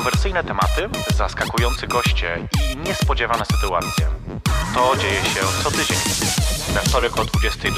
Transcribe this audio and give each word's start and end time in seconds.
Kontrowersyjne 0.00 0.44
tematy, 0.44 0.88
zaskakujący 1.16 1.86
goście 1.86 2.48
i 2.72 2.76
niespodziewane 2.76 3.44
sytuacje. 3.44 4.06
To 4.74 4.96
dzieje 4.96 5.24
się 5.24 5.40
co 5.62 5.70
tydzień. 5.70 5.96
We 6.74 6.80
wtorek 6.80 7.18
o 7.18 7.24
22. 7.24 7.70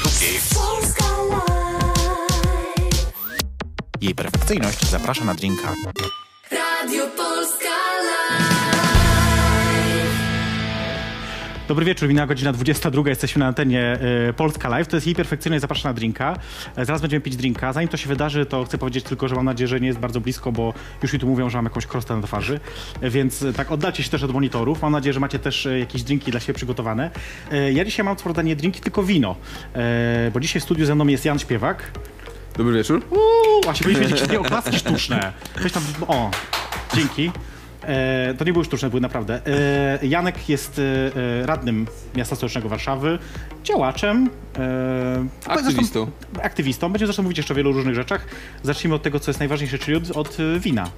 Polska 0.55 1.05
Live. 1.29 2.23
Jej 4.01 4.15
perfekcyjność 4.15 4.85
zaprasza 4.89 5.25
na 5.25 5.33
drinka. 5.33 5.67
Radio 6.51 7.07
Polska 7.07 7.69
Live. 8.03 8.62
Dobry 11.67 11.85
wieczór, 11.85 12.09
minęła 12.09 12.27
godzina 12.27 12.53
22, 12.53 13.09
jesteśmy 13.09 13.39
na 13.39 13.47
antenie 13.47 13.99
y, 14.29 14.33
Polska 14.33 14.69
Live. 14.69 14.87
To 14.87 14.97
jest 14.97 15.07
jej 15.07 15.15
perfekcyjność, 15.15 15.61
zapraszam 15.61 15.89
na 15.89 15.93
drinka. 15.93 16.37
E, 16.75 16.85
zaraz 16.85 17.01
będziemy 17.01 17.21
pić 17.21 17.35
drinka. 17.35 17.73
Zanim 17.73 17.89
to 17.89 17.97
się 17.97 18.07
wydarzy, 18.07 18.45
to 18.45 18.65
chcę 18.65 18.77
powiedzieć 18.77 19.03
tylko, 19.03 19.27
że 19.27 19.35
mam 19.35 19.45
nadzieję, 19.45 19.67
że 19.67 19.79
nie 19.79 19.87
jest 19.87 19.99
bardzo 19.99 20.21
blisko, 20.21 20.51
bo 20.51 20.73
już 21.03 21.13
mi 21.13 21.19
tu 21.19 21.27
mówią, 21.27 21.49
że 21.49 21.57
mam 21.57 21.65
jakąś 21.65 21.85
krostę 21.85 22.15
na 22.15 22.21
twarzy. 22.21 22.59
E, 23.01 23.09
więc 23.09 23.43
e, 23.43 23.53
tak, 23.53 23.71
oddalcie 23.71 24.03
się 24.03 24.09
też 24.09 24.23
od 24.23 24.31
monitorów. 24.31 24.81
Mam 24.81 24.91
nadzieję, 24.91 25.13
że 25.13 25.19
macie 25.19 25.39
też 25.39 25.65
e, 25.65 25.79
jakieś 25.79 26.03
drinki 26.03 26.31
dla 26.31 26.39
siebie 26.39 26.53
przygotowane. 26.53 27.11
E, 27.51 27.73
ja 27.73 27.85
dzisiaj 27.85 28.05
mam 28.05 28.15
co 28.15 28.23
prawda 28.23 28.41
nie 28.41 28.55
drinki, 28.55 28.81
tylko 28.81 29.03
wino. 29.03 29.35
E, 29.75 30.31
bo 30.33 30.39
dzisiaj 30.39 30.59
w 30.59 30.63
studiu 30.63 30.85
ze 30.85 30.95
mną 30.95 31.07
jest 31.07 31.25
Jan 31.25 31.39
Śpiewak. 31.39 31.91
Dobry 32.57 32.73
wieczór. 32.73 33.01
Uuu, 33.09 33.61
właśnie 33.63 33.83
powinniśmy 33.83 34.27
mieć 34.27 34.35
oklaski 34.35 34.79
sztuczne. 34.79 35.33
Weź 35.61 35.71
tam, 35.71 35.83
o, 36.07 36.31
dzięki. 36.95 37.31
E, 37.83 38.33
to 38.37 38.45
nie 38.45 38.53
były 38.53 38.65
sztuczne, 38.65 38.89
były 38.89 39.01
naprawdę. 39.01 39.41
E, 39.45 40.07
Janek 40.07 40.49
jest 40.49 40.79
e, 40.79 41.45
radnym 41.45 41.87
miasta 42.15 42.35
stołecznego 42.35 42.69
Warszawy, 42.69 43.19
działaczem. 43.63 44.29
E, 44.57 45.25
Aktywistą. 45.45 45.81
Zresztą, 45.81 46.07
aktywistą. 46.43 46.91
Będziemy 46.91 47.07
zresztą 47.07 47.23
mówić 47.23 47.37
jeszcze 47.37 47.53
o 47.53 47.57
wielu 47.57 47.71
różnych 47.71 47.95
rzeczach. 47.95 48.25
Zacznijmy 48.63 48.95
od 48.95 49.03
tego, 49.03 49.19
co 49.19 49.31
jest 49.31 49.39
najważniejsze, 49.39 49.79
czyli 49.79 49.97
od, 49.97 50.11
od 50.11 50.37
e, 50.39 50.59
wina. 50.59 50.89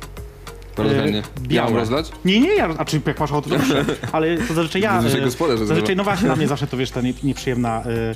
Bardzo 0.77 0.95
E. 0.95 1.21
Ja 1.49 1.63
mam 1.63 1.75
rozlać? 1.75 2.11
Nie, 2.25 2.39
nie, 2.39 2.55
ja, 2.55 2.69
a 2.77 2.85
czy 2.85 3.01
jak 3.05 3.19
masz 3.19 3.31
ochotę, 3.31 3.49
to 3.49 3.55
proszę. 3.55 3.85
Ale 4.11 4.38
to 4.38 4.53
zazwyczaj 4.53 4.81
ja... 4.81 5.09
Że 5.09 5.17
e, 5.17 5.21
gospodarz 5.21 5.59
Zazwyczaj, 5.59 5.95
no 5.95 6.03
właśnie, 6.03 6.25
dla 6.25 6.35
mnie 6.35 6.47
zawsze 6.47 6.67
to, 6.67 6.77
wiesz, 6.77 6.91
ta 6.91 7.01
nie, 7.01 7.13
nieprzyjemna... 7.23 7.83
E, 7.83 8.15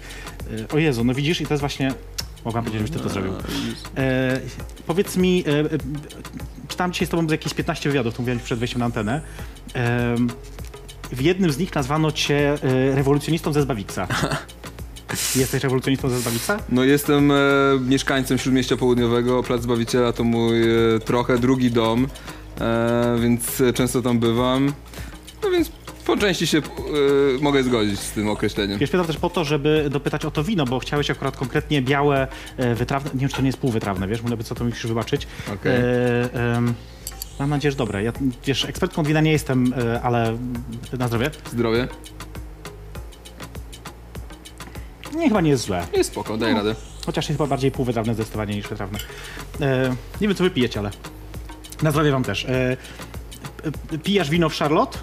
e, 0.64 0.68
o 0.74 0.78
Jezu, 0.78 1.04
no 1.04 1.14
widzisz, 1.14 1.42
i 1.42 1.46
to 1.46 1.54
jest 1.54 1.62
właśnie... 1.62 1.94
Mogłam 2.46 2.64
powiedzieć, 2.64 2.88
żebyś 2.88 2.98
ty 3.02 3.08
to 3.08 3.14
zrobił. 3.14 3.34
E, 3.98 4.40
powiedz 4.88 5.18
mi, 5.18 5.44
e, 5.48 5.60
e, 5.60 5.66
czytałem 6.70 6.94
dzisiaj 6.94 7.08
z 7.08 7.12
tobą 7.12 7.28
jakieś 7.28 7.54
15 7.54 7.90
wywiadów, 7.90 8.16
to 8.16 8.22
mówiłem 8.22 8.40
przed 8.40 8.60
wejściem 8.60 8.80
na 8.80 8.86
antenę. 8.86 9.22
W 11.12 11.22
jednym 11.22 11.52
z 11.52 11.58
nich 11.58 11.76
nazwano 11.76 12.12
cię 12.12 12.54
e, 12.64 12.96
rewolucjonistą 12.96 13.54
ze 13.54 13.62
Zbawiksa. 13.62 14.08
Jesteś 15.36 15.64
rewolucjonistą 15.64 16.10
ze 16.10 16.20
Zbawiksa? 16.20 16.60
No 16.70 16.84
jestem 16.84 17.32
e, 17.32 17.36
mieszkańcem 17.82 18.38
Śródmieścia 18.38 18.78
Południowego. 18.78 19.44
Plac 19.44 19.62
Zbawiciela 19.62 20.14
to 20.14 20.24
mój 20.24 20.62
e, 20.64 21.00
trochę 21.06 21.38
drugi 21.38 21.72
dom, 21.72 22.08
e, 22.62 23.18
więc 23.22 23.64
często 23.74 24.02
tam 24.02 24.20
bywam. 24.20 24.74
No 25.44 25.50
więc 25.50 25.72
po 26.10 26.18
części 26.18 26.48
się 26.48 26.58
e, 26.58 26.62
mogę 27.42 27.64
zgodzić 27.64 28.00
z 28.00 28.12
tym 28.12 28.30
określeniem. 28.30 28.80
Wiesz, 28.80 28.90
pytam 28.90 29.08
też 29.08 29.18
po 29.18 29.30
to, 29.30 29.44
żeby 29.46 29.88
dopytać 29.92 30.26
o 30.26 30.32
to 30.32 30.44
wino, 30.44 30.66
bo 30.66 30.80
chciałeś 30.80 31.10
akurat 31.12 31.38
konkretnie 31.38 31.82
białe, 31.82 32.28
e, 32.58 32.76
wytrawne, 32.76 33.12
nie 33.14 33.20
wiem, 33.20 33.30
czy 33.30 33.36
to 33.36 33.42
nie 33.42 33.48
jest 33.48 33.58
półwytrawne, 33.60 34.08
wiesz, 34.08 34.22
może 34.22 34.38
by 34.38 34.44
co 34.44 34.56
to 34.56 34.64
musisz 34.64 34.88
wybaczyć. 34.88 35.28
Okej. 35.54 35.76
E, 35.76 36.30
mam 37.40 37.50
nadzieję, 37.50 37.72
że 37.72 37.78
dobre. 37.78 38.04
Ja, 38.04 38.12
wiesz, 38.46 38.66
ekspertką 38.66 39.02
od 39.02 39.08
wina 39.08 39.22
nie 39.22 39.32
jestem, 39.32 39.74
ale 40.04 40.38
na 41.00 41.08
zdrowie. 41.08 41.32
Zdrowie? 41.52 41.88
Nie, 45.16 45.28
chyba 45.28 45.42
nie 45.42 45.50
jest 45.50 45.64
złe. 45.64 45.88
Jest 45.94 46.10
spoko, 46.12 46.38
daj 46.38 46.52
No. 46.52 46.58
radę. 46.58 46.76
Chociaż 47.06 47.30
jest 47.30 47.38
chyba 47.38 47.48
bardziej 47.50 47.72
półwytrawne 47.72 48.14
zdecydowanie 48.14 48.56
niż 48.56 48.68
wytrawne. 48.68 49.00
Nie 50.22 50.28
wiem, 50.28 50.36
co 50.36 50.44
wy 50.44 50.50
pijecie, 50.50 50.80
ale 50.80 50.92
na 51.82 51.92
zdrowie 51.92 52.12
wam 52.12 52.24
też. 52.24 52.48
Pijasz 54.04 54.30
wino 54.30 54.50
w 54.50 54.56
Charlotte? 54.56 54.98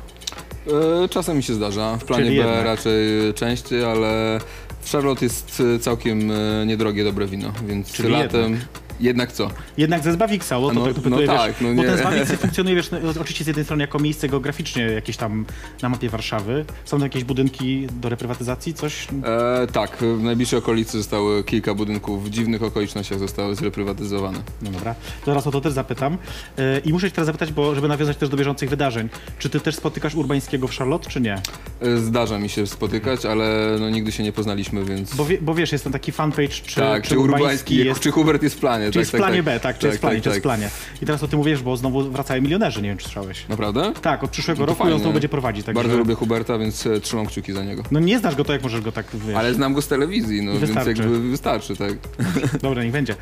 E, 1.04 1.08
czasem 1.08 1.36
mi 1.36 1.42
się 1.42 1.54
zdarza. 1.54 1.96
W 1.96 2.04
planie 2.04 2.24
Czyli 2.24 2.36
B 2.36 2.44
jednak. 2.44 2.64
raczej 2.64 3.34
częściej, 3.34 3.84
ale 3.84 4.40
w 4.80 4.92
Charlotte 4.92 5.24
jest 5.24 5.62
e, 5.76 5.78
całkiem 5.78 6.30
e, 6.30 6.66
niedrogie, 6.66 7.04
dobre 7.04 7.26
wino, 7.26 7.52
więc 7.66 7.92
Czyli 7.92 8.08
latem... 8.08 8.52
Jednak 8.52 8.85
co? 9.32 9.50
Jednak 9.76 10.02
ze 10.02 10.12
Zbawiksa, 10.12 10.58
o 10.58 10.68
to 10.68 10.74
No- 10.74 10.80
tak 10.80 10.96
no 10.96 11.02
dopytuję, 11.02 11.26
wiesz, 11.26 11.36
tak, 11.36 11.60
no 11.60 11.68
bo 11.74 11.82
nie. 11.82 11.88
ten 11.88 11.98
Zbawik 11.98 12.24
funkcjonuje, 12.40 12.76
wiesz, 12.76 12.90
no, 12.90 12.98
oczywiście 13.20 13.44
z 13.44 13.46
jednej 13.46 13.64
strony 13.64 13.82
jako 13.82 13.98
miejsce 13.98 14.28
geograficznie 14.28 14.82
jakieś 14.82 15.16
tam 15.16 15.44
na 15.82 15.88
mapie 15.88 16.08
Warszawy. 16.08 16.64
Są 16.84 16.96
tam 16.96 17.02
jakieś 17.02 17.24
budynki 17.24 17.86
do 18.00 18.08
reprywatyzacji, 18.08 18.74
coś? 18.74 19.08
E, 19.24 19.66
tak, 19.66 19.96
w 19.96 20.22
najbliższej 20.22 20.58
okolicy 20.58 20.98
zostały 20.98 21.44
kilka 21.44 21.74
budynków 21.74 22.24
w 22.24 22.30
dziwnych 22.30 22.62
okolicznościach 22.62 23.18
zostały 23.18 23.54
zreprywatyzowane. 23.54 24.38
No 24.62 24.70
dobra, 24.70 24.94
zaraz 25.26 25.46
o 25.46 25.50
to 25.50 25.60
też 25.60 25.72
zapytam. 25.72 26.18
E, 26.58 26.78
I 26.78 26.92
muszę 26.92 27.10
cię 27.10 27.14
teraz 27.14 27.26
zapytać, 27.26 27.52
bo 27.52 27.74
żeby 27.74 27.88
nawiązać 27.88 28.16
też 28.16 28.28
do 28.28 28.36
bieżących 28.36 28.70
wydarzeń. 28.70 29.08
Czy 29.38 29.50
ty 29.50 29.60
też 29.60 29.74
spotykasz 29.74 30.14
Urbańskiego 30.14 30.68
w 30.68 30.76
Charlotte, 30.76 31.10
czy 31.10 31.20
nie? 31.20 31.34
E, 31.80 31.96
Zdarza 31.96 32.38
mi 32.38 32.48
się 32.48 32.66
spotykać, 32.66 33.26
ale 33.26 33.76
no, 33.80 33.90
nigdy 33.90 34.12
się 34.12 34.22
nie 34.22 34.32
poznaliśmy, 34.32 34.84
więc... 34.84 35.14
Bo, 35.14 35.24
wie, 35.24 35.38
bo 35.40 35.54
wiesz, 35.54 35.72
jest 35.72 35.84
ten 35.84 35.92
taki 35.92 36.12
fanpage, 36.12 36.48
czy, 36.48 36.80
tak, 36.80 37.02
czy, 37.02 37.08
czy 37.08 37.18
Urbański 37.18 37.42
Urbański, 37.42 37.76
jest... 37.76 38.00
czy 38.00 38.10
Hubert 38.10 38.42
jest 38.42 38.56
w 38.56 38.58
planie. 38.58 38.85
Czy 38.86 38.92
tak, 38.92 39.00
jest 39.00 39.10
w 39.10 39.12
tak, 39.12 39.20
planie 39.20 39.36
tak. 39.36 39.44
B, 39.44 39.60
tak, 39.60 39.78
czy 39.78 39.86
jest 39.86 39.98
w 39.98 40.00
planie, 40.00 40.16
tak, 40.16 40.22
czy 40.22 40.28
jest 40.28 40.38
w 40.38 40.42
tak. 40.42 40.42
planie. 40.42 40.70
I 41.02 41.06
teraz 41.06 41.22
o 41.22 41.28
tym 41.28 41.38
mówisz, 41.38 41.62
bo 41.62 41.76
znowu 41.76 42.10
wracają 42.10 42.42
milionerzy, 42.42 42.82
nie 42.82 42.88
wiem, 42.88 42.98
czy 42.98 43.04
słyszałeś. 43.04 43.48
Naprawdę? 43.48 43.92
Tak, 44.02 44.24
od 44.24 44.30
przyszłego 44.30 44.60
to 44.60 44.66
roku 44.66 44.78
i 44.78 44.82
on 44.82 44.88
fajnie. 44.88 44.98
znowu 44.98 45.12
będzie 45.12 45.28
prowadzić. 45.28 45.66
Także... 45.66 45.82
Bardzo 45.82 45.98
lubię 45.98 46.14
Huberta, 46.14 46.58
więc 46.58 46.86
e, 46.86 47.00
trzymam 47.00 47.26
kciuki 47.26 47.52
za 47.52 47.64
niego. 47.64 47.82
No 47.90 48.00
nie 48.00 48.18
znasz 48.18 48.34
go, 48.36 48.44
to 48.44 48.52
jak 48.52 48.62
możesz 48.62 48.80
go 48.80 48.92
tak, 48.92 49.06
wiesz... 49.26 49.36
Ale 49.36 49.54
znam 49.54 49.74
go 49.74 49.82
z 49.82 49.88
telewizji, 49.88 50.42
no 50.42 50.52
Wystarczy. 50.52 50.94
więc 50.94 50.98
jakby 50.98 51.30
wystarczy, 51.30 51.76
tak. 51.76 51.92
Dobra, 52.62 52.82
niech 52.84 52.92
będzie. 52.92 53.14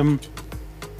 Ym, 0.00 0.18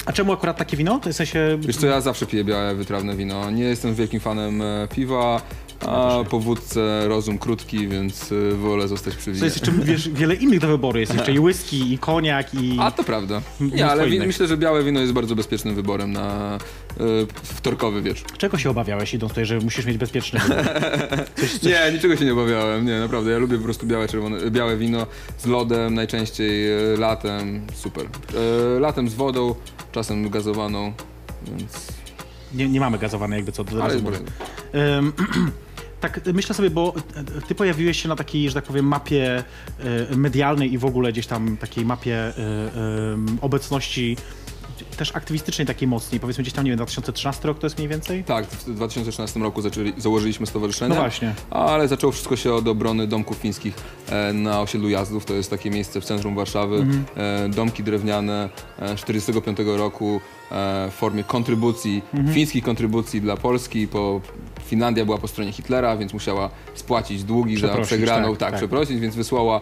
a 0.06 0.12
czemu 0.12 0.32
akurat 0.32 0.56
takie 0.56 0.76
wino? 0.76 1.00
W 1.00 1.12
sensie... 1.12 1.58
Wiesz 1.60 1.76
co, 1.76 1.86
ja 1.86 2.00
zawsze 2.00 2.26
piję 2.26 2.44
białe, 2.44 2.74
wytrawne 2.74 3.16
wino. 3.16 3.50
Nie 3.50 3.64
jestem 3.64 3.94
wielkim 3.94 4.20
fanem 4.20 4.62
e, 4.62 4.88
piwa, 4.94 5.42
a 5.86 6.24
po 6.30 6.40
wódce 6.40 7.08
rozum 7.08 7.38
krótki, 7.38 7.88
więc 7.88 8.32
e, 8.32 8.54
wolę 8.54 8.88
zostać 8.88 9.14
przy 9.16 9.24
To 9.26 9.32
winie. 9.32 9.44
jest 9.44 9.56
jeszcze 9.56 9.72
wiesz, 9.84 10.08
wiele 10.08 10.34
innych 10.34 10.60
do 10.60 10.68
wyboru. 10.68 10.98
Jest 10.98 11.14
jeszcze 11.14 11.32
i 11.32 11.38
whisky, 11.46 11.92
i 11.92 11.98
koniak, 11.98 12.54
i... 12.54 12.76
A 12.80 12.90
to 12.90 13.04
prawda. 13.04 13.40
Nie, 13.60 13.86
ale 13.86 14.06
wi- 14.06 14.18
myślę, 14.20 14.46
że 14.46 14.56
białe 14.56 14.84
wino 14.84 15.00
jest 15.00 15.12
bardzo 15.12 15.34
bezpiecznym 15.36 15.74
wyborem 15.74 16.12
na 16.12 16.54
e, 16.54 17.00
wtorkowy 17.42 18.02
wieczór. 18.02 18.26
Czego 18.38 18.58
się 18.58 18.70
obawiałeś 18.70 19.14
idąc 19.14 19.32
tutaj, 19.32 19.46
że 19.46 19.58
musisz 19.58 19.86
mieć 19.86 19.98
bezpieczny 19.98 20.40
wybór? 20.40 20.56
Coś, 21.40 21.52
coś... 21.52 21.62
Nie, 21.62 21.92
niczego 21.92 22.16
się 22.16 22.24
nie 22.24 22.32
obawiałem, 22.32 22.86
nie, 22.86 22.98
naprawdę. 23.00 23.30
Ja 23.30 23.38
lubię 23.38 23.58
po 23.58 23.64
prostu 23.64 23.86
białe, 23.86 24.08
czerwone, 24.08 24.50
białe 24.50 24.76
wino 24.76 25.06
z 25.38 25.46
lodem, 25.46 25.94
najczęściej 25.94 26.72
e, 26.72 26.96
latem, 26.98 27.66
super. 27.74 28.06
E, 28.76 28.80
latem 28.80 29.08
z 29.08 29.14
wodą, 29.14 29.54
czasem 29.92 30.30
gazowaną, 30.30 30.92
więc... 31.58 31.72
Nie, 32.54 32.68
nie 32.68 32.80
mamy 32.80 32.98
gazowanej 32.98 33.36
jakby 33.36 33.52
co 33.52 33.64
do 33.64 33.70
Ale 33.70 33.80
razu 33.80 33.94
jest 33.94 34.04
mówię. 34.04 34.18
Tak, 36.04 36.20
myślę 36.34 36.54
sobie, 36.54 36.70
bo 36.70 36.94
ty 37.48 37.54
pojawiłeś 37.54 38.02
się 38.02 38.08
na 38.08 38.16
takiej, 38.16 38.48
że 38.48 38.54
tak 38.54 38.64
powiem, 38.64 38.86
mapie 38.86 39.44
e, 40.10 40.16
medialnej 40.16 40.72
i 40.72 40.78
w 40.78 40.84
ogóle 40.84 41.12
gdzieś 41.12 41.26
tam 41.26 41.56
takiej 41.56 41.84
mapie 41.84 42.16
e, 42.16 42.32
em, 43.12 43.38
obecności 43.40 44.16
też 44.96 45.16
aktywistycznej 45.16 45.66
takiej 45.66 45.88
mocniej, 45.88 46.20
powiedzmy 46.20 46.42
gdzieś 46.42 46.54
tam, 46.54 46.64
nie 46.64 46.70
wiem, 46.70 46.76
2013 46.76 47.48
rok 47.48 47.58
to 47.58 47.66
jest 47.66 47.76
mniej 47.78 47.88
więcej? 47.88 48.24
Tak, 48.24 48.46
w 48.46 48.74
2013 48.74 49.40
roku 49.40 49.62
zaczęli, 49.62 49.92
założyliśmy 49.96 50.46
stowarzyszenie. 50.46 50.94
No 50.94 51.00
właśnie. 51.00 51.34
Ale 51.50 51.88
zaczęło 51.88 52.12
wszystko 52.12 52.36
się 52.36 52.52
od 52.54 52.68
obrony 52.68 53.06
domków 53.06 53.36
fińskich 53.36 53.74
e, 54.08 54.32
na 54.32 54.60
osiedlu 54.60 54.88
Jazdów. 54.88 55.24
To 55.24 55.34
jest 55.34 55.50
takie 55.50 55.70
miejsce 55.70 56.00
w 56.00 56.04
centrum 56.04 56.34
Warszawy. 56.34 56.76
Mhm. 56.76 57.04
E, 57.16 57.48
domki 57.48 57.82
drewniane 57.82 58.48
e, 58.78 58.96
45 58.96 59.58
roku 59.64 60.20
e, 60.52 60.88
w 60.90 60.94
formie 60.94 61.24
kontrybucji, 61.24 62.02
Mhm. 62.14 62.34
fińskich 62.34 62.64
kontrybucji 62.64 63.20
dla 63.20 63.36
Polski. 63.36 63.88
Po, 63.88 64.20
Finlandia 64.64 65.04
była 65.04 65.18
po 65.18 65.28
stronie 65.28 65.52
Hitlera, 65.52 65.96
więc 65.96 66.12
musiała 66.12 66.50
spłacić 66.74 67.24
długi 67.24 67.56
za 67.56 67.76
przegraną, 67.82 68.28
tak, 68.30 68.38
tak, 68.38 68.50
tak. 68.50 68.58
przeprosić, 68.60 69.00
więc 69.00 69.14
wysłała, 69.14 69.60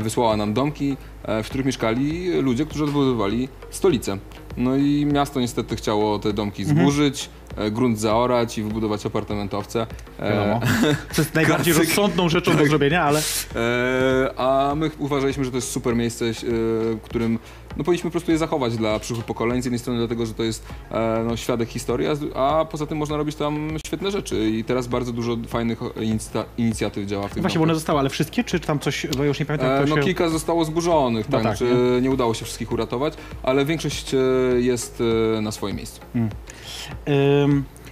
wysłała 0.00 0.36
nam 0.36 0.54
domki, 0.54 0.96
w 1.42 1.46
których 1.46 1.66
mieszkali 1.66 2.30
ludzie, 2.40 2.66
którzy 2.66 2.84
odbudowywali 2.84 3.48
stolicę. 3.70 4.18
No 4.58 4.76
i 4.76 5.06
miasto 5.06 5.40
niestety 5.40 5.76
chciało 5.76 6.18
te 6.18 6.32
domki 6.32 6.62
Mhm. 6.62 6.78
zburzyć, 6.78 7.28
grunt 7.70 7.98
zaorać 8.00 8.58
i 8.58 8.62
wybudować 8.62 9.06
apartamentowce. 9.06 9.86
E, 10.18 10.32
Wiadomo. 10.32 10.60
To 11.16 11.22
jest 11.22 11.34
najbardziej 11.34 11.74
Klasyk. 11.74 11.96
rozsądną 11.96 12.28
rzeczą 12.28 12.56
do 12.56 12.66
zrobienia, 12.66 13.02
ale 13.02 13.22
E, 13.56 14.38
a 14.40 14.74
my 14.76 14.90
uważaliśmy, 14.98 15.44
że 15.44 15.50
to 15.50 15.56
jest 15.56 15.70
super 15.70 15.96
miejsce, 15.96 16.24
e, 16.24 16.32
w 16.32 17.00
którym 17.02 17.38
no, 17.76 17.84
powinniśmy 17.84 18.10
po 18.10 18.12
prostu 18.12 18.30
je 18.32 18.38
zachować 18.38 18.76
dla 18.76 18.98
przyszłych 18.98 19.24
pokoleń. 19.26 19.62
Z 19.62 19.64
jednej 19.64 19.78
strony 19.78 19.98
dlatego, 19.98 20.26
że 20.26 20.34
to 20.34 20.42
jest 20.42 20.66
e, 20.90 21.24
no, 21.28 21.36
świadek 21.36 21.68
historii, 21.68 22.06
a, 22.34 22.64
poza 22.70 22.86
tym 22.86 22.98
można 22.98 23.16
robić 23.16 23.36
tam 23.36 23.68
świetne 23.86 24.10
rzeczy 24.10 24.50
i 24.50 24.64
teraz 24.64 24.86
bardzo 24.86 25.12
dużo 25.12 25.36
fajnych 25.48 25.78
inicja- 25.80 26.44
inicjatyw 26.58 27.06
działa 27.06 27.28
w 27.28 27.34
tym 27.34 27.42
właśnie, 27.42 27.58
bo 27.58 27.62
one 27.64 27.74
zostały, 27.74 27.98
ale 27.98 28.10
wszystkie, 28.10 28.44
czy 28.44 28.60
tam 28.60 28.78
coś, 28.78 29.06
bo 29.16 29.24
już 29.24 29.40
nie 29.40 29.46
pamiętam, 29.46 29.70
E, 29.70 29.84
no 29.86 29.96
się... 29.96 30.02
kilka 30.02 30.28
zostało 30.28 30.64
zburzonych, 30.64 31.28
No 31.28 31.38
tak, 31.38 31.46
tak, 31.46 31.56
znaczy, 31.58 31.74
nie 32.02 32.10
udało 32.10 32.34
się 32.34 32.44
wszystkich 32.44 32.72
uratować, 32.72 33.14
ale 33.42 33.64
większość 33.64 34.14
e, 34.14 34.18
jest 34.60 35.02
e, 35.38 35.40
na 35.40 35.52
swoim 35.52 35.76
miejscu. 35.76 36.00
Ym, 36.16 36.28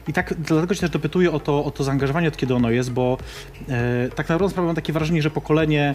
I 0.08 0.12
tak 0.12 0.34
dlatego 0.38 0.74
się 0.74 0.80
też 0.80 0.90
dopytuję 0.90 1.32
o 1.32 1.40
to, 1.40 1.64
o 1.64 1.70
to 1.70 1.84
zaangażowanie, 1.84 2.28
od 2.28 2.36
kiedy 2.36 2.54
ono 2.54 2.70
jest, 2.70 2.92
bo 2.92 3.18
e, 3.68 4.08
tak 4.14 4.28
naprawdę 4.28 4.62
mam 4.62 4.74
takie 4.74 4.92
wrażenie, 4.92 5.22
że 5.22 5.30
pokolenie 5.30 5.94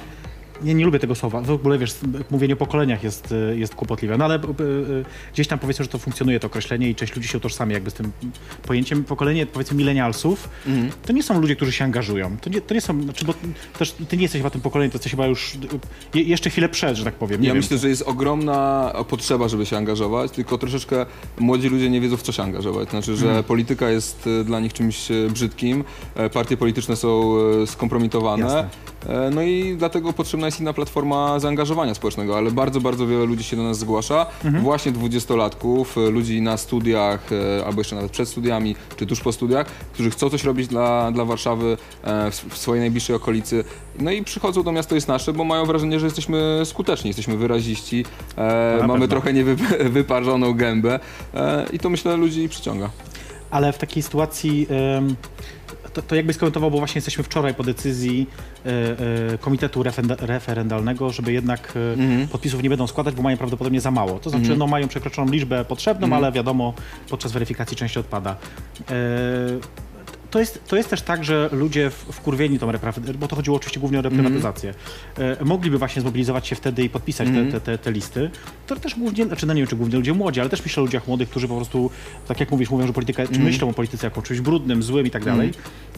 nie, 0.63 0.73
nie 0.73 0.85
lubię 0.85 0.99
tego 0.99 1.15
słowa. 1.15 1.41
W 1.41 1.51
ogóle 1.51 1.77
wiesz, 1.77 1.95
mówienie 2.31 2.53
o 2.53 2.57
pokoleniach 2.57 3.03
jest, 3.03 3.31
y, 3.31 3.57
jest 3.57 3.75
kłopotliwe. 3.75 4.17
No 4.17 4.25
ale 4.25 4.35
y, 4.35 4.39
y, 4.39 5.05
gdzieś 5.33 5.47
tam 5.47 5.59
powiedzmy, 5.59 5.85
że 5.85 5.91
to 5.91 5.97
funkcjonuje 5.97 6.39
to 6.39 6.47
określenie 6.47 6.89
i 6.89 6.95
część 6.95 7.15
ludzi 7.15 7.27
się 7.27 7.37
utożsamia 7.37 7.73
jakby 7.73 7.91
z 7.91 7.93
tym 7.93 8.11
pojęciem. 8.67 9.03
Pokolenie 9.03 9.45
powiedzmy 9.45 9.77
milenialsów 9.77 10.49
to 11.05 11.13
nie 11.13 11.23
są 11.23 11.41
ludzie, 11.41 11.55
którzy 11.55 11.71
się 11.71 11.85
angażują. 11.85 12.37
To 12.41 12.49
nie, 12.49 12.61
to 12.61 12.73
nie 12.73 12.81
są, 12.81 13.03
znaczy, 13.03 13.25
bo 13.25 13.33
też 13.79 13.91
ty 13.91 14.17
nie 14.17 14.23
jesteś 14.23 14.39
chyba 14.41 14.49
tym 14.49 14.61
pokoleniem, 14.61 14.91
to 14.91 14.95
jesteś 14.95 15.11
chyba 15.11 15.27
już 15.27 15.57
je, 16.13 16.23
jeszcze 16.23 16.49
chwilę 16.49 16.69
przed, 16.69 16.97
że 16.97 17.03
tak 17.03 17.13
powiem. 17.13 17.41
Nie 17.41 17.47
Ja 17.47 17.53
wiem. 17.53 17.61
myślę, 17.63 17.77
że 17.77 17.89
jest 17.89 18.01
ogromna 18.01 18.93
potrzeba, 19.09 19.47
żeby 19.47 19.65
się 19.65 19.77
angażować, 19.77 20.31
tylko 20.31 20.57
troszeczkę 20.57 21.05
młodzi 21.39 21.69
ludzie 21.69 21.89
nie 21.89 22.01
wiedzą, 22.01 22.17
w 22.17 22.21
co 22.21 22.31
się 22.31 22.43
angażować. 22.43 22.89
Znaczy, 22.89 23.15
że 23.17 23.25
Mhm. 23.25 23.43
polityka 23.43 23.89
jest 23.89 24.27
e, 24.41 24.43
dla 24.43 24.59
nich 24.59 24.73
czymś 24.73 25.11
e, 25.11 25.13
brzydkim, 25.29 25.83
e, 26.15 26.29
partie 26.29 26.57
polityczne 26.57 26.95
są 26.95 27.33
e, 27.63 27.67
skompromitowane. 27.67 28.43
Jasne. 28.43 28.69
E, 29.09 29.29
No 29.29 29.41
i 29.41 29.75
dlatego 29.77 30.13
potrzebna 30.13 30.45
jest 30.47 30.59
inna 30.59 30.73
platforma 30.73 31.39
zaangażowania 31.39 31.93
społecznego, 31.93 32.37
ale 32.37 32.51
bardzo, 32.51 32.81
bardzo 32.81 33.07
wiele 33.07 33.25
ludzi 33.25 33.43
się 33.43 33.57
do 33.57 33.63
nas 33.63 33.77
zgłasza, 33.79 34.25
Mhm. 34.45 34.63
właśnie 34.63 34.91
dwudziestolatków, 34.91 35.97
e, 35.97 36.09
ludzi 36.09 36.41
na 36.41 36.57
studiach, 36.57 37.29
e, 37.59 37.65
albo 37.65 37.81
jeszcze 37.81 37.95
nawet 37.95 38.11
przed 38.11 38.29
studiami, 38.29 38.75
czy 38.97 39.05
tuż 39.05 39.19
po 39.21 39.31
studiach, 39.31 39.67
którzy 39.93 40.09
chcą 40.11 40.29
coś 40.29 40.43
robić 40.43 40.67
dla, 40.67 41.11
dla 41.11 41.25
Warszawy 41.25 41.77
w, 42.31 42.57
swojej 42.57 42.81
najbliższej 42.81 43.15
okolicy. 43.15 43.63
No 43.99 44.11
i 44.11 44.23
przychodzą 44.23 44.63
do 44.63 44.71
Miasto 44.71 44.95
jest 44.95 45.07
Nasze, 45.07 45.33
bo 45.33 45.43
mają 45.43 45.65
wrażenie, 45.65 45.99
że 45.99 46.05
jesteśmy 46.05 46.61
skuteczni, 46.65 47.07
jesteśmy 47.09 47.37
wyraziści, 47.37 48.05
mamy 48.37 48.87
pewno. 48.89 49.07
trochę 49.07 49.33
niewyparzoną 49.33 50.53
gębę 50.63 50.99
i 51.73 51.79
to 51.79 51.89
myślę 51.89 52.17
ludzi 52.17 52.49
przyciąga. 52.49 52.89
Ale 53.51 53.73
w 53.73 53.77
takiej 53.77 54.03
sytuacji 54.03 54.67
ym, 54.97 55.15
to, 55.93 56.01
to 56.01 56.15
jakby 56.15 56.33
skomentował, 56.33 56.71
bo 56.71 56.77
właśnie 56.77 56.97
jesteśmy 56.97 57.23
wczoraj 57.23 57.53
po 57.53 57.63
decyzji 57.63 58.27
y, 58.65 58.69
y, 59.33 59.37
Komitetu 59.37 59.83
Referenda- 59.83 60.15
Referendalnego, 60.19 61.11
żeby 61.11 61.31
jednak 61.33 61.73
y, 61.75 62.27
podpisów 62.27 62.63
nie 62.63 62.69
będą 62.69 62.87
składać, 62.87 63.15
bo 63.15 63.21
mają 63.23 63.37
prawdopodobnie 63.37 63.81
za 63.81 63.91
mało. 63.91 64.19
To 64.19 64.29
znaczy, 64.29 64.57
no 64.57 64.67
mają 64.67 64.87
przekroczoną 64.87 65.31
liczbę 65.31 65.65
potrzebną, 65.65 66.07
ale 66.15 66.31
wiadomo, 66.31 66.73
podczas 67.09 67.31
weryfikacji 67.31 67.77
część 67.77 67.97
odpada. 67.97 68.35
To 70.31 70.39
jest, 70.39 70.63
to 70.67 70.75
jest 70.75 70.89
też 70.89 71.01
tak, 71.01 71.23
że 71.23 71.49
ludzie 71.51 71.89
wkurwieni 71.89 72.59
tą 72.59 72.71
reprywatyzację, 72.71 73.13
bo 73.13 73.27
to 73.27 73.35
chodziło 73.35 73.57
oczywiście 73.57 73.79
głównie 73.79 73.99
o 73.99 74.01
reprywatyzację, 74.01 74.73
e, 75.17 75.45
mogliby 75.45 75.77
właśnie 75.77 76.01
zmobilizować 76.01 76.47
się 76.47 76.55
wtedy 76.55 76.83
i 76.83 76.89
podpisać 76.89 77.27
te, 77.27 77.51
te, 77.51 77.61
te, 77.61 77.77
te 77.77 77.91
listy. 77.91 78.31
To 78.67 78.75
też 78.75 78.95
głównie, 78.95 79.25
znaczy 79.25 79.47
no 79.47 79.53
nie 79.53 79.61
wiem, 79.61 79.67
czy 79.67 79.75
głównie 79.75 79.97
ludzie 79.97 80.13
młodzi, 80.13 80.39
ale 80.39 80.49
też 80.49 80.63
myślę 80.63 80.83
o 80.83 80.85
ludziach 80.85 81.07
młodych, 81.07 81.29
którzy 81.29 81.47
po 81.47 81.55
prostu, 81.55 81.89
tak 82.27 82.39
jak 82.39 82.51
mówisz, 82.51 82.69
mówią, 82.69 82.87
że 82.87 82.93
polityka, 82.93 83.27
czy 83.27 83.39
myślą 83.39 83.69
o 83.69 83.73
polityce 83.73 84.07
jako 84.07 84.21
czymś 84.21 84.41
brudnym, 84.41 84.83
złym 84.83 85.07
i 85.07 85.11
tak 85.11 85.25
dalej, 85.25 85.51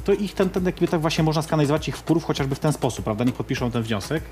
to 0.04 0.14
ich 0.14 0.34
ten, 0.34 0.50
ten 0.50 0.66
jakby 0.66 0.88
tak 0.88 1.02
właśnie 1.02 1.24
można 1.24 1.42
skanalizować 1.42 1.88
ich 1.88 1.98
wkurów 1.98 2.24
chociażby 2.24 2.56
w 2.56 2.60
ten 2.60 2.74
sposób, 2.74 3.04
prawda? 3.04 3.24
Niech 3.24 3.36
podpiszą 3.36 3.72
ten 3.72 3.84
wniosek, 3.84 4.24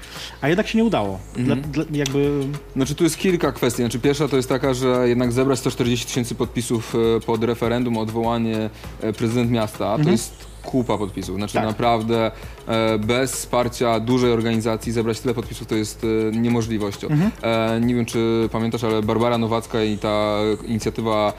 a 0.42 0.50
jednak 0.50 0.68
się 0.68 0.78
nie 0.78 0.84
udało. 0.84 1.20
Dla, 1.36 1.56
dla, 1.56 1.84
jakby 1.92 2.42
Znaczy 2.76 2.96
tu 2.96 3.04
jest 3.04 3.18
kilka 3.18 3.52
kwestii. 3.52 3.82
Znaczy 3.82 4.00
pierwsza 4.00 4.28
to 4.28 4.36
jest 4.36 4.50
taka, 4.50 4.74
że 4.74 5.10
jednak 5.10 5.32
zebrać 5.32 5.60
140 5.60 6.06
tysięcy 6.06 6.36
podpisów 6.36 6.96
e, 6.96 7.20
pod 7.20 7.44
referendum 7.44 7.98
o 7.98 8.02
odwołanie 8.02 8.70
e, 9.02 9.14
prezydent 9.14 9.52
miasta 9.52 9.91
to 10.04 10.10
jest 10.10 10.52
kupa 10.62 10.98
podpisów. 10.98 11.36
Znaczy 11.36 11.54
Tak. 11.54 11.66
naprawdę 11.66 12.32
e, 12.68 12.98
bez 13.00 13.32
wsparcia 13.32 14.00
dużej 14.00 14.32
organizacji 14.32 14.92
zebrać 14.92 15.20
tyle 15.20 15.34
podpisów 15.34 15.68
to 15.68 15.76
jest 15.76 16.04
e, 16.34 16.38
niemożliwością. 16.38 17.08
E, 17.44 17.80
nie 17.84 17.96
wiem 17.96 18.06
czy 18.06 18.50
pamiętasz, 18.52 18.84
ale 18.84 19.02
Barbara 19.02 19.38
Nowacka 19.38 19.84
i 19.84 19.98
ta 19.98 20.38
inicjatywa 20.68 21.34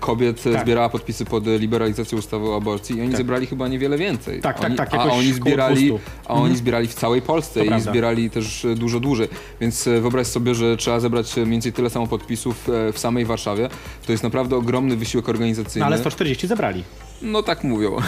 kobiet 0.00 0.46
e, 0.46 0.52
Tak. 0.52 0.62
zbierała 0.62 0.88
podpisy 0.88 1.24
pod 1.24 1.46
liberalizacją 1.46 2.18
ustawy 2.18 2.48
o 2.50 2.56
aborcji 2.56 2.96
i 2.96 3.00
oni 3.00 3.08
Tak. 3.10 3.16
zebrali 3.18 3.46
chyba 3.46 3.68
niewiele 3.68 3.98
więcej. 3.98 4.40
Tak, 4.40 4.56
tak, 4.56 4.66
oni, 4.66 4.76
tak, 4.76 4.94
A 4.94 4.96
jakoś 4.96 5.12
oni 5.12 5.32
zbierali, 5.32 5.88
200. 5.88 6.10
a 6.26 6.34
oni 6.34 6.56
zbierali 6.56 6.88
w 6.88 6.94
całej 6.94 7.22
Polsce 7.22 7.60
To 7.60 7.64
i 7.64 7.68
prawda. 7.68 7.90
zbierali 7.90 8.30
też 8.30 8.64
e, 8.64 8.74
dużo 8.74 9.00
dłużej. 9.00 9.28
Więc 9.60 9.86
e, 9.86 10.00
wyobraź 10.00 10.26
sobie, 10.26 10.54
że 10.54 10.76
trzeba 10.76 11.00
zebrać 11.00 11.38
e, 11.38 11.40
mniej 11.40 11.50
więcej 11.52 11.72
tyle 11.72 11.90
samo 11.90 12.06
podpisów 12.06 12.68
e, 12.68 12.92
w 12.92 12.98
samej 12.98 13.24
Warszawie. 13.24 13.68
To 14.06 14.12
jest 14.12 14.24
naprawdę 14.24 14.56
ogromny 14.56 14.96
wysiłek 14.96 15.28
organizacyjny. 15.28 15.80
no 15.80 15.86
ale 15.86 15.98
140 15.98 16.46
zebrali. 16.46 16.84
No 17.22 17.42
tak 17.42 17.64
mówią. 17.64 17.96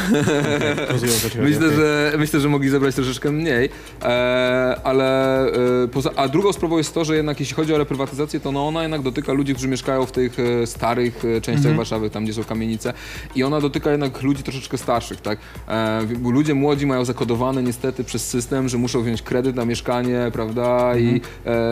Myślę, 1.42 1.70
że, 1.76 2.12
myślę, 2.18 2.40
że 2.40 2.48
mogli 2.48 2.68
zebrać 2.68 2.94
troszeczkę 2.94 3.30
mniej, 3.32 3.68
e, 4.02 4.06
ale 4.84 5.46
e, 5.84 5.88
poza, 5.92 6.10
a 6.16 6.28
drugą 6.28 6.52
sprawą 6.52 6.78
jest 6.78 6.94
to, 6.94 7.04
że 7.04 7.16
jednak 7.16 7.40
jeśli 7.40 7.56
chodzi 7.56 7.74
o 7.74 7.78
reprywatyzację, 7.78 8.40
to 8.40 8.52
no 8.52 8.68
ona 8.68 8.82
jednak 8.82 9.02
dotyka 9.02 9.32
ludzi, 9.32 9.52
którzy 9.54 9.68
mieszkają 9.68 10.06
w 10.06 10.12
tych 10.12 10.36
e, 10.40 10.66
starych 10.66 11.24
e, 11.24 11.40
częściach 11.40 11.58
Mhm. 11.58 11.76
Warszawy, 11.76 12.10
tam 12.10 12.24
gdzie 12.24 12.34
są 12.34 12.44
kamienice 12.44 12.92
i 13.34 13.42
ona 13.44 13.60
dotyka 13.60 13.90
jednak 13.90 14.22
ludzi 14.22 14.42
troszeczkę 14.42 14.78
starszych, 14.78 15.20
tak? 15.20 15.38
E, 15.68 16.00
bo 16.18 16.30
ludzie 16.30 16.54
młodzi 16.54 16.86
mają 16.86 17.04
zakodowane 17.04 17.62
niestety 17.62 18.04
przez 18.04 18.28
system, 18.28 18.68
że 18.68 18.78
muszą 18.78 19.02
wziąć 19.02 19.22
kredyt 19.22 19.56
na 19.56 19.64
mieszkanie, 19.64 20.30
prawda? 20.32 20.96
I 20.96 21.08
Mhm. 21.08 21.20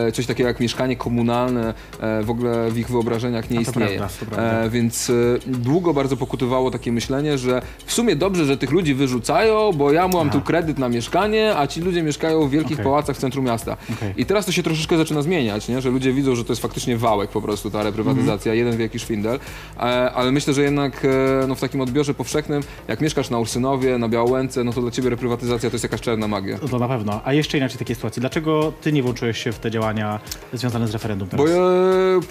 e, 0.07 0.11
coś 0.11 0.25
takiego 0.25 0.47
jak 0.47 0.59
mieszkanie 0.59 0.95
komunalne 0.95 1.73
e, 1.99 2.23
w 2.23 2.29
ogóle 2.29 2.71
w 2.71 2.77
ich 2.77 2.87
wyobrażeniach 2.87 3.49
nie 3.49 3.59
A 3.59 3.63
to 3.63 3.69
istnieje. 3.69 3.97
prawda, 3.97 4.13
to 4.19 4.25
prawda. 4.25 4.63
E, 4.63 4.69
więc 4.69 5.09
e, 5.09 5.13
długo 5.47 5.93
bardzo 5.93 6.17
pokutywało 6.17 6.71
takie 6.71 6.91
myślenie, 6.91 7.26
że 7.35 7.61
w 7.85 7.93
sumie 7.93 8.15
dobrze, 8.15 8.45
że 8.45 8.57
tych 8.57 8.71
ludzi 8.71 8.93
wyrzucają, 8.93 9.71
bo 9.73 9.91
ja 9.91 10.07
mam 10.07 10.29
tu 10.29 10.41
kredyt 10.41 10.79
na 10.79 10.89
mieszkanie, 10.89 11.55
a 11.57 11.67
ci 11.67 11.81
ludzie 11.81 12.03
mieszkają 12.03 12.47
w 12.47 12.51
wielkich 12.51 12.73
Okej. 12.73 12.83
pałacach 12.85 13.15
w 13.15 13.19
centrum 13.19 13.45
miasta. 13.45 13.77
Okej. 13.93 14.13
I 14.17 14.25
teraz 14.25 14.45
to 14.45 14.51
się 14.51 14.63
troszeczkę 14.63 14.97
zaczyna 14.97 15.21
zmieniać, 15.21 15.67
nie? 15.67 15.81
że 15.81 15.89
ludzie 15.89 16.13
widzą, 16.13 16.35
że 16.35 16.43
to 16.45 16.51
jest 16.51 16.61
faktycznie 16.61 16.97
wałek 16.97 17.29
po 17.29 17.41
prostu 17.41 17.71
ta 17.71 17.83
reprywatyzacja, 17.83 18.51
Mhm. 18.51 18.57
jeden 18.57 18.77
wielki 18.77 18.99
szwindel. 18.99 19.39
E, 19.77 19.79
ale 20.11 20.31
myślę, 20.31 20.53
że 20.53 20.61
jednak 20.61 21.05
e, 21.05 21.47
no, 21.47 21.55
w 21.55 21.59
takim 21.59 21.81
odbiorze 21.81 22.13
powszechnym, 22.13 22.63
jak 22.87 23.01
mieszkasz 23.01 23.29
na 23.29 23.39
Ursynowie, 23.39 23.97
na 23.97 24.09
Białęce, 24.09 24.63
no 24.63 24.73
to 24.73 24.81
dla 24.81 24.91
ciebie 24.91 25.09
reprywatyzacja 25.09 25.69
to 25.69 25.73
jest 25.75 25.83
jakaś 25.83 26.01
czarna 26.01 26.27
magia. 26.27 26.57
To 26.57 26.79
na 26.79 26.87
pewno. 26.87 27.21
A 27.25 27.33
jeszcze 27.33 27.57
inaczej 27.57 27.77
takiej 27.79 27.95
sytuacji. 27.95 28.19
Dlaczego 28.19 28.73
ty 28.81 28.91
nie 28.93 29.03
włączyłeś 29.03 29.37
się 29.43 29.51
w 29.51 29.59
te 29.59 29.71
działania 29.71 30.19
związane 30.53 30.87
z 30.87 30.91
referendum 30.91 31.27
teraz? 31.27 31.45
Bo, 31.45 31.51
ja, 31.51 31.61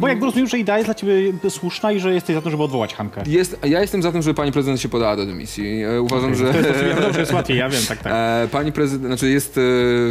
Bo 0.00 0.08
jakby 0.08 0.26
rozumiem, 0.26 0.48
że 0.48 0.58
idea 0.58 0.76
jest 0.78 0.86
dla 0.88 0.94
ciebie 0.94 1.12
słuszna 1.50 1.92
i 1.92 2.00
że 2.00 2.14
jesteś 2.14 2.34
za 2.36 2.42
to, 2.42 2.50
żeby 2.50 2.62
odwołać 2.62 2.94
Hankę. 2.94 3.22
jest, 3.26 3.58
ja 3.64 3.80
jestem 3.80 4.02
za 4.02 4.12
tym, 4.12 4.22
żeby 4.22 4.34
pani 4.34 4.52
prezydent 4.52 4.80
się 4.80 4.85
podała 4.88 5.16
do 5.16 5.26
dymisji. 5.26 5.82
E, 5.82 6.02
uważam, 6.02 6.34
że... 6.34 6.52
To 6.52 6.58
jest 6.58 6.82
ja 6.88 7.00
dobrze, 7.00 7.20
jest 7.20 7.32
łatwiej, 7.32 7.58
ja 7.58 7.68
wiem, 7.68 7.82
tak, 7.88 8.02
tak. 8.02 8.12
E, 8.16 8.48
pani 8.52 8.72
prezydent, 8.72 9.06
znaczy 9.06 9.30
jest 9.30 9.58
e, 9.58 9.60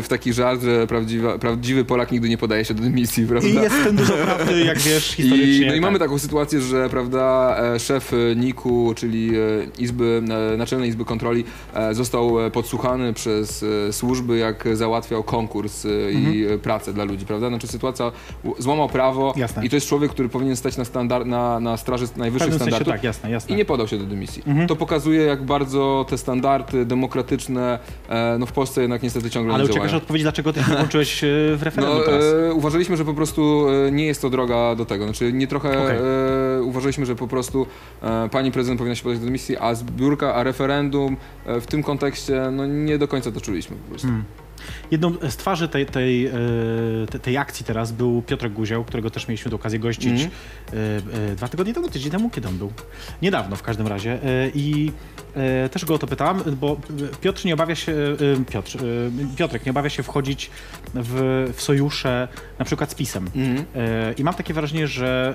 w 0.01 0.05
taki 0.09 0.33
żart, 0.33 0.61
że 0.61 0.87
prawdziwa, 0.87 1.37
prawdziwy 1.37 1.85
Polak 1.85 2.11
nigdy 2.11 2.29
nie 2.29 2.37
podaje 2.37 2.65
się 2.65 2.73
do 2.73 2.83
dymisji, 2.83 3.25
prawda? 3.27 3.47
I 3.47 3.53
jest 3.53 3.75
w 3.75 3.83
tym 3.83 3.95
dużo 3.95 4.13
prawdy, 4.13 4.65
jak 4.65 4.79
wiesz, 4.79 5.11
I, 5.19 5.23
historycznie. 5.23 5.67
no 5.67 5.73
i 5.73 5.75
tak. 5.75 5.81
mamy 5.81 5.99
taką 5.99 6.19
sytuację, 6.19 6.61
że 6.61 6.89
prawda, 6.89 7.57
szef 7.79 8.11
NIK-u, 8.35 8.93
czyli 8.95 9.31
Izby, 9.79 10.23
Naczelnej 10.57 10.89
Izby 10.89 11.05
Kontroli, 11.05 11.43
został 11.91 12.35
podsłuchany 12.53 13.13
przez 13.13 13.65
służby, 13.91 14.37
jak 14.37 14.67
załatwiał 14.73 15.23
konkurs 15.23 15.85
e, 15.85 16.11
i 16.11 16.45
pracę 16.63 16.93
dla 16.93 17.03
ludzi, 17.03 17.25
prawda? 17.25 17.49
Znaczy 17.49 17.67
sytuacja, 17.67 18.11
złamał 18.59 18.89
prawo 18.89 19.33
Jasne. 19.37 19.65
i 19.65 19.69
to 19.69 19.75
jest 19.75 19.87
człowiek, 19.87 20.11
który 20.11 20.29
powinien 20.29 20.55
stać 20.55 20.77
na, 20.77 20.85
standard, 20.85 21.25
na, 21.25 21.59
na 21.59 21.77
straży 21.77 22.05
najwyższych 22.17 22.53
sensie 22.53 22.65
standardów. 22.65 22.93
tak, 22.93 23.03
jasne, 23.03 23.31
jasne. 23.31 23.53
I 23.53 23.57
nie 23.57 23.65
podał 23.65 23.87
się 23.87 23.97
do 23.97 24.05
dymisji. 24.05 24.43
To 24.67 24.75
pokazuje, 24.75 25.21
jak 25.21 25.43
bardzo 25.43 26.05
te 26.09 26.17
standardy 26.17 26.85
demokratyczne 26.85 27.79
e, 28.09 28.35
no 28.39 28.45
w 28.45 28.51
Polsce 28.51 28.81
jednak 28.81 29.03
niestety 29.03 29.29
ciągle 29.29 29.53
Ale 29.53 29.63
nie 29.63 29.69
uciekasz 29.69 29.83
działają. 29.87 29.97
od 29.97 30.03
odpowiedzi, 30.03 30.23
dlaczego 30.23 30.53
ty 30.53 30.59
nie 30.69 30.75
włączyłeś 30.77 31.23
e, 31.23 31.27
w 31.55 31.63
referendum 31.63 32.01
No, 32.07 32.13
e, 32.47 32.53
uważaliśmy, 32.53 32.97
że 32.97 33.05
po 33.05 33.13
prostu 33.13 33.65
e, 33.87 33.91
nie 33.91 34.05
jest 34.05 34.21
to 34.21 34.29
droga 34.29 34.75
do 34.75 34.85
tego. 34.85 35.03
Znaczy, 35.05 35.33
nie 35.33 35.47
trochę 35.47 35.69
Okej. 35.83 35.97
e, 36.59 36.63
uważaliśmy, 36.63 37.05
że 37.05 37.15
po 37.15 37.27
prostu 37.27 37.65
e, 38.03 38.29
pani 38.29 38.51
prezydent 38.51 38.77
powinna 38.79 38.95
się 38.95 39.03
podać 39.03 39.19
do 39.19 39.25
dymisji, 39.25 39.57
a 39.57 39.75
zbiórka, 39.75 40.33
a 40.35 40.43
referendum 40.43 41.17
w 41.45 41.65
tym 41.65 41.83
kontekście, 41.83 42.41
no 42.51 42.65
nie 42.65 42.97
do 42.97 43.07
końca 43.07 43.31
to 43.31 43.41
czuliśmy 43.41 43.75
po 43.77 43.89
prostu. 43.89 44.07
Jedną 44.91 45.13
z 45.29 45.37
twarzy 45.37 45.67
tej, 45.67 45.85
tej, 45.85 46.25
e, 46.27 46.31
te- 47.11 47.19
tej 47.19 47.37
akcji 47.37 47.65
teraz 47.65 47.91
był 47.91 48.21
Piotrek 48.21 48.53
Guzioł, 48.53 48.83
którego 48.83 49.09
też 49.09 49.27
mieliśmy 49.27 49.51
okazję 49.55 49.79
gościć 49.79 50.21
e, 51.31 51.35
dwa 51.35 51.47
tygodnie 51.47 51.73
temu, 51.73 51.89
tydzień 51.89 52.11
temu, 52.11 52.29
kiedy 52.29 52.47
on 52.47 52.57
był? 52.57 52.71
Niedawno 53.21 53.55
w 53.55 53.61
każdym 53.63 53.87
razie. 53.87 54.19
I 54.55 54.91
też 55.71 55.85
go 55.85 55.93
o 55.93 55.97
to 55.97 56.07
pytałam, 56.07 56.43
bo 56.59 56.77
Piotr 57.21 57.45
nie 57.45 57.53
obawia 57.53 57.75
się, 57.75 57.93
Piotr, 58.51 58.77
Piotrek 59.37 59.65
nie 59.65 59.69
obawia 59.71 59.89
się 59.89 60.03
wchodzić 60.03 60.49
w, 60.93 61.51
w 61.55 61.61
sojusze 61.61 62.27
na 62.59 62.65
przykład 62.65 62.91
z 62.91 62.95
PiSem. 62.95 63.29
E, 63.75 64.13
I 64.17 64.23
mam 64.23 64.33
takie 64.33 64.53
wrażenie, 64.53 64.87
że 64.87 65.33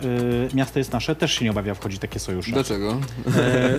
miasto 0.54 0.78
jest 0.78 0.92
nasze, 0.92 1.16
też 1.16 1.32
się 1.32 1.44
nie 1.44 1.50
obawia 1.50 1.74
wchodzić 1.74 1.98
w 1.98 2.00
takie 2.00 2.18
sojusze. 2.18 2.52
Dlaczego? 2.52 3.00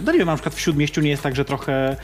No 0.06 0.12
nie 0.12 0.18
wiem, 0.20 0.28
na 0.28 0.36
przykład 0.36 0.56
w 0.56 0.60
Śródmieściu 0.60 1.02
nie 1.02 1.10
jest 1.10 1.24
tak, 1.24 1.36
że 1.36 1.46
trochę 1.46 1.96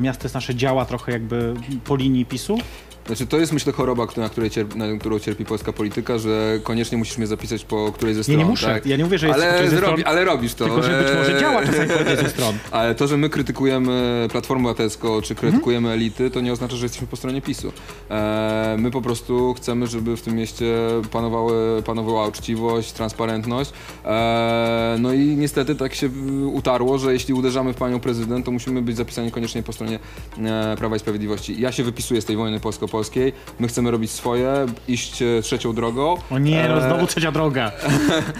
miasto 0.00 0.24
jest 0.24 0.34
nasze 0.34 0.54
działa 0.54 0.84
trochę 0.84 1.12
jakby 1.12 1.54
po 1.84 1.96
linii 1.96 2.26
PiSu? 2.26 2.49
isso 2.56 2.89
Znaczy, 3.10 3.26
to 3.26 3.38
jest 3.38 3.52
myślę 3.52 3.72
choroba, 3.72 4.06
na, 4.16 4.28
której 4.28 4.50
cierpi, 4.50 4.78
na 4.78 4.98
którą 4.98 5.18
cierpi 5.18 5.44
polska 5.44 5.72
polityka, 5.72 6.18
że 6.18 6.60
koniecznie 6.62 6.98
musisz 6.98 7.18
mnie 7.18 7.26
zapisać 7.26 7.64
po 7.64 7.92
której 7.92 8.14
ze 8.14 8.24
stron. 8.24 8.38
Nie, 8.38 8.44
nie 8.44 8.50
muszę. 8.50 8.66
Tak? 8.66 8.86
Ja 8.86 8.96
nie 8.96 9.04
mówię, 9.04 9.18
że 9.18 9.26
jest 9.28 9.40
ale, 9.40 9.70
stron, 9.70 10.00
ale 10.04 10.24
robisz 10.24 10.54
to. 10.54 10.64
Tylko, 10.64 10.82
że 10.82 11.02
być 11.02 11.16
może 11.18 11.36
E, 11.36 11.40
działa 11.40 11.66
czasami 11.66 11.88
po 11.88 12.22
ze 12.22 12.28
stron. 12.28 12.54
Ale 12.70 12.94
to, 12.94 13.06
że 13.06 13.16
my 13.16 13.28
krytykujemy 13.28 14.28
Platformę 14.32 14.68
Obywatelską, 14.68 15.22
czy 15.22 15.34
krytykujemy 15.34 15.90
elity, 15.90 16.30
to 16.30 16.40
nie 16.40 16.52
oznacza, 16.52 16.76
że 16.76 16.84
jesteśmy 16.84 17.06
po 17.06 17.16
stronie 17.16 17.42
PiSu. 17.42 17.72
E, 18.10 18.76
my 18.78 18.90
po 18.90 19.02
prostu 19.02 19.54
chcemy, 19.54 19.86
żeby 19.86 20.16
w 20.16 20.22
tym 20.22 20.36
mieście 20.36 20.74
panowały, 21.10 21.82
panowała 21.82 22.26
uczciwość, 22.26 22.92
transparentność. 22.92 23.72
E, 24.04 24.96
no 24.98 25.12
i 25.12 25.18
niestety 25.18 25.74
tak 25.74 25.94
się 25.94 26.10
utarło, 26.52 26.98
że 26.98 27.12
jeśli 27.12 27.34
uderzamy 27.34 27.72
w 27.72 27.76
panią 27.76 28.00
prezydent, 28.00 28.44
to 28.44 28.50
musimy 28.50 28.82
być 28.82 28.96
zapisani 28.96 29.30
koniecznie 29.30 29.62
po 29.62 29.72
stronie 29.72 29.98
e, 30.38 30.76
Prawa 30.78 30.96
i 30.96 30.98
Sprawiedliwości. 30.98 31.60
Ja 31.60 31.72
się 31.72 31.84
wypisuję 31.84 32.20
z 32.20 32.24
tej 32.24 32.36
wojny 32.36 32.60
polsko-polskiej. 32.60 32.99
Polskiej. 33.00 33.32
My 33.60 33.68
chcemy 33.68 33.90
robić 33.90 34.10
swoje, 34.10 34.66
iść 34.88 35.22
e, 35.22 35.42
trzecią 35.42 35.72
drogą. 35.72 36.16
O 36.30 36.38
nie, 36.38 36.68
no 36.68 36.76
E, 36.78 36.80
znowu 36.80 37.06
trzecia 37.06 37.32
droga. 37.32 37.72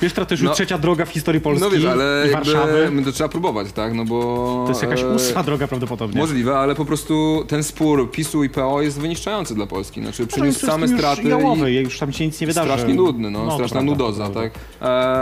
Wiesz, 0.02 0.12
to 0.12 0.26
już 0.30 0.42
no- 0.48 0.54
trzecia 0.54 0.78
droga 0.78 1.04
w 1.04 1.08
historii 1.08 1.40
Polski 1.40 1.64
No 1.64 1.70
wiesz, 1.70 1.84
ale 1.84 2.24
i 2.28 2.32
Warszawy. 2.32 2.90
to 3.04 3.12
trzeba 3.12 3.28
próbować, 3.28 3.72
tak? 3.72 3.94
No 3.94 4.04
bo... 4.04 4.20
To 4.66 4.70
jest 4.70 4.82
jakaś 4.82 5.02
ósma 5.02 5.42
droga 5.42 5.68
prawdopodobnie. 5.68 6.20
Możliwe, 6.20 6.58
ale 6.58 6.74
po 6.74 6.84
prostu 6.84 7.44
ten 7.48 7.62
spór 7.62 8.10
PiSu 8.10 8.44
i 8.44 8.48
PO 8.50 8.82
jest 8.82 9.00
wyniszczający 9.00 9.54
dla 9.54 9.66
Polski. 9.66 10.00
Znaczy 10.02 10.22
No, 10.22 10.28
przyniósł 10.28 10.66
same 10.66 10.88
straty 10.88 11.28
jałowy, 11.28 11.72
i 11.72 11.76
już 11.76 11.98
tam 11.98 12.12
się 12.12 12.26
nic 12.26 12.40
nie 12.40 12.46
wydarzy. 12.46 12.70
strasznie 12.70 12.94
nudny, 12.94 13.30
no, 13.30 13.38
to 13.46 13.54
straszna 13.54 13.74
prawda, 13.80 13.90
nudoza, 13.90 14.30
prawda. 14.30 14.40
tak? 14.40 14.52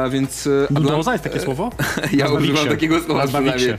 E, 0.07 0.11
więc... 0.11 0.47
e, 0.47 0.66
Nudoza 0.75 1.12
jest 1.12 1.25
takie 1.25 1.40
słowo? 1.40 1.71
Ja 2.12 2.28
używam 2.33 2.68
takiego 2.68 3.00
słowa 3.00 3.26
przynajmniej. 3.26 3.71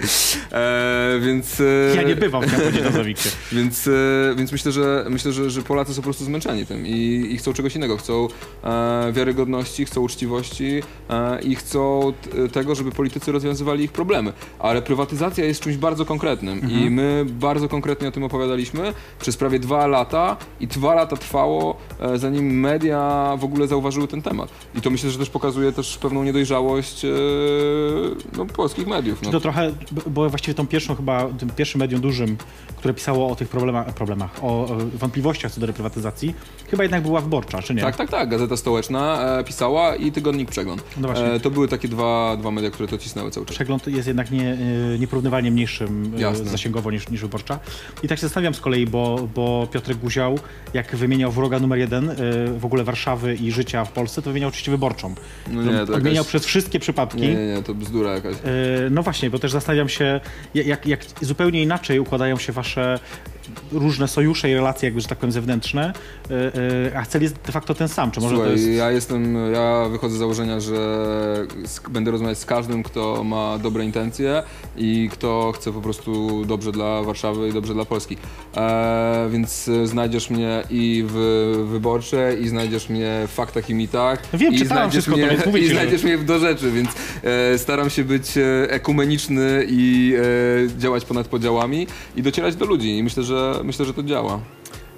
E, 0.51 1.19
więc... 1.21 1.61
Ja 1.95 2.03
nie 2.03 2.15
bywam, 2.15 2.41
chciałem 2.41 2.65
powiedzieć 2.93 3.25
na. 3.25 3.31
Więc, 3.51 3.87
e, 3.87 3.91
więc 4.35 4.51
myślę, 4.51 4.71
że 4.71 5.05
myślę, 5.09 5.31
że, 5.31 5.38
że 5.48 5.62
Polacy 5.62 5.93
są 5.93 6.01
po 6.01 6.03
prostu 6.03 6.25
zmęczeni 6.25 6.65
tym 6.65 6.88
i, 6.88 7.27
i 7.31 7.38
chcą 7.38 7.53
czegoś 7.53 7.75
innego. 7.75 7.98
Chcą 7.98 8.27
e, 8.63 9.12
wiarygodności, 9.13 9.86
chcą 9.86 10.01
uczciwości 10.01 10.81
e, 11.10 11.41
i 11.41 11.55
chcą 11.55 12.13
tego, 12.51 12.75
żeby 12.75 12.91
politycy 12.91 13.31
rozwiązywali 13.31 13.84
ich 13.84 13.91
problemy. 13.91 14.34
Ale 14.60 14.81
prywatyzacja 14.81 15.46
jest 15.46 15.62
czymś 15.62 15.77
bardzo 15.77 16.05
konkretnym 16.05 16.72
i 16.72 16.89
my 16.89 17.25
bardzo 17.29 17.69
konkretnie 17.69 18.08
o 18.08 18.12
tym 18.12 18.24
opowiadaliśmy 18.24 18.93
przez 19.19 19.38
prawie 19.38 19.60
dwa 19.60 19.88
lata 19.88 20.38
i 20.60 20.67
dwa 20.67 20.93
lata 20.93 21.17
trwało, 21.17 21.77
e, 22.00 22.17
zanim 22.17 22.60
media 22.60 23.34
w 23.39 23.43
ogóle 23.43 23.67
zauważyły 23.67 24.08
ten 24.08 24.22
temat. 24.22 24.50
I 24.75 24.81
to 24.81 24.89
myślę, 24.89 25.10
że 25.10 25.19
też 25.19 25.29
pokazuje 25.29 25.72
też 25.72 25.98
pewną 25.98 26.24
niedojrzałość 26.24 27.05
e, 27.05 27.10
no, 28.38 28.46
polskich 28.46 28.88
mediów. 28.88 29.22
No. 29.22 29.31
To 29.31 29.39
trochę, 29.39 29.72
bo 30.08 30.29
właściwie 30.29 30.55
tą 30.55 30.67
pierwszą 30.67 30.96
chyba, 30.96 31.27
tym 31.27 31.50
pierwszym 31.50 31.79
medium 31.79 32.01
dużym, 32.01 32.38
które 32.77 32.93
pisało 32.93 33.31
o 33.31 33.36
tych 33.36 33.50
problemach, 33.50 33.93
problemach 33.93 34.43
o, 34.43 34.48
o 34.48 34.77
wątpliwościach 35.29 35.51
co 35.51 35.62
do 35.62 35.67
reprywatyzacji, 35.67 36.36
chyba 36.71 36.83
jednak 36.83 37.03
była 37.03 37.21
wyborcza, 37.21 37.62
czy 37.62 37.75
nie? 37.75 37.81
Tak, 37.81 37.95
tak, 37.95 38.09
tak. 38.09 38.29
Gazeta 38.29 38.57
Stołeczna 38.57 39.21
e, 39.39 39.43
pisała 39.43 39.95
i 39.95 40.12
Tygodnik 40.12 40.50
Przegląd. 40.50 40.83
No. 40.98 41.13
E, 41.13 41.39
to 41.39 41.51
były 41.51 41.67
takie 41.67 41.88
dwa, 41.88 42.38
dwa 42.38 42.51
media, 42.51 42.71
które 42.71 42.89
to 42.89 42.98
cisnęły 42.98 43.31
cały 43.31 43.45
czas. 43.45 43.55
Przegląd 43.55 43.88
jest 43.88 44.07
jednak 44.07 44.31
nie, 44.31 44.53
y, 44.95 45.00
nieporównywalnie 45.00 45.51
mniejszym 45.51 46.13
Jasne. 46.17 46.45
zasięgowo 46.45 46.91
niż, 46.91 47.09
niż 47.09 47.21
wyborcza. 47.21 47.59
I 48.03 48.07
tak 48.07 48.17
się 48.17 48.21
zastanawiam 48.21 48.53
z 48.53 48.59
kolei, 48.59 48.88
bo, 48.88 49.27
bo 49.36 49.67
Piotrek 49.71 49.98
Guział, 49.98 50.39
jak 50.74 50.95
wymieniał 50.95 51.31
wroga 51.31 51.59
numer 51.59 51.79
jeden 51.79 52.09
y, 52.09 52.15
w 52.59 52.65
ogóle 52.65 52.83
Warszawy 52.83 53.36
i 53.36 53.51
życia 53.51 53.86
w 53.86 53.91
Polsce, 53.91 54.21
to 54.21 54.29
wymieniał 54.29 54.50
oczywiście 54.50 54.71
wyborczą. 54.71 55.15
No 55.51 55.63
nie, 55.63 55.86
to 55.86 55.93
odmieniał 55.93 56.13
jakaś... 56.13 56.27
przez 56.27 56.45
wszystkie 56.45 56.79
przypadki. 56.79 57.21
Nie, 57.21 57.36
nie, 57.36 57.48
nie, 57.55 57.63
to 57.63 57.75
bzdura 57.75 58.13
jakaś. 58.13 58.36
No 58.91 59.03
właśnie, 59.03 59.29
bo 59.29 59.39
też 59.39 59.51
zastanawiam 59.51 59.89
się, 59.89 60.19
jak, 60.55 60.86
jak 60.86 61.00
zupełnie 61.21 61.63
inaczej 61.63 62.00
układają 62.00 62.38
się 62.38 62.53
wasze 62.53 63.00
różne 63.72 64.08
sojusze 64.08 64.50
i 64.50 64.53
relacje, 64.53 64.88
jakby, 64.88 65.01
że 65.01 65.08
tak 65.08 65.18
powiem, 65.18 65.32
zewnętrzne, 65.32 65.94
y, 66.32 66.34
y, 66.34 66.98
a 66.98 67.06
cel 67.06 67.22
jest 67.22 67.36
de 67.46 67.51
facto 67.51 67.75
ten 67.75 67.88
sam. 67.88 68.12
Czy 68.12 68.20
może 68.20 68.36
Słuchaj, 68.36 68.53
to 68.53 68.58
jest... 68.58 68.70
ja 68.70 68.91
jestem, 68.91 69.53
ja 69.53 69.86
wychodzę 69.89 70.15
z 70.15 70.20
założenia, 70.20 70.60
że 70.60 70.77
będę 71.89 72.12
rozmawiać 72.12 72.38
z 72.38 72.46
każdym, 72.46 72.84
kto 72.84 73.24
ma 73.24 73.58
dobre 73.58 73.86
intencje 73.86 74.44
i 74.77 75.10
kto 75.12 75.51
chce 75.56 75.74
po 75.74 75.82
prostu 75.82 76.46
dobrze 76.46 76.72
dla 76.72 77.03
Warszawy 77.03 77.50
i 77.50 77.53
dobrze 77.53 77.74
dla 77.74 77.86
Polski. 77.86 78.18
E, 78.56 79.27
więc 79.32 79.68
e, 79.68 79.88
znajdziesz 79.88 80.29
mnie 80.29 80.63
i 80.70 81.03
w 81.08 81.13
wyborczej, 81.70 82.44
i 82.44 82.50
znajdziesz 82.50 82.89
mnie 82.89 83.25
w 83.27 83.32
faktach 83.32 83.70
i 83.70 83.74
mitach. 83.74 84.24
No 84.34 84.39
wiem, 84.39 84.53
i 84.53 84.58
znajdziesz 84.58 84.91
wszystko 84.91 85.12
to, 85.12 85.18
mnie, 85.18 85.38
mówię 85.46 85.60
i 85.60 85.70
znajdziesz 85.70 86.03
mnie 86.03 86.18
w 86.18 86.25
do 86.25 86.39
rzeczy, 86.39 86.72
więc 86.72 86.89
e, 87.24 87.58
staram 87.58 87.89
się 87.89 88.03
być 88.03 88.38
e, 88.38 88.72
ekumeniczny 88.72 89.65
i 89.70 90.13
e, 90.75 90.79
działać 90.79 91.06
ponad 91.06 91.27
podziałami 91.27 91.88
i 92.15 92.22
docierać 92.22 92.56
do 92.56 92.65
ludzi. 92.65 92.98
I 92.98 93.03
myślę, 93.03 93.24
że 93.24 93.38
myślę, 93.63 93.86
że 93.86 93.93
to 93.93 94.03
działa. 94.03 94.39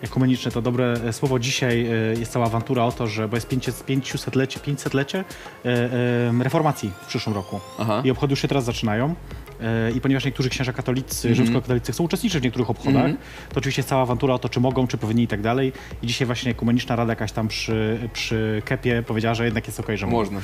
Ekumeniczne 0.01 0.51
to 0.51 0.61
dobre 0.61 0.93
e, 0.93 1.13
słowo. 1.13 1.39
Dzisiaj 1.39 1.85
e, 1.85 2.19
jest 2.19 2.31
cała 2.31 2.45
awantura 2.45 2.85
o 2.85 2.91
to, 2.91 3.07
że 3.07 3.27
bo 3.27 3.37
jest 3.37 3.49
500-lecie 3.49 4.59
500-lecie 4.59 5.23
e, 5.65 5.69
e, 5.69 6.43
reformacji 6.43 6.91
w 7.01 7.05
przyszłym 7.05 7.35
roku. 7.35 7.59
Aha. 7.79 8.01
I 8.05 8.11
obchody 8.11 8.31
już 8.31 8.41
się 8.41 8.47
teraz 8.47 8.63
zaczynają. 8.63 9.15
E, 9.61 9.91
I 9.91 10.01
ponieważ 10.01 10.25
niektórzy 10.25 10.49
księża 10.49 10.73
katolicy, 10.73 11.27
Mhm. 11.27 11.35
rzymskokatolicy 11.35 11.91
chcą 11.91 12.03
uczestniczyć 12.03 12.39
w 12.41 12.43
niektórych 12.43 12.69
obchodach, 12.69 13.11
to 13.49 13.55
oczywiście 13.57 13.79
jest 13.79 13.89
cała 13.89 14.01
awantura 14.01 14.33
o 14.33 14.39
to, 14.39 14.49
czy 14.49 14.59
mogą, 14.59 14.87
czy 14.87 14.97
powinni 14.97 15.23
i 15.23 15.27
tak 15.27 15.41
dalej. 15.41 15.73
I 16.03 16.07
dzisiaj 16.07 16.25
właśnie 16.25 16.51
ekumeniczna 16.51 16.95
rada 16.95 17.11
jakaś 17.11 17.31
tam 17.31 17.47
przy, 17.47 17.99
przy 18.13 18.61
kepie 18.65 19.03
powiedziała, 19.03 19.35
że 19.35 19.45
jednak 19.45 19.67
jest 19.67 19.79
okej, 19.79 19.97
że 19.97 20.05
mogą. 20.05 20.17
Można. 20.17 20.39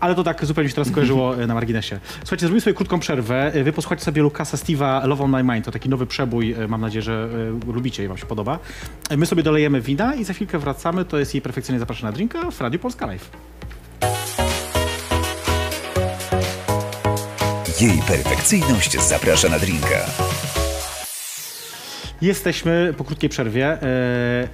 Ale 0.00 0.14
to 0.14 0.24
tak 0.24 0.44
zupełnie 0.44 0.68
się 0.70 0.74
teraz 0.74 0.88
skojarzyło 0.88 1.42
e, 1.42 1.46
na 1.46 1.54
marginesie. 1.54 2.00
Słuchajcie, 2.20 2.40
zrobimy 2.46 2.60
sobie 2.60 2.74
krótką 2.74 2.98
przerwę. 3.00 3.54
E, 3.54 3.64
Wy 3.64 3.72
posłuchajcie 3.72 4.04
sobie 4.04 4.22
Lukasa 4.22 4.56
Steve'a 4.56 5.08
Love 5.08 5.24
on 5.24 5.30
My 5.30 5.52
Mind. 5.54 5.64
To 5.64 5.70
taki 5.72 5.88
nowy 5.88 6.06
przebój. 6.06 6.54
Mam 6.68 6.80
nadzieję, 6.80 7.02
że 7.02 7.28
lubicie 7.66 8.04
i 8.04 8.08
wam 8.08 8.18
się 8.18 8.26
podoba. 8.26 8.58
My 9.16 9.26
sobie 9.26 9.42
dolejemy 9.42 9.80
wina 9.80 10.14
i 10.14 10.24
za 10.24 10.32
chwilkę 10.32 10.58
wracamy. 10.58 11.04
To 11.04 11.18
jest 11.18 11.34
jej 11.34 11.40
perfekcyjnie 11.42 11.78
zapraszana 11.80 12.10
na 12.10 12.14
drinka 12.16 12.50
w 12.50 12.60
Radiu 12.60 12.78
Polska 12.78 13.06
Live. 13.06 13.30
Jej 17.82 18.02
perfekcyjność 18.02 19.00
zaprasza 19.00 19.48
na 19.48 19.58
drinka. 19.58 20.06
Jesteśmy 22.20 22.94
po 22.96 23.04
krótkiej 23.04 23.30
przerwie. 23.30 23.82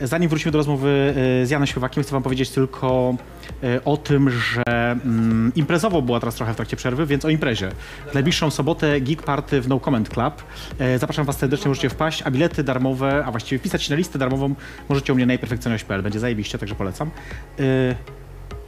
E, 0.01 0.07
Zanim 0.07 0.29
wrócimy 0.29 0.53
do 0.53 0.59
rozmowy 0.59 1.15
e, 1.43 1.47
z 1.47 1.51
Janem 1.51 1.67
Śpiewakiem, 1.67 2.03
chcę 2.03 2.13
wam 2.13 2.23
powiedzieć 2.23 2.51
tylko 2.51 3.15
e, 3.63 3.85
o 3.85 3.97
tym, 3.97 4.31
że 4.31 4.63
mm, 4.65 5.53
imprezowo 5.55 6.03
była 6.03 6.21
teraz 6.21 6.35
trochę 6.35 6.53
w 6.53 6.57
trakcie 6.57 6.77
przerwy, 6.77 7.07
więc 7.07 7.25
o 7.25 7.29
imprezie. 7.29 7.71
W 8.11 8.15
najbliższą 8.15 8.51
sobotę 8.51 9.01
Geek 9.01 9.23
Party 9.23 9.61
w 9.61 9.69
No 9.69 9.81
Comment 9.81 10.09
Club. 10.09 10.43
Zapraszam 10.99 11.27
was 11.27 11.39
serdecznie, 11.39 11.69
możecie 11.69 11.91
wpaść, 11.91 12.23
a 12.23 12.31
bilety 12.31 12.65
darmowe, 12.65 13.25
a 13.27 13.31
właściwie 13.31 13.59
wpisać 13.59 13.83
się 13.83 13.91
na 13.91 13.97
listę 13.97 14.19
darmową 14.19 14.55
możecie 14.89 15.13
u 15.13 15.17
mnie 15.17 15.27
na 15.27 15.31
najperfekcyjność.pl. 15.31 16.03
Będzie 16.03 16.21
zajebiście, 16.21 16.59
także 16.59 16.75
polecam. 16.75 17.11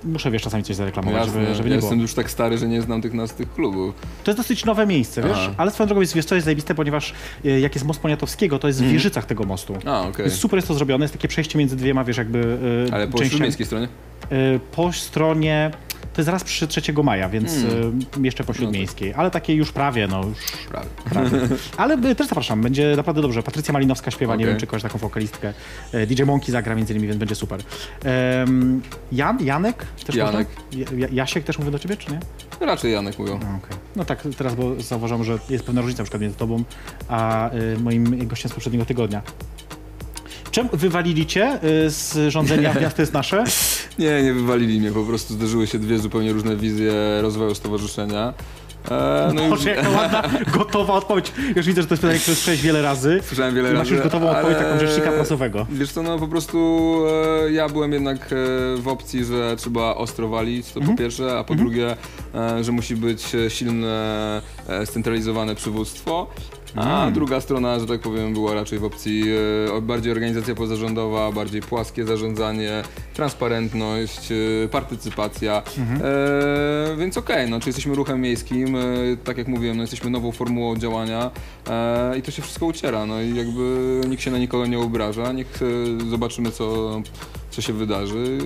Muszę, 0.04 0.30
wiesz, 0.30 0.42
czasami 0.42 0.62
coś 0.64 0.76
zareklamować, 0.76 1.26
Jasne, 1.26 1.40
żeby, 1.42 1.54
żeby 1.54 1.68
ja 1.68 1.74
nie 1.74 1.78
było. 1.78 1.88
jestem 1.90 2.00
już 2.00 2.14
tak 2.14 2.30
stary, 2.30 2.58
że 2.58 2.68
nie 2.68 2.82
znam 2.82 3.02
tych 3.02 3.12
nas 3.12 3.34
tych 3.34 3.54
klubów. 3.54 3.94
To 4.24 4.30
jest 4.30 4.38
dosyć 4.38 4.64
nowe 4.64 4.86
miejsce, 4.86 5.22
wiesz? 5.22 5.32
Aha. 5.40 5.54
Ale 5.56 5.70
swoją 5.70 5.86
drogą 5.86 6.00
jest, 6.00 6.14
wiesz, 6.14 6.24
co 6.24 6.34
jest 6.34 6.44
zajebiste, 6.44 6.74
ponieważ 6.74 7.14
e, 7.44 7.60
jak 7.60 7.74
jest 7.74 7.86
most 7.86 8.00
Poniatowskiego, 8.00 8.58
to 8.58 8.68
jest 8.68 8.84
w 8.84 8.88
Wieżycach 8.88 9.26
tego 9.26 9.44
mostu. 9.44 9.74
Mhm. 9.74 9.94
A, 9.96 10.08
okej. 10.08 10.24
Jest 10.24 10.36
super 10.38 10.56
jest 10.58 10.68
to 10.68 10.74
zrobione, 10.74 11.04
jest 11.04 11.14
takie 11.14 11.28
przejście 11.28 11.58
między 11.58 11.76
dwiema, 11.76 12.04
wiesz, 12.04 12.16
jakby 12.16 12.58
e, 12.90 12.94
Ale 12.94 13.08
po 13.08 13.24
śródmiejskiej 13.24 13.66
stronie? 13.66 13.88
E, 14.30 14.58
Po 14.72 14.92
stronie, 14.92 15.70
to 16.12 16.20
jest 16.20 16.26
zaraz 16.26 16.44
przy 16.44 16.68
3 16.68 16.92
maja, 17.02 17.28
więc 17.28 17.56
Mm. 17.56 17.98
e, 18.18 18.24
jeszcze 18.26 18.44
po 18.44 18.54
śródmiejskiej, 18.54 19.14
ale 19.14 19.30
takie 19.30 19.54
już 19.54 19.72
prawie, 19.72 20.06
no 20.06 20.24
już 20.24 20.38
Prawie. 20.68 20.86
prawie. 21.04 21.30
Ale 21.76 22.14
też 22.14 22.26
zapraszam, 22.26 22.60
będzie 22.62 22.94
naprawdę 22.96 23.22
dobrze. 23.22 23.42
Patrycja 23.42 23.72
Malinowska 23.72 24.10
śpiewa, 24.10 24.36
nie 24.36 24.44
Okej. 24.44 24.52
wiem, 24.52 24.60
czy 24.60 24.66
kojarzysz 24.66 24.82
taką 24.82 24.98
wokalistkę. 24.98 25.52
DJ 26.06 26.22
Monkey 26.22 26.52
zagra 26.52 26.74
między 26.74 26.92
innymi, 26.92 27.08
więc 27.08 27.18
będzie 27.18 27.34
super. 27.34 27.60
Jan, 29.12 29.38
Janek? 29.44 29.86
Też 30.06 30.16
Janek. 30.16 30.48
można? 30.72 30.96
Ja, 30.98 31.08
Jasiek 31.12 31.44
też 31.44 31.58
mówię 31.58 31.70
do 31.70 31.78
ciebie, 31.78 31.96
czy 31.96 32.12
nie? 32.12 32.20
Raczej 32.60 32.92
Janek 32.92 33.18
mówią. 33.18 33.32
No, 33.42 33.58
okej. 33.64 33.76
no 33.96 34.04
tak, 34.04 34.22
teraz 34.38 34.54
bo 34.54 34.82
zauważam, 34.82 35.24
że 35.24 35.38
jest 35.50 35.64
pewna 35.64 35.80
różnica 35.80 36.02
na 36.02 36.04
przykład 36.04 36.22
między 36.22 36.36
tobą 36.36 36.64
a 37.08 37.50
y, 37.54 37.78
moim 37.78 38.28
gościem 38.28 38.50
z 38.50 38.54
poprzedniego 38.54 38.84
tygodnia. 38.84 39.22
Czemu 40.50 40.68
wywalili 40.72 41.26
cię 41.26 41.58
y, 41.64 41.90
z 41.90 42.32
rządzenia 42.32 42.74
Miasto 42.80 43.02
jest 43.02 43.12
Nasze? 43.12 43.44
Nie, 43.98 44.22
nie 44.22 44.32
wywalili 44.32 44.80
mnie, 44.80 44.92
po 44.92 45.04
prostu 45.04 45.34
zderzyły 45.34 45.66
się 45.66 45.78
dwie 45.78 45.98
zupełnie 45.98 46.32
różne 46.32 46.56
wizje 46.56 46.92
rozwoju 47.22 47.54
stowarzyszenia. 47.54 48.34
E, 48.90 49.30
no 49.34 49.46
i 49.46 49.50
Boże, 49.50 49.70
jaka 49.70 49.88
ładna, 49.90 50.22
gotowa 50.58 50.94
odpowiedź. 50.94 51.32
Już 51.56 51.66
widzę, 51.66 51.82
że 51.82 51.88
to 51.88 51.94
jest 51.94 52.02
pytanie, 52.02 52.18
które 52.20 52.34
słyszałeś 52.36 52.62
wiele 52.62 52.82
razy. 52.82 53.20
słyszałem 53.26 53.54
wiele 53.54 53.68
I 53.68 53.72
razy. 53.72 53.82
masz 53.84 53.90
już 53.90 54.00
gotową 54.02 54.30
odpowiedź 54.30 54.56
ale- 54.58 54.66
taką 54.66 54.80
rzecznika 54.86 55.10
prasowego. 55.12 55.66
Wiesz 55.70 55.92
co, 55.92 56.02
no 56.02 56.18
po 56.18 56.28
prostu 56.28 56.58
e, 57.46 57.52
ja 57.52 57.68
byłem 57.68 57.92
jednak 57.92 58.16
e, 58.22 58.26
w 58.76 58.88
opcji, 58.88 59.24
że 59.24 59.56
trzeba 59.56 59.94
ostro 59.94 60.28
walić, 60.28 60.72
to 60.72 60.80
Mhm. 60.80 60.96
po 60.96 61.02
pierwsze, 61.02 61.38
a 61.38 61.44
po 61.44 61.54
drugie, 61.54 61.96
e, 62.34 62.64
że 62.64 62.72
musi 62.72 62.96
być 62.96 63.34
e, 63.34 63.50
silne, 63.50 64.42
e, 64.68 64.86
scentralizowane 64.86 65.54
przywództwo. 65.54 66.26
A 66.76 67.02
Mm. 67.02 67.14
druga 67.14 67.40
strona, 67.40 67.78
że 67.80 67.86
tak 67.86 68.00
powiem, 68.00 68.32
była 68.32 68.54
raczej 68.54 68.78
w 68.78 68.84
opcji 68.84 69.22
e, 69.76 69.80
bardziej 69.80 70.12
organizacja 70.12 70.54
pozarządowa, 70.54 71.32
bardziej 71.32 71.60
płaskie 71.62 72.04
zarządzanie, 72.04 72.82
transparentność, 73.14 74.32
e, 74.64 74.68
partycypacja. 74.68 75.62
Mhm. 75.78 76.00
E, 76.04 76.96
więc 76.96 77.16
okej, 77.18 77.50
no, 77.50 77.60
czy 77.60 77.68
jesteśmy 77.68 77.94
ruchem 77.94 78.20
miejskim, 78.20 78.76
tak 79.24 79.38
jak 79.38 79.48
mówiłem, 79.48 79.76
no, 79.76 79.82
jesteśmy 79.82 80.10
nową 80.10 80.32
formułą 80.32 80.76
działania 80.76 81.30
i 82.18 82.22
to 82.22 82.30
się 82.30 82.42
wszystko 82.42 82.66
uciera. 82.66 83.06
No 83.06 83.20
i 83.22 83.34
jakby 83.36 84.00
nikt 84.08 84.22
się 84.22 84.30
na 84.30 84.38
nikogo 84.38 84.66
nie 84.66 84.78
obraża, 84.78 85.32
niech 85.32 85.60
zobaczymy, 86.10 86.50
co, 86.50 86.90
co 87.50 87.62
się 87.62 87.72
wydarzy. 87.72 88.38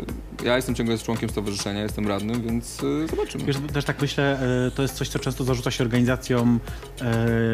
Ja 0.44 0.56
jestem 0.56 0.74
ciągle 0.74 0.98
członkiem 0.98 1.28
stowarzyszenia, 1.28 1.82
jestem 1.82 2.08
radnym, 2.08 2.42
więc 2.42 2.82
e, 3.04 3.08
zobaczymy. 3.08 3.44
Wiesz, 3.44 3.56
też 3.72 3.84
tak 3.84 4.02
myślę, 4.02 4.38
y, 4.68 4.70
to 4.70 4.82
jest 4.82 4.94
coś, 4.94 5.08
co 5.08 5.18
często 5.18 5.44
zarzuca 5.44 5.70
się 5.70 5.84
organizacjom 5.84 6.60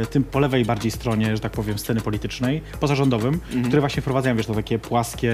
y, 0.03 0.07
tym 0.07 0.25
po 0.25 0.39
lewej 0.39 0.65
bardziej 0.65 0.91
stronie, 0.91 1.37
że 1.37 1.41
tak 1.43 1.53
powiem, 1.53 1.79
sceny 1.79 2.01
politycznej, 2.01 2.63
pozarządowym, 2.81 3.35
Mhm. 3.35 3.65
które 3.65 3.81
właśnie 3.81 4.01
wprowadzają, 4.03 4.37
wiesz, 4.37 4.47
to 4.47 4.55
takie 4.55 4.79
płaskie 4.79 5.33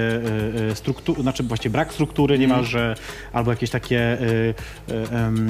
struktury, 0.74 1.22
znaczy 1.22 1.42
właściwie 1.42 1.72
brak 1.72 1.92
struktury 1.92 2.34
Mhm. 2.34 2.50
niemalże, 2.50 2.96
albo 3.32 3.50
jakieś 3.50 3.70
takie 3.70 4.18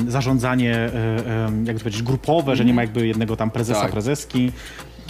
zarządzanie, 0.08 0.90
y, 1.26 1.30
em, 1.30 1.66
jak 1.66 1.76
to 1.76 1.80
powiedzieć, 1.82 2.02
grupowe, 2.02 2.56
że 2.56 2.64
nie 2.64 2.74
ma 2.74 2.82
jakby 2.82 3.06
jednego 3.06 3.36
tam 3.36 3.50
prezesa, 3.50 3.80
Tak. 3.80 3.92
prezeski. 3.92 4.52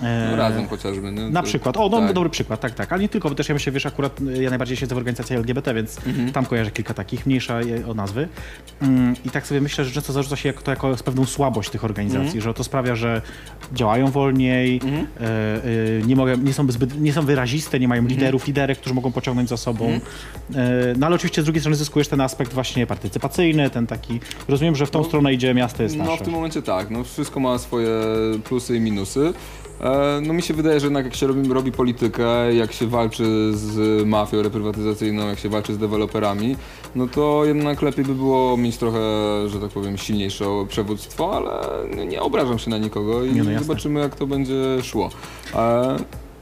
E, 0.02 0.28
No, 0.30 0.36
razem 0.36 0.68
chociażby. 0.68 1.12
Nie? 1.12 1.30
Na 1.30 1.40
To- 1.40 1.46
przykład. 1.46 1.76
O, 1.76 1.88
no, 1.88 2.00
tak. 2.00 2.12
dobry 2.12 2.30
przykład, 2.30 2.60
tak, 2.60 2.74
tak. 2.74 2.92
Ale 2.92 3.02
nie 3.02 3.08
tylko, 3.08 3.28
bo 3.28 3.34
też 3.34 3.48
ja 3.48 3.54
myślę, 3.54 3.72
wiesz, 3.72 3.86
akurat 3.86 4.20
y, 4.20 4.42
ja 4.42 4.50
najbardziej 4.50 4.76
siedzę 4.76 4.94
w 4.94 4.98
organizacji 4.98 5.36
LGBT, 5.36 5.74
więc 5.74 6.06
Mhm. 6.06 6.32
tam 6.32 6.46
kojarzę 6.46 6.70
kilka 6.70 6.94
takich, 6.94 7.26
mniejsza 7.26 7.60
je- 7.62 7.86
o 7.86 7.94
nazwy. 7.94 8.28
Mm, 8.82 9.14
I 9.24 9.30
tak 9.30 9.46
sobie 9.46 9.60
myślę, 9.60 9.84
że 9.84 9.90
często 9.90 10.12
zarzuca 10.12 10.36
się 10.36 10.48
jako, 10.48 10.62
to 10.62 10.70
jako 10.70 10.96
pewną 11.04 11.24
słabość 11.24 11.70
tych 11.70 11.84
organizacji, 11.84 12.26
Mhm. 12.26 12.40
że 12.40 12.54
to 12.54 12.64
sprawia, 12.64 12.94
że 12.96 13.22
działają 13.72 14.06
wolniej, 14.10 14.80
e, 15.20 15.24
e, 15.24 16.06
nie, 16.06 16.16
mogę, 16.16 16.36
nie, 16.38 16.52
są 16.52 16.70
zbyt, 16.72 17.00
nie 17.00 17.12
są 17.12 17.22
wyraziste, 17.22 17.80
nie 17.80 17.88
mają 17.88 18.02
Mhm. 18.02 18.18
liderów, 18.18 18.46
liderek, 18.46 18.78
którzy 18.78 18.94
mogą 18.94 19.12
pociągnąć 19.12 19.48
za 19.48 19.56
sobą. 19.56 19.88
E, 19.90 19.98
no 20.98 21.06
ale 21.06 21.16
oczywiście 21.16 21.42
z 21.42 21.44
drugiej 21.44 21.60
strony 21.60 21.76
zyskujesz 21.76 22.08
ten 22.08 22.20
aspekt 22.20 22.52
właśnie 22.52 22.86
partycypacyjny, 22.86 23.70
ten 23.70 23.86
taki, 23.86 24.20
rozumiem, 24.48 24.76
że 24.76 24.86
w 24.86 24.90
tą 24.90 25.04
stronę 25.04 25.32
idzie 25.32 25.54
miasto 25.54 25.82
jest 25.82 25.96
nasze. 25.96 26.10
No 26.10 26.16
w 26.16 26.22
tym 26.22 26.32
momencie 26.32 26.62
tak, 26.62 26.90
no 26.90 27.04
wszystko 27.04 27.40
ma 27.40 27.58
swoje 27.58 27.90
plusy 28.44 28.76
i 28.76 28.80
minusy. 28.80 29.32
E, 29.80 30.20
No 30.26 30.32
mi 30.32 30.42
się 30.42 30.54
wydaje, 30.54 30.80
że 30.80 30.86
jednak 30.86 31.04
jak 31.04 31.14
się 31.14 31.26
robi, 31.26 31.48
robi 31.48 31.72
politykę, 31.72 32.54
jak 32.54 32.72
się 32.72 32.86
walczy 32.86 33.50
z 33.54 34.06
mafią 34.06 34.42
reprywatyzacyjną, 34.42 35.28
jak 35.28 35.38
się 35.38 35.48
walczy 35.48 35.74
z 35.74 35.78
deweloperami, 35.78 36.56
no 36.94 37.06
to 37.06 37.42
jednak 37.44 37.82
lepiej 37.82 38.04
by 38.04 38.14
było 38.14 38.56
mieć 38.56 38.76
trochę, 38.76 38.98
że 39.48 39.60
tak 39.60 39.70
powiem, 39.70 39.96
silniejsze 39.96 40.44
przewództwo, 40.68 41.32
ale 41.36 41.60
nie- 42.06 42.20
obrażam 42.22 42.58
się 42.58 42.70
na 42.70 42.78
nikogo 42.78 43.24
i 43.24 43.32
Nie, 43.32 43.42
no 43.42 43.58
zobaczymy 43.58 44.00
jak 44.00 44.16
to 44.16 44.26
będzie 44.26 44.82
szło. 44.82 45.10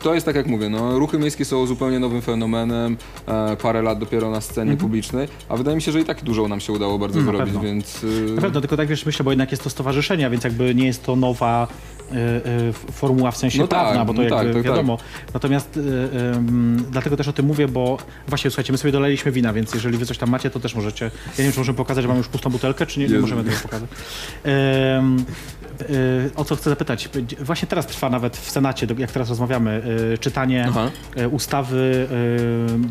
E, 0.05 0.07
To 0.07 0.15
jest 0.15 0.27
tak 0.27 0.37
jak 0.37 0.47
mówię, 0.47 0.69
no, 0.69 0.99
ruchy 0.99 1.19
miejskie 1.19 1.45
są 1.45 1.67
zupełnie 1.67 1.99
nowym 1.99 2.23
fenomenem, 2.23 2.97
e, 3.27 3.57
parę 3.57 3.83
lat 3.83 3.99
dopiero 3.99 4.31
na 4.31 4.41
scenie 4.41 4.77
publicznej, 4.77 5.29
a 5.49 5.57
wydaje 5.57 5.75
mi 5.77 5.83
się, 5.83 5.93
że 5.93 6.01
i 6.01 6.05
tak 6.05 6.23
dużo 6.25 6.49
nam 6.49 6.61
się 6.61 6.73
udało 6.73 6.99
bardzo 6.99 7.19
Mhm. 7.19 7.37
Na 7.37 7.45
zrobić, 7.47 7.55
pewno. 7.55 7.69
więc... 7.69 8.05
y, 8.05 8.35
Na 8.35 8.43
pewno, 8.43 8.61
tylko 8.61 8.77
tak 8.77 8.89
wiesz, 8.89 9.07
myślę, 9.07 9.25
bo 9.25 9.31
jednak 9.31 9.51
jest 9.51 9.65
to 9.65 9.71
stowarzyszenie, 9.71 10.31
więc 10.31 10.45
jakby 10.45 10.75
nie 10.75 10.87
jest 10.87 11.05
to 11.05 11.17
nowa 11.17 11.67
y, 12.13 12.15
y, 12.17 12.93
formuła 12.93 13.31
w 13.31 13.37
sensie 13.37 13.59
No 13.59 13.67
tak, 13.67 13.81
prawna, 13.81 14.05
bo 14.05 14.13
to 14.15 14.23
no 14.23 14.29
jakby 14.29 14.45
tak, 14.45 14.53
tak, 14.55 14.63
wiadomo. 14.63 14.99
Natomiast 15.35 15.77
y, 15.77 15.81
dlatego 16.91 17.17
też 17.17 17.29
o 17.29 17.33
tym 17.33 17.47
mówię, 17.47 17.69
bo 17.69 17.99
właśnie 18.29 18.51
słuchajcie, 18.51 18.73
my 18.73 18.79
sobie 18.79 18.93
dolaliśmy 18.93 19.33
wina, 19.33 19.53
więc 19.53 19.75
jeżeli 19.75 19.99
wy 19.99 20.07
coś 20.07 20.19
tam 20.19 20.31
macie, 20.31 20.51
to 20.51 20.61
też 20.61 20.75
możecie. 20.75 21.05
Ja 21.05 21.11
nie 21.39 21.45
wiem, 21.45 21.53
czy 21.53 21.59
możemy 21.59 21.77
pokazać, 21.79 22.03
że 22.03 22.09
mamy 22.09 22.19
już 22.19 22.29
pustą 22.29 22.51
butelkę, 22.51 22.87
czy 22.87 23.01
nie, 23.01 23.07
nie 23.09 23.19
możemy 23.19 23.45
tego 23.45 23.57
pokazać. 23.63 23.89
Y, 25.83 26.31
o 26.37 26.45
co 26.45 26.57
chcę 26.57 26.71
zapytać? 26.71 27.09
Właśnie 27.41 27.69
teraz 27.69 27.87
trwa 27.87 28.11
nawet 28.11 28.37
w 28.37 28.51
Senacie, 28.51 28.87
jak 28.99 29.13
teraz 29.13 29.29
rozmawiamy, 29.29 29.83
y, 30.15 30.19
czytanie 30.19 30.67
Aha. 30.69 30.91
y, 31.19 31.29
ustawy 31.29 32.09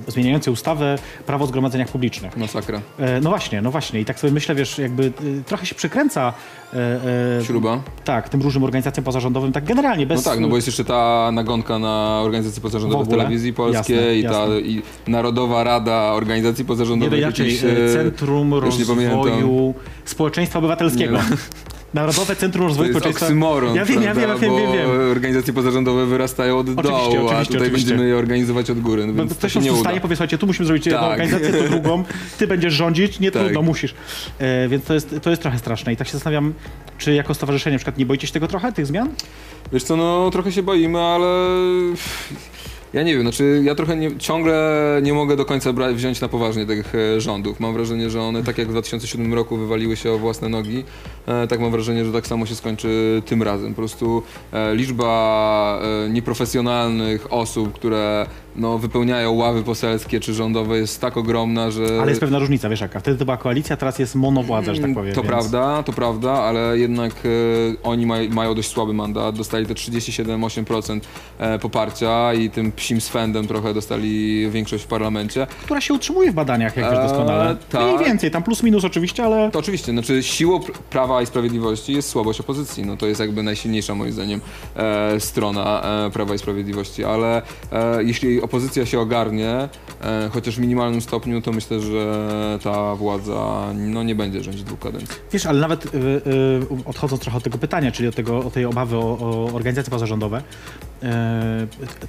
zmieniającej 0.07 0.53
ustawę 0.53 0.97
prawo 1.25 1.43
o 1.43 1.47
zgromadzeniach 1.47 1.87
publicznych. 1.87 2.37
Masakra. 2.37 2.81
No 3.21 3.29
właśnie, 3.29 3.61
no 3.61 3.71
właśnie. 3.71 3.99
I 3.99 4.05
tak 4.05 4.19
sobie 4.19 4.33
myślę, 4.33 4.55
wiesz, 4.55 4.77
jakby 4.77 5.11
trochę 5.45 5.65
się 5.65 5.75
przykręca 5.75 6.33
e, 6.73 7.45
Śruba. 7.45 7.81
tak, 8.03 8.29
tym 8.29 8.41
różnym 8.41 8.63
organizacjom 8.63 9.03
pozarządowym, 9.03 9.51
tak 9.51 9.63
generalnie, 9.65 10.05
bez... 10.05 10.25
No 10.25 10.31
tak, 10.31 10.39
no 10.39 10.47
bo 10.47 10.55
jest 10.55 10.67
jeszcze 10.67 10.85
ta 10.85 11.29
nagonka 11.33 11.79
na 11.79 12.21
organizacje 12.23 12.61
pozarządowe 12.61 13.03
W 13.03 13.07
w, 13.07 13.09
telewizji 13.09 13.53
polskiej 13.53 13.97
Jasne, 13.97 14.15
i 14.15 14.23
ta 14.23 14.39
jasne. 14.39 14.61
i 14.61 14.81
Narodowa 15.07 15.63
Rada 15.63 16.11
Organizacji 16.13 16.63
Nie, 16.63 16.67
Pozarządowych. 16.67 17.11
to 17.11 17.17
inaczej, 17.17 17.45
jakiś, 17.47 17.63
e, 17.63 17.85
e, 17.85 17.93
Centrum 17.93 18.49
nie 18.49 18.85
pamiętam. 18.85 19.19
Rozwoju 19.19 19.73
Społeczeństwa 20.05 20.59
Obywatelskiego. 20.59 21.17
Nie. 21.17 21.23
Narodowe 21.93 22.35
Centrum 22.35 22.61
To 22.63 22.67
Rozwoju 22.67 22.87
jest 22.89 22.99
Społeczeństwa... 22.99 23.25
oksymoron, 23.25 23.75
ja 23.75 23.85
wiem, 23.85 24.01
ja 24.01 24.13
wiem, 24.13 24.21
ja 24.23 24.27
prawda? 24.27 24.47
wiem, 24.47 24.55
wiem, 24.57 24.71
wiem. 24.71 25.11
organizacje 25.11 25.53
pozarządowe 25.53 26.05
wyrastają 26.05 26.57
od 26.57 26.69
Oczywiście, 26.69 26.91
dołu, 26.91 27.17
a 27.29 27.31
oczywiście, 27.31 27.53
tutaj 27.53 27.67
oczywiście. 27.67 27.89
będziemy 27.89 28.09
je 28.09 28.15
organizować 28.17 28.69
od 28.69 28.79
góry, 28.79 29.01
no 29.07 29.13
No, 29.13 29.19
więc 29.19 29.35
to 29.35 29.41
to 29.41 29.49
się 29.49 29.59
nie 29.59 29.71
uda. 29.71 29.81
stanie, 29.81 30.01
powie, 30.01 30.15
słuchajcie, 30.15 30.37
tu 30.37 30.47
musimy 30.47 30.65
zrobić 30.65 30.85
jedną 30.85 31.01
Tak. 31.01 31.09
organizację, 31.11 31.53
tu 31.53 31.69
drugą, 31.69 32.03
ty 32.37 32.47
będziesz 32.47 32.73
rządzić, 32.73 33.19
nie 33.19 33.31
Tak. 33.31 33.41
trudno, 33.41 33.61
musisz. 33.61 33.93
E, 34.39 34.67
więc 34.67 34.85
to 34.85 34.93
jest, 34.93 35.15
to 35.21 35.29
jest 35.29 35.41
trochę 35.41 35.57
straszne 35.57 35.93
i 35.93 35.97
tak 35.97 36.07
się 36.07 36.13
zastanawiam, 36.13 36.53
czy 36.97 37.13
jako 37.13 37.33
stowarzyszenie 37.33 37.73
na 37.73 37.77
przykład 37.79 37.97
nie 37.97 38.05
boicie 38.05 38.27
się 38.27 38.33
tego 38.33 38.47
trochę, 38.47 38.71
tych 38.71 38.85
zmian? 38.85 39.09
Wiesz 39.73 39.83
co, 39.83 39.95
no 39.97 40.29
trochę 40.31 40.51
się 40.51 40.63
boimy, 40.63 40.99
ale 41.01 41.27
ja 42.93 43.03
nie 43.03 43.13
wiem, 43.13 43.21
znaczy 43.21 43.61
ja 43.63 43.75
trochę 43.75 43.95
nie, 43.95 44.17
ciągle 44.17 44.99
nie 45.03 45.13
mogę 45.13 45.35
do 45.35 45.45
końca 45.45 45.73
wziąć 45.93 46.21
na 46.21 46.27
poważnie 46.27 46.65
tych 46.65 46.95
e, 46.95 47.21
rządów. 47.21 47.59
Mam 47.59 47.73
wrażenie, 47.73 48.09
że 48.09 48.21
one 48.21 48.43
tak 48.43 48.57
jak 48.57 48.67
w 48.67 48.71
2007 48.71 49.33
roku 49.33 49.57
wywaliły 49.57 49.95
się 49.95 50.11
o 50.11 50.17
własne 50.17 50.49
nogi, 50.49 50.83
e, 51.25 51.47
tak 51.47 51.59
mam 51.59 51.71
wrażenie, 51.71 52.05
że 52.05 52.11
tak 52.11 52.27
samo 52.27 52.45
się 52.45 52.55
skończy 52.55 53.21
tym 53.25 53.43
razem. 53.43 53.69
Po 53.69 53.75
prostu 53.75 54.23
e, 54.51 54.75
liczba 54.75 55.81
e, 56.05 56.09
nieprofesjonalnych 56.09 57.33
osób, 57.33 57.73
które 57.73 58.25
no, 58.55 58.77
wypełniają 58.77 59.31
ławy 59.31 59.63
poselskie 59.63 60.19
czy 60.19 60.33
rządowe 60.33 60.77
jest 60.77 61.01
tak 61.01 61.17
ogromna, 61.17 61.71
że... 61.71 61.85
Ale 62.01 62.09
jest 62.11 62.21
pewna 62.21 62.39
różnica, 62.39 62.69
wiesz 62.69 62.81
jaka, 62.81 62.99
wtedy 62.99 63.17
to 63.17 63.25
była 63.25 63.37
koalicja, 63.37 63.77
teraz 63.77 63.99
jest 63.99 64.15
monowładza, 64.15 64.75
że 64.75 64.81
tak 64.81 64.93
powiem. 64.93 65.13
To 65.15 65.21
więc... 65.21 65.31
prawda, 65.31 65.83
to 65.83 65.93
prawda, 65.93 66.31
ale 66.31 66.77
jednak 66.77 67.11
e, 67.25 67.29
oni 67.83 68.05
maj, 68.05 68.29
mają 68.29 68.55
dość 68.55 68.69
słaby 68.69 68.93
mandat. 68.93 69.35
Dostali 69.37 69.65
te 69.65 69.73
37-8% 69.73 70.99
e, 71.39 71.59
poparcia 71.59 72.33
i 72.33 72.49
tym 72.49 72.71
psim 72.71 73.01
swędem 73.01 73.47
trochę 73.47 73.73
dostali 73.73 74.49
większość 74.51 74.83
w 74.83 74.87
parlamencie. 74.87 75.47
która 75.63 75.81
się 75.81 75.93
utrzymuje 75.93 76.31
w 76.31 76.35
badaniach, 76.35 76.77
jak 76.77 76.85
wiesz 76.91 76.99
Eee, 76.99 77.07
doskonale. 77.07 77.55
tak. 77.71 77.81
Mniej 77.81 78.05
więcej, 78.07 78.31
tam 78.31 78.43
plus 78.43 78.63
minus 78.63 78.85
oczywiście, 78.85 79.23
ale 79.23 79.51
To 79.51 79.59
oczywiście, 79.59 79.91
znaczy 79.91 80.23
siłą 80.23 80.57
pr- 80.59 80.71
Prawa 80.89 81.21
i 81.21 81.25
Sprawiedliwości 81.25 81.93
jest 81.93 82.09
słabość 82.09 82.39
opozycji. 82.39 82.85
No 82.85 82.97
to 82.97 83.07
jest 83.07 83.19
jakby 83.19 83.43
najsilniejsza 83.43 83.95
moim 83.95 84.11
zdaniem 84.11 84.41
e, 84.75 85.19
strona 85.19 85.81
e, 86.05 86.09
Prawa 86.11 86.35
i 86.35 86.37
Sprawiedliwości, 86.37 87.03
ale 87.05 87.41
e, 87.71 88.03
jeśli 88.03 88.42
opozycja 88.43 88.85
się 88.85 88.99
ogarnie, 88.99 89.69
e, 90.01 90.29
chociaż 90.33 90.55
w 90.55 90.59
minimalnym 90.59 91.01
stopniu, 91.01 91.41
to 91.41 91.51
myślę, 91.51 91.79
że 91.79 92.59
ta 92.63 92.95
władza 92.95 93.67
no, 93.75 94.03
nie 94.03 94.15
będzie 94.15 94.43
rządzić 94.43 94.63
dwóch 94.63 94.79
kadencji. 94.79 95.15
wiesz, 95.31 95.45
ale 95.45 95.59
nawet 95.59 95.85
y, 95.85 95.97
y, 95.97 96.21
odchodząc 96.85 97.21
trochę 97.21 97.37
od 97.37 97.43
tego 97.43 97.57
pytania, 97.57 97.91
czyli 97.91 98.07
od, 98.09 98.15
tego, 98.15 98.39
od 98.39 98.53
tej 98.53 98.65
obawy 98.65 98.97
o, 98.97 99.17
o 99.19 99.49
organizacje 99.53 99.91
pozarządowe, 99.91 100.43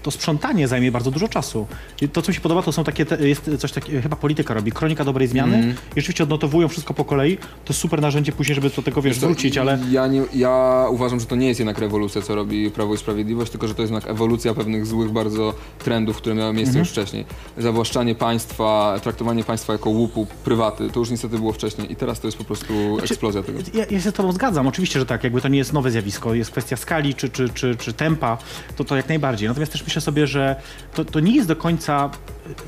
to 0.03 0.11
sprzątanie 0.11 0.69
zajmie 0.69 0.93
bardzo 0.93 1.11
dużo 1.11 1.29
czasu. 1.29 1.67
I 2.03 2.09
to, 2.09 2.23
co 2.23 2.31
mi 2.31 2.35
się 2.35 2.41
podoba, 2.41 2.63
to 2.63 2.73
są 2.73 2.85
takie, 2.85 3.07
te, 3.07 3.29
jest 3.29 3.51
coś 3.59 3.73
takiego, 3.73 4.03
chyba 4.03 4.17
polityka 4.17 4.55
robi, 4.55 4.73
kronika 4.73 5.05
dobrej 5.05 5.29
zmiany 5.29 5.57
Mhm. 5.57 5.75
i 5.97 6.01
rzeczywiście 6.01 6.25
odnotowują 6.25 6.69
wszystko 6.69 6.95
po 6.95 7.05
kolei. 7.05 7.37
To 7.37 7.69
jest 7.69 7.81
super 7.81 8.01
narzędzie 8.01 8.33
później, 8.33 8.55
żeby 8.55 8.71
do 8.71 8.83
tego, 8.83 9.03
wiesz, 9.03 9.19
Co, 9.19 9.27
wrócić, 9.27 9.59
ale... 9.59 9.79
Ja, 9.91 10.07
nie, 10.07 10.23
ja 10.35 10.87
uważam, 10.91 11.21
że 11.21 11.27
to 11.27 11.37
nie 11.37 11.47
jest 11.49 11.61
jednak 11.61 11.79
rewolucja, 11.79 12.23
co 12.23 12.35
robi 12.35 12.71
Prawo 12.71 12.95
i 12.95 12.99
Sprawiedliwość, 12.99 13.51
tylko 13.51 13.69
że 13.69 13.75
to 13.75 13.83
jest 13.83 13.93
jednak 13.93 14.11
ewolucja 14.11 14.55
pewnych 14.55 14.87
złych 14.87 15.11
bardzo 15.11 15.55
trendów, 15.79 16.17
które 16.17 16.35
miały 16.35 16.53
miejsce 16.53 16.71
Mhm. 16.71 16.83
już 16.83 16.91
wcześniej. 16.91 17.25
Zawłaszczanie 17.59 18.15
państwa, 18.15 19.01
traktowanie 19.03 19.45
państwa 19.45 19.73
jako 19.73 19.91
łupu, 19.91 20.27
prywaty, 20.45 20.89
to 20.91 21.01
już 21.01 21.11
niestety 21.11 21.39
było 21.39 21.53
wcześniej 21.53 21.93
i 21.93 21.97
teraz 21.97 22.21
to 22.21 22.27
jest 22.29 22.39
po 22.39 22.45
prostu 22.45 22.75
Znaczy, 22.99 23.13
eksplozja 23.15 23.43
tego. 23.43 23.59
Ja, 23.75 23.85
ja 23.91 24.01
się 24.01 24.11
z 24.11 24.15
tobą 24.15 24.33
zgadzam, 24.33 24.67
oczywiście, 24.67 24.99
że 25.01 25.07
tak, 25.07 25.25
jakby 25.25 25.41
to 25.41 25.49
nie 25.49 25.59
jest 25.59 25.73
nowe 25.73 25.91
zjawisko, 25.91 26.35
jest 26.35 26.51
kwestia 26.51 26.77
skali 26.77 27.15
czy, 27.15 27.29
czy, 27.29 27.49
czy, 27.49 27.77
czy 27.77 27.93
tempa, 27.93 28.39
to 28.77 28.84
to 28.85 28.97
jak 28.97 29.09
najbardziej. 29.09 29.49
Natomiast 29.49 29.73
też 29.73 29.85
myślę 29.85 30.03
sobie, 30.03 30.27
że 30.27 30.57
to, 30.95 31.05
to 31.05 31.21
nie 31.21 31.35
jest 31.37 31.49
do 31.49 31.57
końca, 31.57 32.11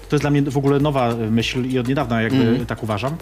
to 0.08 0.16
jest 0.16 0.22
dla 0.22 0.30
mnie 0.30 0.42
w 0.42 0.56
ogóle 0.56 0.80
nowa 0.80 1.14
myśl 1.30 1.64
i 1.64 1.78
od 1.78 1.88
niedawna 1.88 2.22
jakby 2.22 2.40
Mhm. 2.42 2.66
tak 2.66 2.82
uważam, 2.82 3.16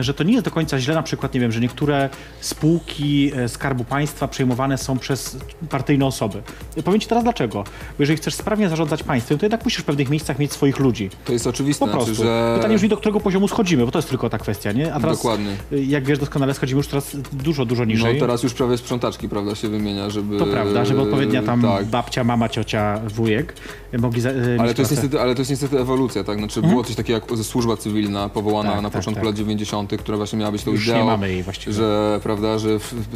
że 0.00 0.14
to 0.14 0.24
nie 0.24 0.32
jest 0.32 0.44
do 0.44 0.50
końca 0.50 0.78
źle 0.80 0.94
na 0.94 1.02
przykład, 1.02 1.34
nie 1.34 1.40
wiem, 1.40 1.52
że 1.52 1.60
niektóre 1.60 2.08
spółki 2.40 3.32
e, 3.36 3.48
Skarbu 3.48 3.84
Państwa 3.84 4.28
przejmowane 4.28 4.78
są 4.78 4.98
przez 4.98 5.36
partyjne 5.70 6.06
osoby. 6.06 6.42
Powiem 6.84 7.00
ci 7.00 7.08
teraz 7.08 7.24
dlaczego. 7.24 7.62
Bo 7.64 8.02
jeżeli 8.02 8.16
chcesz 8.16 8.34
sprawnie 8.34 8.68
zarządzać 8.68 9.02
państwem, 9.02 9.38
to 9.38 9.46
jednak 9.46 9.64
musisz 9.64 9.80
w 9.80 9.84
pewnych 9.84 10.10
miejscach 10.10 10.38
mieć 10.38 10.52
swoich 10.52 10.78
ludzi. 10.78 11.10
To 11.24 11.32
jest 11.32 11.46
oczywiste, 11.46 11.86
Po 11.86 11.90
prostu. 11.92 12.14
znaczy, 12.14 12.28
że... 12.30 12.52
Pytanie 12.56 12.74
brzmi, 12.76 12.88
do 12.88 12.96
którego 12.96 13.20
poziomu 13.20 13.48
schodzimy, 13.48 13.84
bo 13.84 13.90
to 13.90 13.98
jest 13.98 14.08
tylko 14.08 14.30
ta 14.30 14.38
kwestia, 14.38 14.72
nie? 14.72 14.94
A 14.94 15.00
teraz, 15.00 15.16
Dokładnie. 15.16 15.50
y, 15.72 15.84
jak 15.84 16.04
wiesz 16.04 16.18
doskonale, 16.18 16.54
schodzimy 16.54 16.78
już 16.78 16.86
teraz 16.88 17.16
dużo, 17.32 17.64
dużo 17.66 17.82
No 17.84 17.90
niżej. 17.90 18.20
teraz 18.20 18.42
już 18.42 18.54
prawie 18.54 18.78
sprzątaczki, 18.78 19.28
prawda, 19.28 19.54
się 19.54 19.68
wymienia, 19.68 20.10
żeby... 20.10 20.38
To 20.38 20.46
prawda, 20.46 20.84
żeby 20.84 21.00
odpowiednia 21.00 21.42
tam 21.42 21.62
Tak. 21.62 21.84
babcia, 21.86 22.24
mama, 22.24 22.48
ciocia, 22.48 23.00
wujek 23.08 23.54
y, 23.94 23.98
mogli 23.98 24.20
za, 24.20 24.30
Ale 24.58 24.74
to, 24.74 24.82
niestety, 24.82 25.20
ale 25.20 25.34
to 25.34 25.40
jest 25.40 25.50
niestety 25.50 25.78
ewolucja, 25.80 26.24
tak? 26.24 26.38
Znaczy 26.38 26.62
było 26.62 26.84
coś 26.84 26.96
takiego 26.96 27.20
jak 27.34 27.44
służba 27.44 27.76
cywilna 27.76 28.28
powołana 28.28 28.72
Tak, 28.72 28.82
na 28.82 28.90
tak, 28.90 29.00
początku 29.00 29.20
tak. 29.20 29.26
lat 29.26 29.36
90., 29.36 29.77
która 29.86 30.16
właśnie 30.16 30.38
miała 30.38 30.52
być 30.52 30.64
tą 30.64 30.70
Już 30.70 30.86
nie 30.86 30.92
ideą, 30.92 31.06
mamy 31.06 31.32
jej 31.32 31.42
właściwie. 31.42 31.72
że, 31.72 32.20
prawda, 32.22 32.58
że 32.58 32.68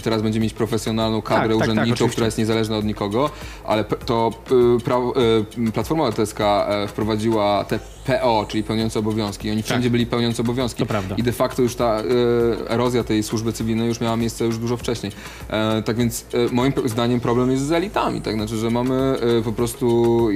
teraz 0.02 0.22
będzie 0.22 0.40
mieć 0.40 0.52
profesjonalną 0.54 1.22
kadrę 1.22 1.36
Tak, 1.42 1.48
tak, 1.48 1.58
tak, 1.58 1.68
urzędniczą, 1.68 1.94
oczywiście. 1.94 2.12
która 2.12 2.24
jest 2.26 2.38
niezależna 2.38 2.76
od 2.76 2.84
nikogo, 2.84 3.30
ale 3.64 3.84
to 3.84 4.30
y, 5.58 5.68
y, 5.68 5.72
Platforma 5.72 6.02
Obywatelska 6.02 6.66
e, 6.68 6.88
wprowadziła 6.88 7.64
te 7.64 7.78
PO, 8.06 8.46
czyli 8.48 8.62
pełniące 8.62 8.98
obowiązki. 8.98 9.50
Oni 9.50 9.62
wszędzie 9.62 9.90
byli 9.90 10.06
pełniący 10.06 10.42
obowiązki. 10.42 10.78
Tak. 10.78 10.88
To 10.88 10.92
prawda. 10.92 11.14
I 11.18 11.22
de 11.22 11.32
facto 11.32 11.62
już 11.62 11.74
ta 11.76 12.00
y, 12.00 12.04
erozja 12.68 13.04
tej 13.04 13.22
służby 13.22 13.52
cywilnej 13.52 13.88
już 13.88 14.00
miała 14.00 14.16
miejsce 14.16 14.44
już 14.44 14.58
dużo 14.58 14.76
wcześniej. 14.76 15.12
E, 15.50 15.82
tak 15.82 15.96
więc 15.96 16.26
e, 16.50 16.54
moim 16.54 16.72
zdaniem 16.84 17.20
problem 17.20 17.50
jest 17.50 17.66
z 17.66 17.72
elitami, 17.72 18.20
tak? 18.20 18.34
Znaczy, 18.34 18.56
że 18.56 18.70
mamy 18.70 19.16
po 19.44 19.52
prostu... 19.52 20.28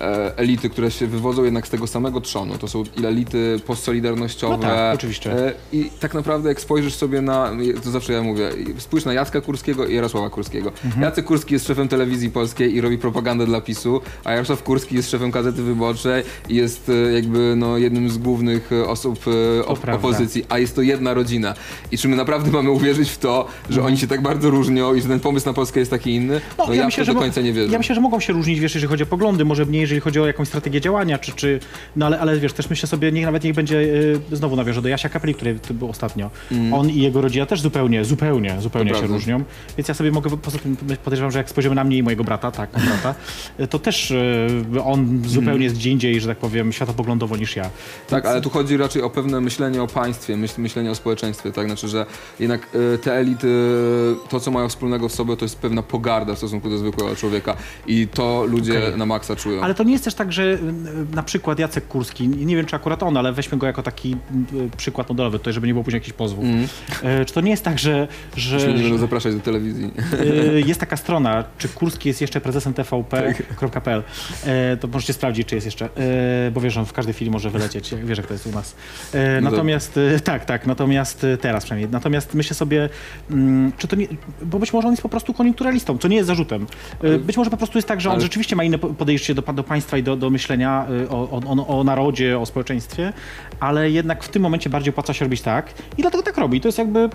e, 0.00 0.38
elity, 0.38 0.70
które 0.70 0.90
się 0.90 1.06
wywodzą 1.06 1.44
jednak 1.44 1.66
z 1.66 1.70
tego 1.70 1.86
samego 1.86 2.20
trzonu. 2.20 2.58
To 2.58 2.68
są 2.68 2.82
elity 3.04 3.60
postsolidarnościowe. 3.66 4.56
No 4.56 4.62
tak, 4.62 4.94
oczywiście. 4.94 5.32
E, 5.46 5.52
I 5.72 5.90
tak 6.00 6.14
naprawdę 6.14 6.48
jak 6.48 6.60
spojrzysz 6.60 6.94
sobie 6.94 7.20
na, 7.20 7.50
to 7.84 7.90
zawsze 7.90 8.12
ja 8.12 8.22
mówię, 8.22 8.50
spójrz 8.78 9.04
na 9.04 9.12
Jacka 9.12 9.40
Kurskiego 9.40 9.86
i 9.86 9.94
Jarosława 9.94 10.30
Kurskiego. 10.30 10.72
Mhm. 10.84 11.02
Jacek 11.02 11.24
Kurski 11.24 11.54
jest 11.54 11.66
szefem 11.66 11.88
telewizji 11.88 12.30
polskiej 12.30 12.74
i 12.74 12.80
robi 12.80 12.98
propagandę 12.98 13.46
dla 13.46 13.60
PiSu, 13.60 14.00
a 14.24 14.32
Jarosław 14.32 14.62
Kurski 14.62 14.94
jest 14.96 15.10
szefem 15.10 15.30
Gazety 15.30 15.62
Wyborczej 15.62 16.22
i 16.48 16.54
jest 16.54 16.88
e, 16.88 17.12
jakby 17.12 17.54
no, 17.56 17.78
jednym 17.78 18.10
z 18.10 18.18
głównych 18.18 18.70
osób 18.86 19.24
op- 19.66 19.94
opozycji, 19.94 20.44
a 20.48 20.58
jest 20.58 20.74
to 20.74 20.82
jedna 20.82 21.14
rodzina. 21.14 21.54
I 21.92 21.98
czy 21.98 22.08
my 22.08 22.16
naprawdę 22.16 22.50
mamy 22.50 22.70
uwierzyć 22.70 23.10
w 23.10 23.18
to, 23.18 23.46
że 23.70 23.82
oni 23.82 23.98
się 23.98 24.06
tak 24.06 24.22
bardzo 24.22 24.50
różnią 24.50 24.94
i 24.94 25.00
że 25.02 25.08
ten 25.08 25.20
pomysł 25.20 25.46
na 25.46 25.52
Polskę 25.52 25.80
jest 25.80 25.90
taki 25.90 26.14
inny? 26.14 26.40
No, 26.58 26.74
ja, 26.74 26.90
w 26.90 26.96
to 26.96 27.04
do 27.04 27.14
mo- 27.14 27.20
końca 27.20 27.40
nie 27.40 27.52
wierzę. 27.52 27.72
Ja 27.72 27.78
myślę, 27.78 27.94
że 27.94 28.00
mogą 28.00 28.20
się 28.20 28.32
różnić, 28.32 28.60
wiesz, 28.60 28.74
jeżeli 28.74 28.90
chodzi 28.90 29.02
o 29.02 29.06
poglądy, 29.06 29.44
może 29.44 29.66
mniej, 29.66 29.86
jeżeli 29.90 30.00
chodzi 30.00 30.20
o 30.20 30.26
jakąś 30.26 30.48
strategię 30.48 30.80
działania, 30.80 31.18
czy, 31.18 31.32
czy 31.32 31.60
no 31.96 32.06
ale, 32.06 32.20
ale 32.20 32.40
wiesz, 32.40 32.52
też 32.52 32.70
myślę 32.70 32.88
sobie, 32.88 33.12
niech 33.12 33.24
nawet 33.24 33.44
niech 33.44 33.54
będzie, 33.54 33.76
y, 33.76 34.20
znowu 34.32 34.56
nawiążę 34.56 34.82
do 34.82 34.88
Jasia 34.88 35.08
Kapeli, 35.08 35.34
który 35.34 35.58
tu 35.58 35.74
był 35.74 35.90
ostatnio. 35.90 36.30
On 36.72 36.90
i 36.90 37.00
jego 37.02 37.20
rodzina 37.20 37.46
też 37.46 37.60
zupełnie, 37.60 38.04
zupełnie, 38.04 38.60
zupełnie 38.60 38.90
To 38.90 38.96
się 38.96 39.00
prawda. 39.00 39.16
różnią, 39.16 39.44
więc 39.76 39.88
ja 39.88 39.94
sobie 39.94 40.12
mogę, 40.12 40.36
poza 40.36 40.58
tym 40.58 40.76
podejrzewam, 41.04 41.30
że 41.30 41.38
jak 41.38 41.50
spojrzymy 41.50 41.74
na 41.74 41.84
mnie 41.84 41.96
i 41.96 42.02
mojego 42.02 42.24
brata, 42.24 42.50
tak, 42.50 42.70
brata, 42.70 43.14
y, 43.60 43.66
to 43.66 43.78
też 43.78 44.10
y, 44.10 44.82
on 44.84 45.22
zupełnie 45.26 45.64
jest 45.64 45.76
gdzie 45.76 45.90
indziej, 45.90 46.20
że 46.20 46.28
tak 46.28 46.38
powiem, 46.38 46.72
światopoglądowo 46.72 47.36
niż 47.36 47.56
ja. 47.56 47.70
Tak, 48.08 48.26
ale 48.26 48.40
tu 48.40 48.50
chodzi 48.50 48.76
raczej 48.76 49.02
o 49.02 49.10
pewne 49.10 49.40
myślenie 49.40 49.82
o 49.82 49.86
państwie, 49.86 50.36
myśl, 50.36 50.60
myślenie 50.60 50.90
o 50.90 50.94
społeczeństwie, 50.94 51.52
tak? 51.52 51.66
Znaczy, 51.66 51.88
że 51.88 52.06
jednak 52.40 52.68
e, 52.94 52.98
te 52.98 53.14
elity, 53.14 53.48
to 54.28 54.40
co 54.40 54.50
mają 54.50 54.68
wspólnego 54.68 55.08
w 55.08 55.12
sobie, 55.12 55.36
to 55.36 55.44
jest 55.44 55.58
pewna 55.58 55.82
pogarda 55.82 56.34
w 56.34 56.38
stosunku 56.38 56.70
do 56.70 56.78
zwykłego 56.78 57.16
człowieka 57.16 57.56
i 57.86 58.08
to 58.14 58.44
ludzie 58.48 58.78
Okej. 58.78 58.98
na 58.98 59.06
maksa 59.06 59.36
czują. 59.36 59.62
Ale 59.62 59.69
to 59.74 59.82
nie 59.84 59.92
jest 59.92 60.04
też 60.04 60.14
tak, 60.14 60.32
że 60.32 60.42
y, 60.42 60.58
na 61.14 61.22
przykład 61.22 61.58
Jacek 61.58 61.88
Kurski, 61.88 62.28
nie 62.28 62.56
wiem 62.56 62.66
czy 62.66 62.76
akurat 62.76 63.02
on, 63.02 63.16
ale 63.16 63.32
weźmy 63.32 63.58
go 63.58 63.66
jako 63.66 63.82
taki 63.82 64.16
y, 64.52 64.70
przykład 64.76 65.08
modelowy 65.08 65.38
tutaj, 65.38 65.52
żeby 65.52 65.66
nie 65.66 65.72
było 65.72 65.84
później 65.84 65.96
jakichś 66.00 66.16
pozwów. 66.16 66.44
Y, 66.44 67.24
Czy 67.24 67.34
to 67.34 67.40
nie 67.40 67.50
jest 67.50 67.64
tak, 67.64 67.78
że, 67.78 68.08
że, 68.36 68.56
Już 68.56 68.64
nie 68.76 68.82
będą 68.82 68.98
zapraszać 68.98 69.34
do 69.34 69.40
telewizji. 69.40 69.90
y, 70.56 70.62
jest 70.66 70.80
taka 70.80 70.96
strona, 70.96 71.44
czy 71.58 71.68
Kurski 71.68 72.08
jest 72.08 72.20
jeszcze 72.20 72.40
prezesem 72.40 72.74
tvp.pl, 72.74 74.02
y, 74.74 74.76
to 74.76 74.88
możecie 74.88 75.12
sprawdzić, 75.12 75.48
czy 75.48 75.54
jest 75.54 75.64
jeszcze, 75.66 75.86
y, 76.48 76.50
bo 76.50 76.60
wiesz, 76.60 76.76
on 76.76 76.86
w 76.86 76.92
każdej 76.92 77.14
chwili 77.14 77.30
może 77.30 77.50
wylecieć, 77.50 77.94
wiesz, 78.04 78.18
jak 78.18 78.26
to 78.26 78.34
jest 78.34 78.46
u 78.46 78.50
nas. 78.50 78.74
Y, 79.14 79.18
No 79.42 79.50
Natomiast, 79.50 79.96
y, 79.96 80.20
tak, 80.24 80.44
tak, 80.44 80.66
natomiast 80.66 81.24
y, 81.24 81.36
teraz 81.40 81.64
przynajmniej, 81.64 81.90
natomiast 81.92 82.34
myślę 82.34 82.54
sobie, 82.56 82.88
mm, 83.30 83.72
czy 83.78 83.88
to 83.88 83.96
nie, 83.96 84.06
bo 84.42 84.58
być 84.58 84.72
może 84.72 84.88
on 84.88 84.92
jest 84.92 85.02
po 85.02 85.08
prostu 85.08 85.34
koniunkturalistą, 85.34 85.98
co 85.98 86.08
nie 86.08 86.16
jest 86.16 86.26
zarzutem. 86.26 86.66
Y, 87.04 87.18
Być 87.18 87.36
może 87.36 87.50
po 87.50 87.56
prostu 87.56 87.78
jest 87.78 87.88
tak, 87.88 88.00
że 88.00 88.08
on 88.08 88.12
ale- 88.14 88.22
rzeczywiście 88.22 88.56
ma 88.56 88.64
inne 88.64 88.78
po- 88.78 88.88
podejście 88.88 89.34
do, 89.34 89.42
do 89.60 89.64
państwa 89.64 89.98
i 89.98 90.02
do, 90.02 90.16
do 90.16 90.30
myślenia 90.30 90.86
y, 91.04 91.08
o, 91.10 91.30
o, 91.30 91.78
o, 91.78 91.84
narodzie, 91.84 92.38
o 92.38 92.46
społeczeństwie, 92.46 93.12
ale 93.60 93.90
jednak 93.90 94.24
w 94.24 94.28
tym 94.28 94.42
momencie 94.42 94.70
bardziej 94.70 94.90
opłaca 94.90 95.12
się 95.12 95.24
robić 95.24 95.40
tak 95.42 95.74
i 95.98 96.02
dlatego 96.02 96.22
tak 96.22 96.36
robi. 96.38 96.60
To 96.60 96.68
jest 96.68 96.78
jakby 96.78 97.08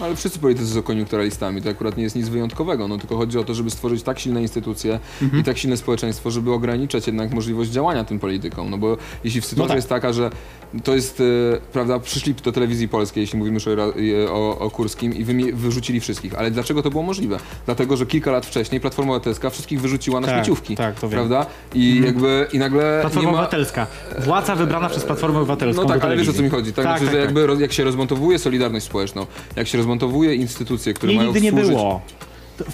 Ale 0.00 0.16
wszyscy 0.16 0.38
politycy 0.38 0.66
są 0.74 0.82
koniunkturalistami, 0.82 1.62
to 1.62 1.70
akurat 1.70 1.96
nie 1.96 2.02
jest 2.02 2.16
nic 2.16 2.28
wyjątkowego, 2.28 2.88
no 2.88 2.98
tylko 2.98 3.16
chodzi 3.16 3.38
o 3.38 3.44
to, 3.44 3.54
żeby 3.54 3.70
stworzyć 3.70 4.02
tak 4.02 4.18
silne 4.18 4.42
instytucje 4.42 5.00
Mhm. 5.22 5.40
i 5.40 5.44
tak 5.44 5.58
silne 5.58 5.76
społeczeństwo, 5.76 6.30
żeby 6.30 6.52
ograniczać 6.52 7.06
jednak 7.06 7.30
możliwość 7.32 7.70
działania 7.70 8.04
tym 8.04 8.18
politykom, 8.18 8.70
no 8.70 8.78
bo 8.78 8.96
jeśli 9.24 9.42
sytuacja 9.42 9.68
tak. 9.68 9.76
jest 9.76 9.88
taka, 9.88 10.12
że 10.12 10.30
to 10.84 10.94
jest, 10.94 11.20
e, 11.20 11.24
prawda, 11.72 11.98
przyszli 11.98 12.34
do 12.34 12.52
telewizji 12.52 12.88
polskiej, 12.88 13.20
jeśli 13.20 13.38
mówimy 13.38 13.54
już 13.54 13.68
o, 14.30 14.58
o, 14.58 14.70
Kurskim 14.70 15.14
i 15.14 15.24
wymi- 15.24 15.52
wyrzucili 15.54 16.00
wszystkich, 16.00 16.38
ale 16.38 16.50
dlaczego 16.50 16.82
to 16.82 16.90
było 16.90 17.02
możliwe? 17.02 17.38
Dlatego, 17.66 17.96
że 17.96 18.06
kilka 18.06 18.30
lat 18.30 18.46
wcześniej 18.46 18.80
Platforma 18.80 19.12
Obywatelska 19.12 19.50
wszystkich 19.50 19.80
wyrzuciła 19.80 20.20
na 20.20 20.26
Tak, 20.26 20.36
śmieciówki, 20.36 20.76
tak, 20.76 20.94
prawda? 20.94 21.46
I 21.74 21.89
jakby, 21.98 22.46
i 22.52 22.58
nagle 22.58 22.98
Platforma 23.00 23.20
nie 23.20 23.32
ma... 23.32 23.38
Obywatelska. 23.38 23.86
Władza 24.18 24.56
wybrana 24.56 24.88
przez 24.88 25.04
Platformę 25.04 25.38
Obywatelską 25.38 25.82
No 25.82 25.88
tak, 25.88 26.04
ale 26.04 26.16
wiesz 26.16 26.28
o 26.28 26.32
co 26.32 26.42
mi 26.42 26.50
chodzi. 26.50 26.72
Tak? 26.72 26.84
Tak, 26.84 26.98
znaczy, 26.98 27.04
tak, 27.04 27.22
że 27.24 27.26
tak. 27.28 27.36
jakby 27.36 27.62
jak 27.62 27.72
się 27.72 27.84
rozmontowuje 27.84 28.38
solidarność 28.38 28.86
społeczną, 28.86 29.26
jak 29.56 29.68
się 29.68 29.78
rozmontowuje 29.78 30.34
instytucje, 30.34 30.94
które 30.94 31.12
Nie, 31.12 31.18
mają 31.18 31.28
nigdy 31.28 31.40
nie 31.40 31.50
służyć... 31.50 31.68
było. 31.68 32.00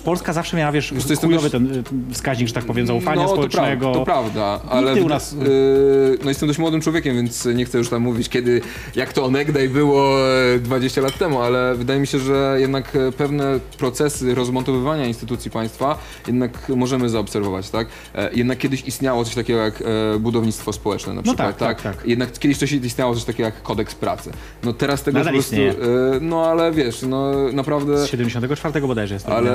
Polska 0.04 0.32
zawsze 0.32 0.56
miała, 0.56 0.72
wiesz, 0.72 0.94
Wiesz, 0.94 1.04
to 1.04 1.10
jest 1.10 1.22
to 1.22 1.28
chujowy 1.28 1.50
ten 1.50 1.74
y, 1.74 1.82
wskaźnik, 2.14 2.48
że 2.48 2.54
tak 2.54 2.64
powiem, 2.64 2.86
zaufania 2.86 3.22
no, 3.22 3.28
społecznego. 3.28 3.86
To, 3.86 3.90
pra- 3.92 3.94
to 3.98 4.04
prawda, 4.04 4.60
ale 4.68 4.90
Nigdy 4.90 5.04
u 5.06 5.08
nas- 5.08 5.32
yy, 5.32 6.18
no 6.24 6.28
jestem 6.28 6.46
dość 6.46 6.58
młodym 6.58 6.80
człowiekiem, 6.80 7.16
więc 7.16 7.44
nie 7.44 7.64
chcę 7.64 7.78
już 7.78 7.88
tam 7.88 8.02
mówić, 8.02 8.28
kiedy, 8.28 8.60
jak 8.96 9.12
to 9.12 9.24
onegdaj 9.24 9.68
było 9.68 10.28
e, 10.54 10.58
20 10.58 11.00
lat 11.00 11.18
temu, 11.18 11.40
ale 11.42 11.74
wydaje 11.74 12.00
mi 12.00 12.06
się, 12.06 12.18
że 12.18 12.56
jednak 12.60 12.96
e, 12.96 13.12
pewne 13.12 13.60
procesy 13.78 14.34
rozmontowywania 14.34 15.06
instytucji 15.06 15.50
państwa 15.50 15.98
jednak 16.26 16.68
możemy 16.68 17.08
zaobserwować, 17.08 17.70
tak? 17.70 17.86
E, 18.14 18.30
Jednak 18.34 18.58
kiedyś 18.58 18.82
istniało 18.88 19.24
coś 19.24 19.34
takiego 19.34 19.58
jak 19.58 19.82
e, 20.14 20.18
budownictwo 20.18 20.72
społeczne 20.72 21.14
na 21.14 21.22
przykład, 21.22 21.58
tak, 21.58 21.82
tak, 21.82 21.96
tak. 21.96 22.06
Jednak 22.08 22.32
kiedyś 22.38 22.58
coś 22.58 22.72
istniało 22.72 23.14
coś 23.14 23.24
takiego 23.24 23.44
jak 23.44 23.62
kodeks 23.62 23.94
pracy. 23.94 24.30
No 24.64 24.72
teraz 24.72 25.02
tego 25.02 25.18
Nadal 25.18 25.32
po 25.32 25.36
prostu, 25.36 25.54
istnieje. 25.54 25.70
e, 25.72 25.74
no 26.20 26.46
ale 26.46 26.72
wiesz, 26.72 27.02
no 27.02 27.32
naprawdę... 27.52 28.06
Z 28.06 28.10
74 28.10 28.86
bodajże 28.86 29.14
jest 29.14 29.26
to. 29.26 29.36
Ale 29.36 29.50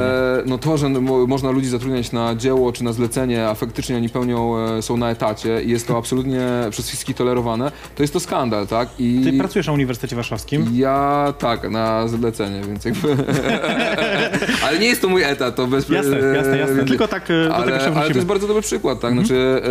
no 0.46 0.58
to, 0.58 0.78
że 0.78 0.90
mo- 0.90 1.28
można 1.28 1.52
ludzi 1.52 1.68
zatrudniać 1.68 2.12
na 2.12 2.36
dzieło 2.36 2.72
czy 2.72 2.84
na 2.84 2.94
zlecenie, 2.94 3.48
a 3.48 3.54
faktycznie 3.56 3.96
oni 3.98 4.10
pełnią, 4.10 4.58
e, 4.58 4.82
są 4.82 4.98
na 4.98 5.10
etacie 5.10 5.64
i 5.64 5.70
jest 5.70 5.88
to 5.88 5.98
absolutnie 5.98 6.42
przez 6.70 6.88
wszystkich 6.88 7.16
tolerowane, 7.16 7.72
to 7.96 8.04
jest 8.04 8.14
to 8.14 8.20
skandal, 8.20 8.68
tak? 8.68 8.90
I 9.00 9.22
Ty 9.24 9.34
pracujesz 9.34 9.68
na 9.68 9.74
Uniwersytecie 9.74 10.16
Warszawskim. 10.16 10.66
ja 10.74 11.34
tak, 11.40 11.72
na 11.72 12.08
zlecenie, 12.08 12.62
więc 12.68 12.86
jakby... 12.86 13.08
ale 14.68 14.80
nie 14.80 14.88
jest 14.88 15.02
to 15.02 15.10
mój 15.10 15.24
etat, 15.24 15.56
to 15.56 15.68
bez... 15.68 15.90
Jasne, 15.90 16.18
jasne, 16.36 16.58
jasne. 16.58 16.76
więc- 16.76 16.90
Tylko 16.90 17.08
tak, 17.08 17.32
e, 17.32 17.48
do 17.48 17.56
ale, 17.56 17.66
tego 17.66 17.80
się 17.86 17.92
ale 18.00 18.10
to 18.10 18.16
jest 18.16 18.28
bardzo 18.28 18.48
dobry 18.48 18.62
przykład, 18.64 19.00
tak? 19.00 19.14
Znaczy, 19.14 19.62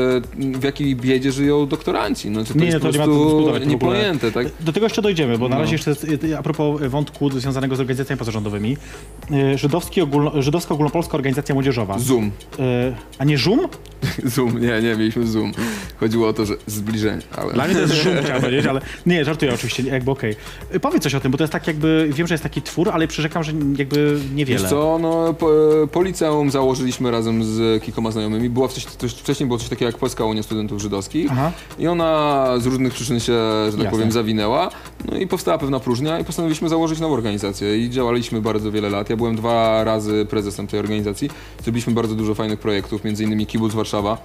e, 0.54 0.58
w 0.58 0.64
jakiej 0.64 0.96
biedzie 0.96 1.32
żyją 1.32 1.66
doktoranci. 1.66 2.30
No, 2.30 2.44
to 2.44 2.54
Nie, 2.54 2.64
jest 2.64 2.74
nie, 2.74 2.80
po 2.80 2.86
to 2.86 2.92
nie 2.92 2.98
co 2.98 3.04
prostu 3.04 3.38
ogóle. 3.38 3.66
niepojęte, 3.66 4.32
tak? 4.32 4.46
Do 4.60 4.72
tego 4.72 4.86
jeszcze 4.86 5.02
dojdziemy, 5.02 5.38
bo 5.38 5.48
na 5.48 5.54
No. 5.56 5.60
razie 5.60 5.74
jeszcze 5.74 5.90
jest, 5.90 6.04
y, 6.24 6.38
a 6.38 6.42
propos 6.42 6.80
wątku 6.88 7.30
związanego 7.30 7.76
z 7.76 7.80
organizacjami 7.80 8.18
pozarządowymi. 8.18 8.76
Żydowski 9.54 10.00
ogólno, 10.00 10.39
Żydowska 10.42 10.74
Ogólnopolska 10.74 11.14
Organizacja 11.14 11.54
Młodzieżowa. 11.54 11.98
Zoom. 11.98 12.26
Y, 12.26 12.30
A 13.18 13.24
nie 13.24 13.38
Żum? 13.38 13.60
Zoom, 14.34 14.60
nie, 14.60 14.82
nie, 14.82 14.96
mieliśmy 14.96 15.26
Zoom. 15.26 15.52
Chodziło 16.00 16.28
o 16.28 16.32
to, 16.32 16.46
że 16.46 16.54
zbliżenie, 16.66 17.22
ale... 17.36 17.52
Dla 17.52 17.64
mnie 17.64 17.74
to 17.74 17.80
jest 17.80 17.94
Żum, 17.94 18.12
chciałem 18.24 18.42
powiedzieć, 18.42 18.66
ale 18.66 18.80
nie, 19.06 19.24
żartuję 19.24 19.54
oczywiście, 19.54 19.82
jakby 19.82 20.10
okej. 20.10 20.36
Y, 20.74 20.80
Powiedz 20.80 21.02
coś 21.02 21.14
o 21.14 21.20
tym, 21.20 21.32
bo 21.32 21.38
to 21.38 21.44
jest 21.44 21.52
tak 21.52 21.66
jakby, 21.66 22.10
wiem, 22.12 22.26
że 22.26 22.34
jest 22.34 22.42
taki 22.44 22.62
twór, 22.62 22.90
ale 22.92 23.08
przyrzekam, 23.08 23.44
że 23.44 23.52
jakby 23.78 24.20
niewiele. 24.34 24.60
Wiesz 24.60 24.70
co, 24.70 24.98
no, 25.02 25.34
po, 25.34 25.48
po 25.92 26.02
liceum 26.02 26.50
założyliśmy 26.50 27.10
razem 27.10 27.44
z 27.44 27.82
kilkoma 27.82 28.10
znajomymi. 28.10 28.50
Była 28.50 28.68
coś, 28.68 28.84
coś, 28.84 29.12
wcześniej 29.12 29.46
było 29.46 29.58
coś 29.58 29.68
takiego 29.68 29.86
jak 29.86 29.98
Polska 29.98 30.24
Unia 30.24 30.42
Studentów 30.42 30.80
Żydowskich 30.82 31.28
Aha. 31.30 31.52
i 31.78 31.86
ona 31.88 32.46
z 32.58 32.66
różnych 32.66 32.92
przyczyn 32.92 33.20
się, 33.20 33.32
że 33.32 33.70
tak 33.70 33.78
Jasne. 33.78 33.90
powiem, 33.90 34.12
zawinęła. 34.12 34.70
No 35.04 35.16
i 35.16 35.26
powstała 35.26 35.58
pewna 35.58 35.80
próżnia 35.80 36.18
i 36.18 36.24
postanowiliśmy 36.24 36.68
założyć 36.68 37.00
nową 37.00 37.14
organizację 37.14 37.78
i 37.78 37.90
działaliśmy 37.90 38.40
bardzo 38.40 38.72
wiele 38.72 38.90
lat. 38.90 39.10
Ja 39.10 39.16
byłem 39.16 39.36
dwa 39.36 39.84
razy 39.84 40.19
prezesem 40.24 40.66
tej 40.66 40.80
organizacji. 40.80 41.30
Zrobiliśmy 41.62 41.92
bardzo 41.92 42.14
dużo 42.14 42.34
fajnych 42.34 42.60
projektów, 42.60 43.04
między 43.04 43.24
innymi 43.24 43.46
Kibbutz 43.46 43.74
Warszawa. 43.74 44.18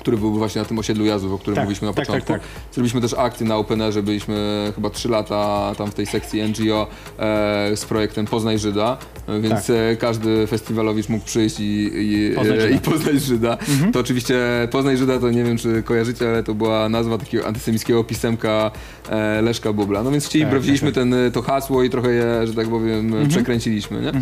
Który 0.00 0.16
był 0.16 0.32
właśnie 0.34 0.62
na 0.62 0.64
tym 0.68 0.78
osiedlu 0.78 1.04
Jazów, 1.04 1.32
o 1.32 1.38
którym 1.38 1.54
Tak, 1.54 1.64
mówiliśmy 1.64 1.86
na 1.88 1.92
tak, 1.94 2.06
początku. 2.06 2.32
tak, 2.32 2.40
tak. 2.42 2.50
Zrobiliśmy 2.72 3.00
też 3.00 3.14
akcję 3.14 3.46
na 3.46 3.56
Openerze, 3.56 4.02
byliśmy 4.02 4.72
chyba 4.74 4.90
trzy 4.90 5.08
lata 5.08 5.72
tam 5.78 5.90
w 5.90 5.94
tej 5.94 6.06
sekcji 6.06 6.42
NGO 6.42 6.86
e, 7.18 7.76
z 7.76 7.84
projektem 7.84 8.26
Poznaj 8.26 8.58
Żyda, 8.58 8.96
e, 9.28 9.40
więc 9.40 9.66
Tak. 9.66 9.76
e, 9.92 9.96
każdy 9.96 10.46
festiwalowicz 10.46 11.08
mógł 11.08 11.24
przyjść 11.24 11.60
i, 11.60 11.90
i, 11.94 12.32
Poznać 12.36 12.58
e, 12.58 12.60
Żyda. 12.60 12.76
i 12.76 12.80
poznać 12.80 13.22
Żyda. 13.22 13.56
To 13.92 14.00
oczywiście 14.00 14.38
Poznaj 14.70 14.96
Żyda 14.96 15.18
to 15.18 15.30
nie 15.30 15.44
wiem 15.44 15.58
czy 15.58 15.82
kojarzycie, 15.82 16.28
ale 16.28 16.42
to 16.42 16.54
była 16.54 16.88
nazwa 16.88 17.18
takiego 17.18 17.46
antysemickiego 17.46 18.04
pisemka 18.04 18.70
e, 19.10 19.42
Leszka 19.42 19.72
Bubla. 19.72 20.02
No 20.02 20.10
więc 20.10 20.26
chcieli, 20.26 20.44
Tak, 20.44 20.60
wzięliśmy 20.60 20.92
tak, 20.92 21.02
Mhm. 21.02 21.10
ten, 21.22 21.26
e, 21.26 21.30
to 21.30 21.42
hasło 21.42 21.82
i 21.82 21.90
trochę 21.90 22.10
je, 22.10 22.46
że 22.46 22.54
tak 22.54 22.68
powiem, 22.68 23.28
przekręciliśmy. 23.28 24.00
Nie? 24.00 24.12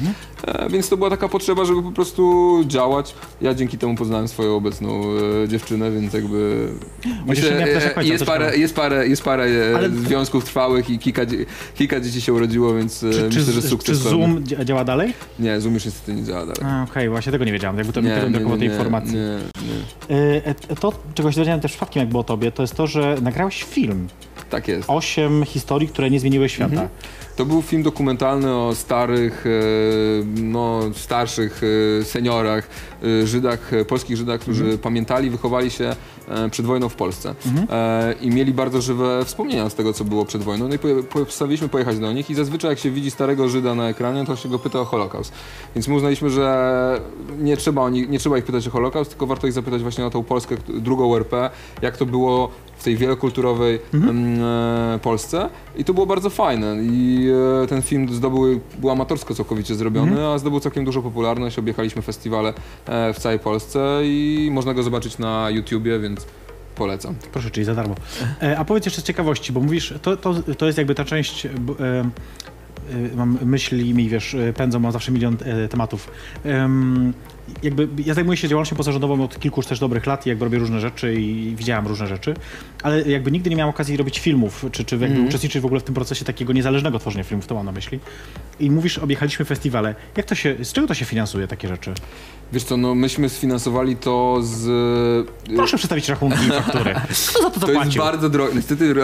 E, 0.54 0.68
więc 0.70 0.88
to 0.88 0.96
była 0.96 1.10
taka 1.10 1.28
potrzeba, 1.28 1.64
żeby 1.64 1.82
po 1.82 1.92
prostu 1.92 2.56
działać. 2.66 3.14
Ja 3.40 3.54
dzięki 3.54 3.78
temu 3.78 3.94
poznałem 3.94 4.28
swoją 4.28 4.56
obecną 4.56 5.02
e, 5.44 5.48
dziewczynę, 5.48 5.65
więc 5.70 6.14
jakby 6.14 6.68
nie 7.26 7.34
też 7.66 7.84
e, 7.96 8.04
jest, 8.04 8.24
parę, 8.24 8.56
jest 8.56 8.74
parę, 8.74 9.08
jest 9.08 9.22
parę 9.22 9.44
Ale- 9.76 9.90
związków 9.90 10.44
trwałych 10.44 10.90
i 10.90 10.98
kilka, 10.98 11.22
kilka 11.74 12.00
dzieci 12.00 12.20
się 12.20 12.32
urodziło, 12.32 12.74
więc 12.74 13.02
e, 13.02 13.10
Czy, 13.12 13.22
myślę, 13.24 13.52
że 13.52 13.62
sukces 13.62 13.98
czy. 13.98 14.08
Zoom 14.08 14.44
dzia- 14.44 14.64
działa 14.64 14.84
dalej? 14.84 15.12
Nie, 15.38 15.60
Zoom 15.60 15.74
już 15.74 15.84
niestety 15.84 16.14
nie 16.14 16.24
działa 16.24 16.46
dalej. 16.46 16.84
Okej, 16.90 17.08
właśnie 17.08 17.32
tego 17.32 17.44
nie 17.44 17.52
wiedziałem, 17.52 17.78
jakby 17.78 17.92
to 17.92 18.02
mi 18.02 18.08
nie, 18.08 18.14
tyle 18.14 18.26
nie, 18.26 18.30
brakowało 18.30 18.58
tej 18.58 18.68
nie, 18.68 18.74
informacji. 18.74 19.14
Nie, 19.14 19.38
nie. 20.10 20.16
E, 20.44 20.54
To, 20.80 20.92
czego 21.14 21.30
się 21.32 21.36
dowiedziałem 21.36 21.60
też 21.60 21.70
przypadkiem, 21.72 22.00
jak 22.00 22.08
było 22.08 22.20
o 22.20 22.24
tobie, 22.24 22.52
to 22.52 22.62
jest 22.62 22.74
to, 22.74 22.86
że 22.86 23.16
nagrałeś 23.22 23.62
film. 23.62 24.08
Tak 24.50 24.68
jest. 24.68 24.90
Osiem 24.90 25.44
historii, 25.44 25.88
które 25.88 26.10
nie 26.10 26.20
zmieniły 26.20 26.48
świata. 26.48 26.88
To 27.36 27.44
był 27.44 27.62
film 27.62 27.82
dokumentalny 27.82 28.54
o 28.54 28.74
starych, 28.74 29.44
e, 29.46 30.40
no, 30.42 30.80
starszych 30.94 31.60
e, 32.00 32.04
seniorach, 32.04 32.68
e, 33.22 33.26
Żydach, 33.26 33.70
polskich 33.88 34.16
Żydach, 34.16 34.40
którzy 34.40 34.78
pamiętali, 34.78 35.30
wychowali 35.30 35.70
się 35.70 35.96
przed 36.50 36.66
wojną 36.66 36.88
w 36.88 36.94
Polsce 36.94 37.34
e, 37.70 38.14
i 38.20 38.30
mieli 38.30 38.52
bardzo 38.52 38.80
żywe 38.80 39.24
wspomnienia 39.24 39.70
z 39.70 39.74
tego, 39.74 39.92
co 39.92 40.04
było 40.04 40.24
przed 40.24 40.42
wojną. 40.42 40.68
No 40.68 40.74
i 40.74 40.78
postanowiliśmy 41.08 41.68
pojechać 41.68 41.98
do 41.98 42.12
nich 42.12 42.30
i 42.30 42.34
zazwyczaj 42.34 42.70
jak 42.70 42.78
się 42.78 42.90
widzi 42.90 43.10
starego 43.10 43.48
Żyda 43.48 43.74
na 43.74 43.88
ekranie, 43.88 44.24
to 44.26 44.36
się 44.36 44.48
go 44.48 44.58
pyta 44.58 44.80
o 44.80 44.84
Holokaust. 44.84 45.32
Więc 45.74 45.88
my 45.88 45.94
uznaliśmy, 45.94 46.30
że 46.30 47.00
nie 47.38 47.56
trzeba, 47.56 47.82
oni, 47.82 48.08
nie 48.08 48.18
trzeba 48.18 48.38
ich 48.38 48.44
pytać 48.44 48.68
o 48.68 48.70
Holokaust, 48.70 49.10
tylko 49.10 49.26
warto 49.26 49.46
ich 49.46 49.52
zapytać 49.52 49.82
właśnie 49.82 50.06
o 50.06 50.10
tą 50.10 50.22
Polskę, 50.22 50.56
drugą 50.68 51.16
RP, 51.16 51.50
jak 51.82 51.96
to 51.96 52.06
było 52.06 52.50
tej 52.86 52.96
wielokulturowej 52.96 53.78
em, 53.94 54.42
e, 54.42 54.98
Polsce 55.02 55.48
i 55.76 55.84
to 55.84 55.94
było 55.94 56.06
bardzo 56.06 56.30
fajne 56.30 56.76
i 56.82 57.28
e, 57.62 57.66
ten 57.66 57.82
film 57.82 58.14
zdobył, 58.14 58.60
był 58.78 58.90
amatorsko 58.90 59.34
całkowicie 59.34 59.74
zrobiony, 59.74 60.26
a 60.26 60.38
zdobył 60.38 60.60
całkiem 60.60 60.84
dużą 60.84 61.02
popularność, 61.02 61.58
objechaliśmy 61.58 62.02
festiwale 62.02 62.52
e, 62.86 63.12
w 63.12 63.18
całej 63.18 63.38
Polsce 63.38 64.00
i 64.04 64.48
można 64.52 64.74
go 64.74 64.82
zobaczyć 64.82 65.18
na 65.18 65.50
YouTubie, 65.50 65.98
więc 65.98 66.26
polecam. 66.74 67.14
Proszę, 67.32 67.50
czyli 67.50 67.64
za 67.64 67.74
darmo. 67.74 67.94
A 68.58 68.64
powiedz 68.64 68.84
jeszcze 68.84 69.00
z 69.00 69.04
ciekawości, 69.04 69.52
bo 69.52 69.60
mówisz, 69.60 69.94
to, 70.02 70.16
to, 70.16 70.34
to 70.58 70.66
jest 70.66 70.78
jakby 70.78 70.94
ta 70.94 71.04
część, 71.04 71.48
mam 73.16 73.38
myśli 73.44 73.94
mi, 73.94 74.08
wiesz, 74.08 74.36
pędzą, 74.56 74.78
mam 74.78 74.92
zawsze 74.92 75.12
milion 75.12 75.36
tematów. 75.70 76.10
Jakby 77.62 77.88
ja 78.04 78.14
zajmuję 78.14 78.36
się 78.36 78.48
działalnością 78.48 78.76
pozarządową 78.76 79.24
od 79.24 79.38
kilku 79.38 79.58
już 79.60 79.66
też 79.66 79.78
dobrych 79.78 80.06
lat 80.06 80.26
i 80.26 80.28
jakby 80.28 80.44
robię 80.44 80.58
różne 80.58 80.80
rzeczy 80.80 81.14
i 81.14 81.54
widziałam 81.56 81.86
różne 81.86 82.06
rzeczy, 82.06 82.34
ale 82.82 83.02
jakby 83.02 83.30
nigdy 83.32 83.50
nie 83.50 83.56
miałem 83.56 83.70
okazji 83.70 83.96
robić 83.96 84.18
filmów, 84.18 84.64
czy, 84.72 84.84
czy 84.84 84.96
jakby 84.96 85.20
uczestniczyć 85.20 85.62
w 85.62 85.66
ogóle 85.66 85.80
w 85.80 85.84
tym 85.84 85.94
procesie 85.94 86.24
takiego 86.24 86.52
niezależnego 86.52 86.98
tworzenia 86.98 87.24
filmów, 87.24 87.46
to 87.46 87.54
mam 87.54 87.66
na 87.66 87.72
myśli. 87.72 88.00
I 88.60 88.70
mówisz, 88.70 88.98
objechaliśmy 88.98 89.44
festiwale. 89.44 89.94
Jak 90.16 90.26
to 90.26 90.34
się, 90.34 90.56
z 90.62 90.72
czego 90.72 90.86
to 90.86 90.94
się 90.94 91.04
finansuje, 91.04 91.46
takie 91.48 91.68
rzeczy? 91.68 91.94
Wiesz 92.52 92.64
co, 92.64 92.76
no 92.76 92.94
myśmy 92.94 93.28
sfinansowali 93.28 93.96
to 93.96 94.38
z... 94.42 94.68
e, 95.48 95.56
Proszę 95.56 95.76
przedstawić 95.76 96.08
rachunki 96.08 96.38
i 96.46 96.48
faktury. 96.48 96.94
Kto 97.30 97.42
za 97.42 97.50
to 97.50 97.60
To 97.60 97.66
jest 97.66 97.78
zapłacił? 97.78 98.02
bardzo 98.02 98.28
drogie. 98.28 98.54
Niestety 98.54 98.94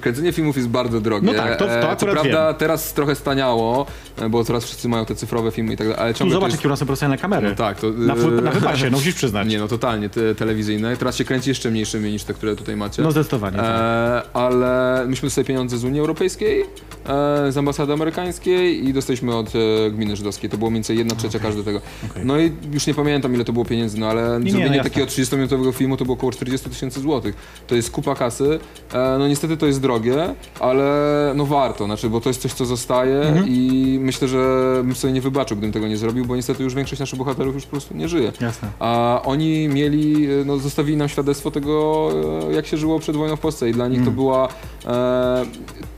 kręcenie 0.00 0.32
filmów 0.32 0.56
jest 0.56 0.68
bardzo 0.68 1.00
drogie. 1.00 1.26
No 1.26 1.34
tak, 1.34 1.56
to- 1.58 1.66
to 1.66 1.92
E, 1.92 1.96
Co 1.96 2.06
prawda 2.06 2.46
wiem. 2.48 2.54
teraz 2.58 2.94
trochę 2.94 3.14
staniało, 3.14 3.86
e, 4.18 4.28
bo 4.28 4.44
teraz 4.44 4.64
wszyscy 4.64 4.88
mają 4.88 5.04
te 5.04 5.14
cyfrowe 5.14 5.50
filmy 5.50 5.72
i 5.74 5.76
tak 5.76 5.88
dalej, 5.88 6.02
ale 6.02 6.14
ciągle 6.14 6.34
zobacz, 6.34 6.46
jest... 6.50 6.58
jakie 6.58 6.68
u 6.68 6.70
nas 6.70 6.78
są 6.78 6.86
profesjonalne 6.86 7.22
kamery. 7.22 7.48
No 7.48 7.54
tak, 7.54 7.80
to... 7.80 7.86
Na, 7.96 8.14
wy- 8.14 8.42
na 8.42 8.50
wypasie, 8.50 8.84
no 8.90 8.96
musisz 8.96 9.14
przyznać. 9.14 9.48
Nie, 9.48 9.58
no 9.58 9.68
totalnie, 9.68 10.08
te, 10.08 10.34
telewizyjne. 10.34 10.96
Teraz 10.96 11.16
się 11.16 11.24
kręci 11.24 11.48
jeszcze 11.50 11.70
mniejszymi 11.70 12.12
niż 12.12 12.24
te, 12.24 12.34
które 12.34 12.56
tutaj 12.56 12.76
macie. 12.76 13.02
No 13.02 13.10
zdecydowanie. 13.10 13.56
tak. 13.56 13.66
E, 13.66 14.22
ale 14.36 15.04
myśmy 15.08 15.26
dostali 15.26 15.46
pieniądze 15.46 15.78
z 15.78 15.84
Unii 15.84 16.00
Europejskiej, 16.00 16.60
e, 17.08 17.52
z 17.52 17.56
ambasady 17.58 17.92
amerykańskiej 17.92 18.88
i 18.88 18.92
dostaliśmy 18.92 19.36
od 19.36 19.52
e, 19.54 19.90
gminy 19.90 20.16
żydowskiej. 20.16 20.50
To 20.50 20.58
było 20.58 20.70
mniej 20.70 20.78
więcej 20.78 20.98
jedna 20.98 21.14
trzecia 21.16 21.38
każdego 21.38 21.64
tego. 21.64 21.80
Okej. 22.10 22.26
No 22.26 22.38
i 22.38 22.52
już 22.72 22.86
nie 22.86 22.94
pamiętam 22.94 23.34
ile 23.34 23.44
to 23.44 23.52
było 23.52 23.64
pieniędzy, 23.64 24.00
no 24.00 24.06
ale 24.06 24.40
nie, 24.42 24.50
zrobienie 24.50 24.76
jasne. 24.76 24.90
takiego 24.90 25.06
30-minutowego 25.06 25.72
filmu 25.74 25.96
to 25.96 26.04
było 26.04 26.16
około 26.16 26.32
40 26.32 26.70
tysięcy 26.70 27.00
złotych. 27.00 27.34
To 27.66 27.74
jest 27.74 27.90
kupa 27.90 28.14
kasy. 28.14 28.58
E, 28.92 29.16
no 29.18 29.28
niestety 29.28 29.56
to 29.56 29.66
jest 29.66 29.80
drogie, 29.80 30.34
ale 30.60 30.88
no 31.36 31.46
warto, 31.46 31.84
znaczy, 31.84 32.10
bo 32.10 32.20
to 32.20 32.30
jest 32.30 32.42
coś, 32.42 32.52
co 32.52 32.64
zostaje 32.66 33.20
Mhm. 33.20 33.46
i 33.48 33.98
myślę, 34.02 34.28
że 34.28 34.38
bym 34.84 34.94
sobie 34.94 35.12
nie 35.12 35.20
wybaczył, 35.20 35.56
gdybym 35.56 35.72
tego 35.72 35.88
nie 35.88 35.96
zrobił, 35.96 36.24
bo 36.24 36.36
niestety 36.36 36.62
już 36.62 36.74
większość 36.74 37.00
naszych 37.00 37.18
bohaterów 37.18 37.54
już 37.54 37.66
po 37.66 37.76
prostu 37.78 37.96
nie 37.96 38.08
żyje. 38.08 38.32
Jasne. 38.40 38.68
A 38.78 39.20
oni 39.24 39.68
mieli, 39.68 40.26
e, 40.26 40.44
no, 40.44 40.58
zostawili 40.58 40.96
nam 40.96 41.08
świadectwo 41.08 41.50
tego, 41.50 42.10
e, 42.50 42.52
jak 42.52 42.66
się 42.66 42.76
żyło 42.76 42.98
przed 42.98 43.16
wojną 43.16 43.36
w 43.36 43.40
Polsce 43.40 43.70
i 43.70 43.72
dla 43.72 43.88
nich 43.88 44.04
to 44.04 44.10
była, 44.10 44.48
e, 44.86 45.46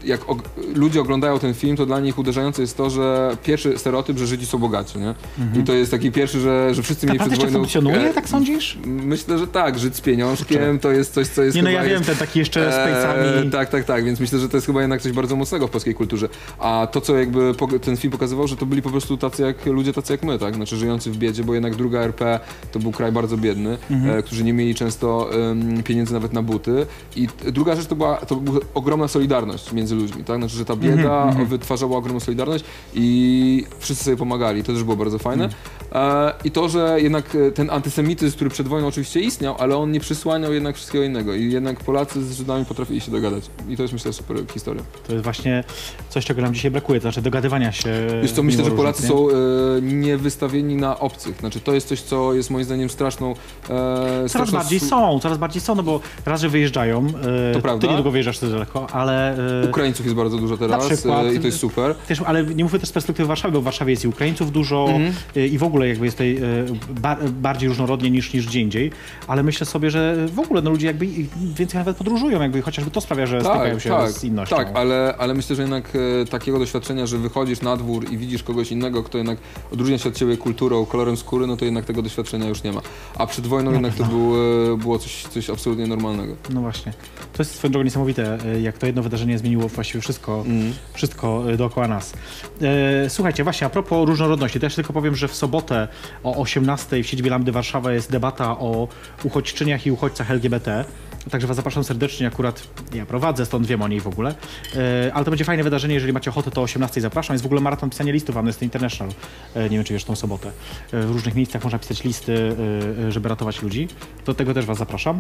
jak 0.05 0.21
og- 0.21 0.43
ludzie 0.75 1.01
oglądają 1.01 1.38
ten 1.38 1.55
film, 1.55 1.77
to 1.77 1.87
dla 1.87 2.01
nich 2.01 2.19
uderzające 2.19 2.62
jest 2.62 2.77
to, 2.77 2.90
że 2.90 3.37
pierwszy 3.43 3.79
stereotyp, 3.79 4.19
że 4.19 4.27
Żydzi 4.27 4.47
są 4.47 4.59
bogaci, 4.59 4.99
nie? 4.99 5.14
I 5.61 5.64
to 5.64 5.73
jest 5.73 5.90
taki 5.90 6.12
pierwszy, 6.12 6.40
że, 6.40 6.75
że 6.75 6.83
wszyscy 6.83 7.07
mieli 7.07 7.19
przed 7.19 7.35
wojną... 7.35 7.53
funkcjonuje, 7.53 8.12
tak 8.14 8.29
sądzisz? 8.29 8.79
Myślę, 8.85 9.38
że 9.38 9.47
tak, 9.47 9.79
Żyd 9.79 9.97
z 9.97 10.01
pieniążkiem 10.01 10.79
to 10.79 10.90
jest 10.90 11.14
coś, 11.14 11.29
co 11.29 11.43
jest 11.43 11.57
Nie 11.57 11.62
no, 11.62 11.71
ja 11.71 11.83
wiem, 11.83 11.93
jest, 11.93 12.07
ten 12.07 12.16
taki 12.16 12.38
jeszcze 12.38 12.73
z 12.73 12.77
pejcami. 12.77 13.49
E, 13.49 13.51
tak, 13.51 13.71
tak, 13.71 13.85
tak, 13.85 14.05
więc 14.05 14.21
myślę, 14.21 14.38
że 14.38 14.49
to 14.49 14.57
jest 14.57 14.66
chyba 14.66 14.81
jednak 14.81 15.03
coś 15.03 15.12
bardzo 15.12 15.37
mocnego 15.37 15.69
w 15.69 15.71
polskiej 15.71 15.95
kulturze. 15.95 16.29
A 16.59 16.88
to, 16.93 17.01
co 17.01 17.16
jakby 17.16 17.55
ten 17.83 17.97
film 17.97 18.11
pokazywał, 18.12 18.49
że 18.49 18.57
to 18.57 18.66
byli 18.66 18.83
po 18.83 18.90
prostu 18.90 19.16
tacy 19.16 19.43
jak 19.43 19.66
ludzie 19.66 19.93
tacy 19.93 20.12
jak 20.12 20.23
my, 20.23 20.38
tak? 20.38 20.55
Znaczy 20.55 20.77
żyjący 20.77 21.11
w 21.11 21.16
biedzie, 21.16 21.45
bo 21.45 21.55
jednak 21.55 21.70
druga 21.77 22.01
RP 22.01 22.41
to 22.73 22.79
był 22.79 22.93
kraj 22.93 23.13
bardzo 23.13 23.37
biedny, 23.37 23.79
Mhm. 23.91 24.19
e, 24.19 24.23
którzy 24.23 24.45
nie 24.45 24.53
mieli 24.53 24.75
często 24.75 25.31
pieniędzy 25.85 26.13
nawet 26.13 26.33
na 26.33 26.43
buty. 26.43 26.87
I 27.17 27.29
druga 27.53 27.77
rzecz 27.77 27.87
to 27.87 27.97
była, 27.97 28.17
to 28.17 28.37
była 28.37 28.61
ogromna 28.75 29.09
solidarność 29.09 29.73
między 29.73 29.95
ludźmi, 29.95 30.25
tak? 30.25 30.39
Znaczy, 30.39 30.57
że 30.57 30.65
ta 30.65 30.77
bieda 30.77 31.23
Mhm, 31.29 31.47
wytwarzała 31.47 31.97
ogromną 31.97 32.21
solidarność 32.21 32.65
i 32.95 33.67
wszyscy 33.79 34.05
sobie 34.05 34.17
pomagali. 34.17 34.65
To 34.65 34.73
też 34.73 34.85
było 34.85 34.97
bardzo 34.97 35.19
fajne. 35.19 35.45
Mhm. 35.45 35.63
E, 35.93 36.33
I 36.45 36.51
to, 36.51 36.69
że 36.69 36.99
jednak 37.01 37.35
e, 37.35 37.51
ten 37.53 37.71
antysemityzm, 37.71 38.35
który 38.37 38.51
przed 38.51 38.69
wojną 38.69 38.87
oczywiście 38.89 39.21
istniał, 39.21 39.55
ale 39.59 39.77
on 39.77 39.93
nie 39.93 40.01
przysłaniał 40.01 40.53
jednak 40.53 40.77
wszystkiego 40.77 41.05
innego. 41.05 41.35
I 41.35 41.53
jednak 41.53 41.81
Polacy 41.81 42.25
z 42.25 42.33
Żydami 42.33 42.65
potrafili 42.65 43.01
się 43.01 43.11
dogadać. 43.11 43.45
I 43.69 43.77
to 43.77 43.83
jest 43.83 43.93
myślę 43.93 44.13
super 44.13 44.37
historia. 44.53 44.83
To 45.07 45.13
jest 45.13 45.25
właśnie 45.25 45.65
coś, 46.09 46.25
czego 46.25 46.43
nam 46.43 46.55
dzisiaj 46.55 46.71
brakuje, 46.71 47.01
to 47.01 47.03
znaczy 47.03 47.23
dogadywania 47.23 47.73
się. 47.73 47.91
Wiesz 48.23 48.33
co, 48.33 48.43
myślę, 48.43 48.65
że 48.65 48.71
Polacy 48.71 49.09
różnic, 49.09 49.33
nie? 49.33 49.81
są 49.81 49.87
niewystawieni 49.97 50.77
na 50.77 50.99
obcych. 51.01 51.37
Znaczy 51.41 51.60
to 51.64 51.73
jest 51.75 51.88
coś, 51.88 52.01
co 52.01 52.35
jest 52.35 52.51
moim 52.51 52.64
zdaniem 52.64 52.90
straszną... 52.90 53.35
E, 53.70 54.29
Coraz 54.29 54.51
bardziej 54.51 54.81
są, 54.81 55.18
coraz 55.23 55.38
bardziej 55.38 55.62
są, 55.62 55.75
no 55.75 55.83
bo 55.83 56.01
raz, 56.27 56.40
że 56.40 56.49
wyjeżdżają, 56.49 57.07
e, 57.51 57.55
To 57.55 57.61
prawda. 57.61 57.81
ty 57.81 57.88
niedługo 57.88 58.11
wyjeżdżasz 58.11 58.38
też 58.38 58.51
daleko, 58.51 58.87
ale... 58.92 59.37
e, 59.62 59.68
Ukraińców 59.68 60.07
jest 60.07 60.16
bardzo 60.16 60.38
dużo 60.38 60.57
teraz 60.57 60.87
przykład. 60.87 61.27
e, 61.27 61.35
i 61.35 61.38
to 61.40 61.46
jest 61.46 61.59
super. 61.59 61.94
Też, 61.94 62.20
ale 62.27 62.44
nie 62.44 62.64
mówię 62.64 62.79
też 62.79 62.88
z 62.88 62.92
perspektywy 62.92 63.29
Warszawy, 63.29 63.53
bo 63.55 63.61
w 63.61 63.64
Warszawie 63.64 63.90
jest 63.90 64.05
i 64.05 64.09
Ukraińców 64.09 64.53
dużo 64.53 64.87
Mhm. 64.88 65.12
y, 65.37 65.46
i 65.49 65.59
w 65.59 65.62
ogóle 65.62 65.88
jakby 65.88 66.05
jest 66.05 66.16
tutaj 66.16 66.37
y, 66.37 67.01
ba, 67.01 67.16
bardziej 67.40 67.68
różnorodnie 67.68 68.11
niż, 68.11 68.33
niż 68.33 68.46
gdzie 68.46 68.61
indziej, 68.61 68.90
ale 69.27 69.42
myślę 69.42 69.66
sobie, 69.66 69.90
że 69.90 70.27
w 70.35 70.38
ogóle 70.38 70.62
no, 70.62 70.70
ludzie 70.70 70.87
jakby 70.87 71.07
więcej 71.55 71.79
nawet 71.79 71.96
podróżują, 71.96 72.42
jakby 72.42 72.62
chociażby 72.62 72.90
to 72.90 73.01
sprawia, 73.01 73.27
że 73.27 73.40
stykają 73.40 73.79
się 73.79 73.90
tak, 73.90 74.11
z 74.11 74.25
innością. 74.25 74.57
tak 74.57 74.68
ale, 74.75 75.14
ale 75.18 75.35
myślę, 75.35 75.57
że 75.57 75.62
jednak 75.62 75.92
e, 76.23 76.25
takiego 76.27 76.59
doświadczenia, 76.59 77.07
że 77.07 77.18
wychodzisz 77.18 77.61
na 77.61 77.77
dwór 77.77 78.11
i 78.12 78.18
widzisz 78.18 78.42
kogoś 78.42 78.73
innego, 78.73 79.03
kto 79.03 79.18
jednak 79.18 79.38
odróżnia 79.73 79.99
się 79.99 80.09
od 80.09 80.14
ciebie 80.14 80.37
kulturą, 80.37 80.87
kolorem 80.87 81.16
skóry, 81.16 81.39
no 81.46 81.57
to 81.57 81.64
jednak 81.64 81.85
tego 81.85 82.03
doświadczenia 82.03 82.48
już 82.48 82.62
nie 82.62 82.72
ma. 82.72 82.81
A 83.14 83.26
przed 83.26 83.46
wojną 83.46 83.72
jednak 83.72 83.94
to 83.94 84.05
było, 84.05 84.37
e, 84.72 84.76
było 84.76 84.98
coś, 84.98 85.22
coś 85.22 85.50
absolutnie 85.50 85.87
normalnego. 85.87 86.37
No 86.50 86.61
właśnie. 86.61 86.92
To 87.33 87.42
jest 87.42 87.55
swoją 87.55 87.72
drogą 87.72 87.85
niesamowite, 87.85 88.38
y, 88.57 88.61
jak 88.61 88.79
to 88.79 88.87
jedno 88.87 89.03
wydarzenie 89.03 89.38
zmieniło 89.38 89.68
właściwie 89.68 90.00
wszystko, 90.00 90.42
Mm. 90.46 90.72
wszystko 90.92 91.50
y, 91.53 91.57
dookoła 91.57 91.88
nas. 91.88 92.12
E, 92.62 93.11
Słuchajcie, 93.11 93.44
właśnie 93.44 93.66
a 93.66 93.70
propos 93.70 94.09
różnorodności, 94.09 94.61
to 94.61 94.66
ja 94.66 94.70
tylko 94.70 94.92
powiem, 94.92 95.16
że 95.16 95.29
w 95.29 95.35
sobotę 95.35 95.88
o 96.22 96.37
18 96.37 97.03
w 97.03 97.07
siedzibie 97.07 97.31
Lambdy 97.31 97.53
Warszawa 97.53 97.92
jest 97.92 98.11
debata 98.11 98.59
o 98.59 98.88
uchodźczyniach 99.24 99.87
i 99.87 99.90
uchodźcach 99.90 100.31
LGBT. 100.31 100.85
Także 101.31 101.47
Was 101.47 101.57
zapraszam 101.57 101.85
serdecznie, 101.85 102.27
akurat 102.27 102.63
ja 102.95 103.07
prowadzę, 103.07 103.47
stąd 103.47 103.67
wiem 103.67 103.83
o 103.83 103.89
niej 103.89 104.01
w 104.01 104.07
ogóle. 104.07 104.35
E, 104.77 105.15
ale 105.15 105.25
to 105.25 105.31
będzie 105.31 105.45
fajne 105.45 105.63
wydarzenie, 105.63 105.95
jeżeli 105.95 106.13
macie 106.13 106.31
ochotę, 106.31 106.51
to 106.51 106.61
o 106.61 106.65
18 106.65 107.01
zapraszam. 107.01 107.35
Jest 107.35 107.43
w 107.43 107.47
ogóle 107.47 107.61
maraton 107.61 107.91
pisania 107.91 108.13
listów 108.13 108.37
Amnesty 108.37 108.65
International. 108.65 109.15
E, 109.55 109.63
nie 109.63 109.77
wiem, 109.77 109.85
czy 109.85 109.93
wiesz, 109.93 110.05
tą 110.05 110.17
sobotę. 110.17 110.49
E, 110.93 111.01
w 111.01 111.11
różnych 111.11 111.35
miejscach 111.35 111.65
można 111.65 111.79
pisać 111.79 112.05
listy, 112.05 112.57
żeby 113.09 113.29
ratować 113.29 113.63
ludzi. 113.63 113.89
Do 114.27 114.35
tego 114.35 114.55
też 114.55 114.67
Was 114.67 114.79
zapraszam. 114.79 115.19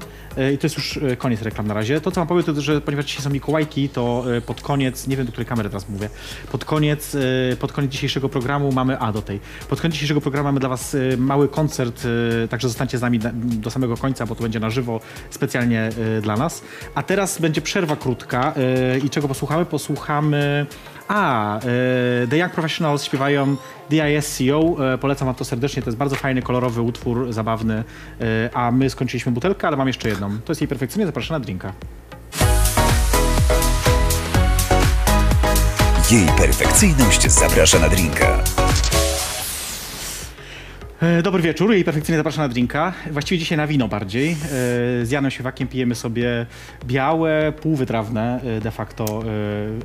I 0.54 0.58
to 0.58 0.66
jest 0.66 0.76
już 0.76 1.00
koniec 1.18 1.42
reklam 1.42 1.66
na 1.66 1.74
razie. 1.74 2.00
To, 2.00 2.10
co 2.10 2.20
Wam 2.20 2.28
powiem, 2.28 2.44
to, 2.44 2.60
że 2.60 2.80
ponieważ 2.80 3.04
dzisiaj 3.04 3.22
są 3.22 3.30
Mikołajki, 3.30 3.88
to 3.88 4.24
pod 4.46 4.62
koniec, 4.62 5.06
nie 5.06 5.16
wiem, 5.16 5.26
do 5.26 5.32
której 5.32 5.46
kamery 5.46 5.68
teraz 5.68 5.88
mówię, 5.88 6.10
pod 6.52 6.64
koniec, 6.64 7.16
pod 7.60 7.72
koniec 7.72 7.92
dzisiejszego 7.92 8.28
programu 8.28 8.72
mamy, 8.72 8.98
a 8.98 9.12
do 9.12 9.22
tej, 9.22 9.40
pod 9.68 9.80
koniec 9.80 9.94
dzisiejszego 9.94 10.20
programu 10.20 10.44
mamy 10.48 10.60
dla 10.60 10.68
Was 10.68 10.96
mały 11.18 11.48
koncert, 11.48 12.06
także 12.50 12.68
zostańcie 12.68 12.98
z 12.98 13.00
nami 13.00 13.18
na, 13.18 13.30
do 13.34 13.70
samego 13.70 13.96
końca, 13.96 14.26
bo 14.26 14.34
to 14.34 14.42
będzie 14.42 14.60
na 14.60 14.70
żywo 14.70 15.00
specjalnie 15.30 15.89
e, 16.18 16.20
dla 16.20 16.36
nas. 16.36 16.62
A 16.94 17.02
teraz 17.02 17.40
będzie 17.40 17.60
przerwa 17.60 17.96
krótka 17.96 18.54
e, 18.56 18.98
i 18.98 19.10
czego 19.10 19.28
posłuchamy? 19.28 19.64
Posłuchamy... 19.64 20.66
A, 21.08 21.56
e, 21.58 21.60
The 22.30 22.38
Young 22.38 22.52
Professionals 22.52 23.04
śpiewają 23.04 23.56
DISCO, 23.90 24.76
polecam 25.00 25.26
wam 25.26 25.34
to 25.34 25.44
serdecznie, 25.44 25.82
to 25.82 25.88
jest 25.88 25.98
bardzo 25.98 26.16
fajny, 26.16 26.42
kolorowy 26.42 26.82
utwór, 26.82 27.32
zabawny, 27.32 27.84
a 28.54 28.70
my 28.70 28.90
skończyliśmy 28.90 29.32
butelkę, 29.32 29.66
ale 29.66 29.76
mam 29.76 29.86
jeszcze 29.86 30.08
jedną. 30.08 30.30
To 30.44 30.50
jest 30.50 30.60
jej 30.60 30.68
perfekcyjnie, 30.68 31.06
zapraszam 31.06 31.34
na 31.34 31.40
drinka. 31.40 31.72
Jej 36.10 36.26
perfekcyjność 36.26 37.30
zaprasza 37.30 37.78
na 37.78 37.88
drinka. 37.88 38.42
E, 41.02 41.22
Dobry 41.22 41.42
wieczór 41.42 41.74
i 41.74 41.84
perfekcyjnie 41.84 42.16
zapraszam 42.18 42.44
na 42.44 42.48
drinka. 42.48 42.92
Właściwie 43.10 43.38
dzisiaj 43.38 43.58
na 43.58 43.66
wino 43.66 43.88
bardziej. 43.88 44.30
E, 44.32 44.36
Z 45.06 45.10
Janem 45.10 45.30
Siewakiem 45.30 45.68
pijemy 45.68 45.94
sobie 45.94 46.46
białe, 46.86 47.52
półwytrawne 47.62 48.40
e, 48.56 48.60
de 48.60 48.70
facto 48.70 49.22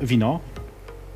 wino. 0.01 0.39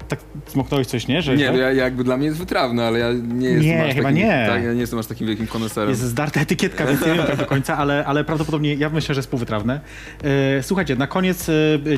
tak 0.07 0.19
smoknąłeś 0.47 0.87
coś, 0.87 1.07
nie? 1.07 1.21
Że, 1.21 1.35
Nie, 1.35 1.51
no 1.51 1.57
ja, 1.57 1.71
jakby 1.71 2.03
dla 2.03 2.17
mnie 2.17 2.25
jest 2.25 2.39
wytrawne, 2.39 2.87
ale 2.87 2.99
ja 2.99 3.07
nie 3.13 3.47
jestem 3.49 3.65
Nie, 3.65 3.85
aż 3.85 3.95
chyba 3.95 4.03
takim, 4.09 4.17
nie. 4.17 4.45
Tak, 4.49 4.63
ja 4.63 4.73
nie 4.73 4.79
jestem 4.79 4.99
aż 4.99 5.05
takim 5.07 5.27
wielkim 5.27 5.47
koneserem. 5.47 5.89
jest 5.89 6.01
zdarta 6.01 6.41
etykietka, 6.41 6.85
więc 6.85 7.01
nie 7.05 7.13
wiem 7.13 7.25
tak 7.25 7.35
do 7.37 7.45
końca, 7.45 7.77
ale, 7.77 8.05
ale 8.05 8.23
prawdopodobnie 8.23 8.73
ja 8.73 8.89
myślę, 8.89 9.15
że 9.15 9.19
jest 9.19 9.29
półwytrawne. 9.29 9.79
Słuchajcie, 10.61 10.95
na 10.95 11.07
koniec 11.07 11.47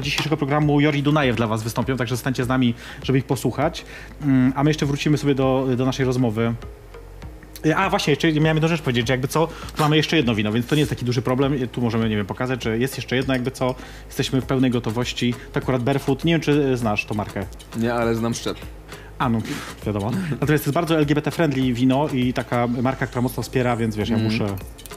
dzisiejszego 0.01 0.37
programu 0.37 0.81
Jori 0.81 1.03
Dunajew 1.03 1.35
dla 1.35 1.47
was 1.47 1.63
wystąpią, 1.63 1.97
także 1.97 2.15
zostańcie 2.15 2.43
z 2.43 2.47
nami, 2.47 2.73
żeby 3.03 3.17
ich 3.19 3.25
posłuchać. 3.25 3.85
Mm, 4.23 4.53
a 4.55 4.63
my 4.63 4.69
jeszcze 4.69 4.85
wrócimy 4.85 5.17
sobie 5.17 5.35
do, 5.35 5.67
do 5.77 5.85
naszej 5.85 6.05
rozmowy. 6.05 6.53
E, 7.65 7.77
A 7.77 7.89
właśnie, 7.89 8.11
jeszcze 8.11 8.33
miałem 8.33 8.57
jedną 8.57 8.67
rzecz 8.69 8.81
powiedzieć, 8.81 9.07
że 9.07 9.13
jakby 9.13 9.27
co, 9.27 9.47
tu 9.47 9.81
mamy 9.83 9.97
jeszcze 9.97 10.17
jedno 10.17 10.35
wino, 10.35 10.51
więc 10.51 10.65
to 10.65 10.75
nie 10.75 10.81
jest 10.81 10.89
taki 10.89 11.05
duży 11.05 11.21
problem. 11.21 11.69
Tu 11.69 11.81
możemy, 11.81 12.09
nie 12.09 12.15
wiem, 12.15 12.25
pokazać, 12.25 12.63
że 12.63 12.77
jest 12.77 12.97
jeszcze 12.97 13.15
jedno, 13.15 13.33
jakby 13.33 13.51
co, 13.51 13.75
jesteśmy 14.07 14.41
w 14.41 14.45
pełnej 14.45 14.71
gotowości. 14.71 15.33
To 15.53 15.57
akurat 15.59 15.83
Barefoot, 15.83 16.25
nie 16.25 16.33
wiem, 16.33 16.41
czy 16.41 16.65
e, 16.73 16.77
znasz 16.77 17.05
tą 17.05 17.15
markę. 17.15 17.45
Nie, 17.77 17.93
ale 17.93 18.15
znam 18.15 18.33
szczep. 18.33 18.57
A, 19.17 19.29
no, 19.29 19.39
wiadomo. 19.85 20.11
Natomiast 20.11 20.47
to 20.47 20.53
jest 20.53 20.71
bardzo 20.71 20.95
LGBT-friendly 20.99 21.73
wino 21.73 22.09
i 22.13 22.33
taka 22.33 22.67
marka, 22.67 23.07
która 23.07 23.21
mocno 23.21 23.43
wspiera, 23.43 23.75
więc 23.77 23.95
wiesz, 23.95 24.09
ja 24.09 24.17
muszę... 24.17 24.45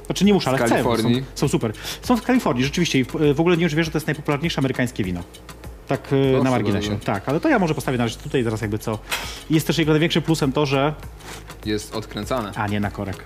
Znaczy 0.07 0.25
nie 0.25 0.35
muszę, 0.35 0.51
ale 0.51 0.59
chcę, 0.59 0.83
są, 0.83 1.09
są 1.35 1.49
super. 1.49 1.73
Są 2.03 2.17
w 2.17 2.23
Kalifornii, 2.23 2.65
rzeczywiście. 2.65 2.99
I 2.99 3.05
w, 3.05 3.13
w 3.35 3.41
ogóle 3.41 3.57
nie 3.57 3.61
wiem, 3.61 3.71
czy 3.71 3.77
wiesz, 3.77 3.87
że 3.87 3.93
to 3.93 3.99
jest 3.99 4.07
najpopularniejsze 4.07 4.59
amerykańskie 4.59 5.05
wino. 5.05 5.23
Tak 5.89 6.01
Proszę 6.01 6.45
na 6.45 6.51
marginesie. 6.51 6.91
bardzo. 6.91 7.05
Tak, 7.05 7.29
ale 7.29 7.41
to 7.41 7.49
ja 7.49 7.59
może 7.59 7.75
postawię 7.75 7.99
na 7.99 8.05
razie 8.05 8.17
tutaj, 8.17 8.43
zaraz 8.43 8.61
jakby 8.61 8.79
co. 8.79 8.99
Jest 9.51 9.67
też 9.67 9.79
jego 9.79 9.93
największym 9.93 10.23
plusem 10.23 10.53
to, 10.53 10.67
że... 10.67 10.95
Jest 11.65 11.95
odkręcane. 11.95 12.53
A, 12.55 12.67
nie 12.67 12.81
na 12.81 12.91
korek. 12.91 13.25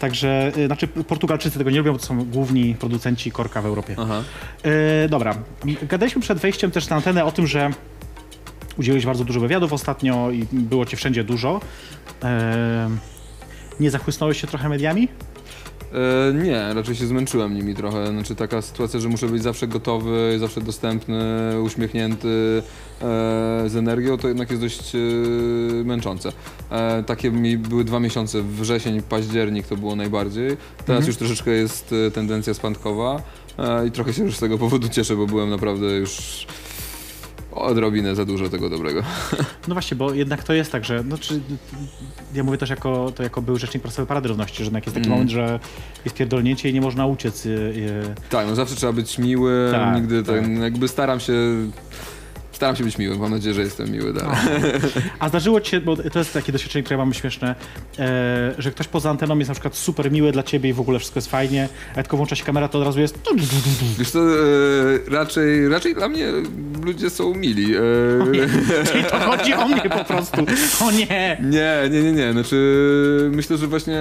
Także, 0.00 0.52
e, 0.56 0.66
znaczy 0.66 0.88
Portugalczycy 0.88 1.58
tego 1.58 1.70
nie 1.70 1.78
lubią, 1.78 1.92
bo 1.92 1.98
to 1.98 2.06
są 2.06 2.24
główni 2.24 2.74
producenci 2.74 3.32
korka 3.32 3.62
w 3.62 3.66
Europie. 3.66 3.96
Aha. 3.98 4.22
E, 4.62 5.08
dobra, 5.08 5.34
gadaliśmy 5.82 6.22
przed 6.22 6.38
wejściem 6.38 6.70
też 6.70 6.88
na 6.88 6.96
antenę 6.96 7.24
o 7.24 7.32
tym, 7.32 7.46
że 7.46 7.70
udzieliłeś 8.78 9.06
bardzo 9.06 9.24
dużo 9.24 9.40
wywiadów 9.40 9.72
ostatnio 9.72 10.30
i 10.30 10.46
było 10.52 10.86
cię 10.86 10.96
wszędzie 10.96 11.24
dużo. 11.24 11.60
E, 12.24 12.90
nie 13.80 13.90
zachłysnąłeś 13.90 14.40
się 14.40 14.46
trochę 14.46 14.68
mediami? 14.68 15.08
E, 15.94 16.34
nie, 16.34 16.74
raczej 16.74 16.94
się 16.94 17.06
zmęczyłem 17.06 17.54
nimi 17.54 17.74
trochę. 17.74 18.06
Znaczy 18.06 18.34
taka 18.34 18.62
sytuacja, 18.62 19.00
że 19.00 19.08
muszę 19.08 19.26
być 19.26 19.42
zawsze 19.42 19.68
gotowy, 19.68 20.36
zawsze 20.38 20.60
dostępny, 20.60 21.22
uśmiechnięty, 21.62 22.62
e, 23.02 23.02
z 23.66 23.76
energią, 23.76 24.18
to 24.18 24.28
jednak 24.28 24.50
jest 24.50 24.62
dość 24.62 24.94
e, 24.94 24.98
męczące. 25.84 26.32
Takie 27.06 27.30
mi 27.30 27.58
były 27.58 27.84
dwa 27.84 28.00
miesiące, 28.00 28.42
wrzesień, 28.42 29.02
październik 29.02 29.66
to 29.66 29.76
było 29.76 29.96
najbardziej. 29.96 30.56
Teraz 30.86 31.06
już 31.06 31.16
troszeczkę 31.16 31.50
jest 31.50 31.94
tendencja 32.14 32.54
spadkowa 32.54 33.22
i 33.88 33.90
trochę 33.90 34.12
się 34.12 34.24
już 34.24 34.36
z 34.36 34.40
tego 34.40 34.58
powodu 34.58 34.88
cieszę, 34.88 35.16
bo 35.16 35.26
byłem 35.26 35.50
naprawdę 35.50 35.86
już 35.86 36.46
odrobinę 37.54 38.14
za 38.14 38.24
dużo 38.24 38.48
tego 38.48 38.70
dobrego. 38.70 39.02
No 39.68 39.74
właśnie, 39.74 39.96
bo 39.96 40.12
jednak 40.14 40.44
to 40.44 40.52
jest 40.52 40.72
tak, 40.72 40.84
że 40.84 41.02
no, 41.04 41.18
czy, 41.18 41.40
ja 42.34 42.44
mówię 42.44 42.58
też 42.58 42.70
jako, 42.70 43.12
to 43.16 43.22
jako 43.22 43.42
był 43.42 43.58
rzecznik 43.58 43.82
prasowy 43.82 44.06
Parady 44.06 44.28
Równości, 44.28 44.56
że 44.58 44.64
jednak 44.64 44.86
jest 44.86 44.94
taki 44.94 45.06
Mm. 45.06 45.18
moment, 45.18 45.30
że 45.30 45.60
jest 46.04 46.16
pierdolnięcie 46.16 46.70
i 46.70 46.74
nie 46.74 46.80
można 46.80 47.06
uciec. 47.06 47.46
y, 47.46 47.48
y, 47.50 48.14
Tak, 48.30 48.46
no 48.46 48.54
zawsze 48.54 48.76
trzeba 48.76 48.92
być 48.92 49.18
miły, 49.18 49.68
Tak, 49.72 49.94
nigdy 49.96 50.22
tak. 50.22 50.40
tak. 50.40 50.48
jakby 50.58 50.88
staram 50.88 51.20
się 51.20 51.32
staram 52.54 52.76
się 52.76 52.84
być 52.84 52.98
miły, 52.98 53.18
mam 53.18 53.30
nadzieję, 53.30 53.54
że 53.54 53.62
jestem 53.62 53.90
miły 53.90 54.12
dalej. 54.12 54.36
A 55.18 55.28
zdarzyło 55.28 55.60
ci 55.60 55.70
się, 55.70 55.80
bo 55.80 55.96
to 55.96 56.18
jest 56.18 56.32
takie 56.32 56.52
doświadczenie, 56.52 56.82
które 56.82 56.98
mamy 56.98 57.14
śmieszne, 57.14 57.54
e, 57.98 58.54
że 58.58 58.70
ktoś 58.70 58.88
poza 58.88 59.10
anteną 59.10 59.38
jest 59.38 59.48
na 59.48 59.54
przykład 59.54 59.76
super 59.76 60.12
miły 60.12 60.32
dla 60.32 60.42
ciebie 60.42 60.70
i 60.70 60.72
w 60.72 60.80
ogóle 60.80 60.98
wszystko 60.98 61.18
jest 61.18 61.30
fajnie, 61.30 61.68
a 61.94 61.96
jak 61.96 62.06
tylko 62.06 62.16
włącza 62.16 62.36
się 62.36 62.44
kamera, 62.44 62.68
to 62.68 62.78
od 62.78 62.84
razu 62.84 63.00
jest... 63.00 63.18
Wiesz 63.98 64.10
co, 64.10 64.18
e, 64.18 64.34
raczej, 65.08 65.68
raczej 65.68 65.94
dla 65.94 66.08
mnie 66.08 66.26
ludzie 66.82 67.10
są 67.10 67.34
mili. 67.34 67.74
E, 67.76 67.80
Czyli 68.92 69.04
to 69.04 69.18
chodzi 69.18 69.54
o 69.54 69.68
mnie 69.68 69.82
po 69.90 70.04
prostu. 70.04 70.44
O 70.84 70.90
nie! 70.90 71.38
nie, 71.42 71.88
nie, 71.90 72.02
nie, 72.02 72.12
nie. 72.12 72.32
Znaczy, 72.32 73.30
myślę, 73.32 73.56
że 73.56 73.66
właśnie 73.66 74.00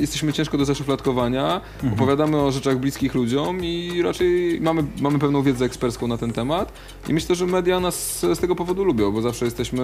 jesteśmy 0.00 0.32
ciężko 0.32 0.58
do 0.58 0.64
zaszufladkowania, 0.64 1.60
opowiadamy 1.92 2.36
o 2.36 2.52
rzeczach 2.52 2.78
bliskich 2.78 3.14
ludziom 3.14 3.64
i 3.64 4.02
raczej 4.02 4.58
mamy, 4.60 4.84
mamy 5.00 5.18
pewną 5.18 5.42
wiedzę 5.42 5.64
ekspercką 5.64 6.06
na 6.06 6.18
ten 6.18 6.32
temat 6.32 6.72
i 7.08 7.14
myślę, 7.14 7.34
że 7.34 7.46
media 7.46 7.80
nas 7.80 7.89
z 7.90 8.38
tego 8.40 8.56
powodu 8.56 8.84
lubią, 8.84 9.12
bo 9.12 9.22
zawsze 9.22 9.44
jesteśmy 9.44 9.78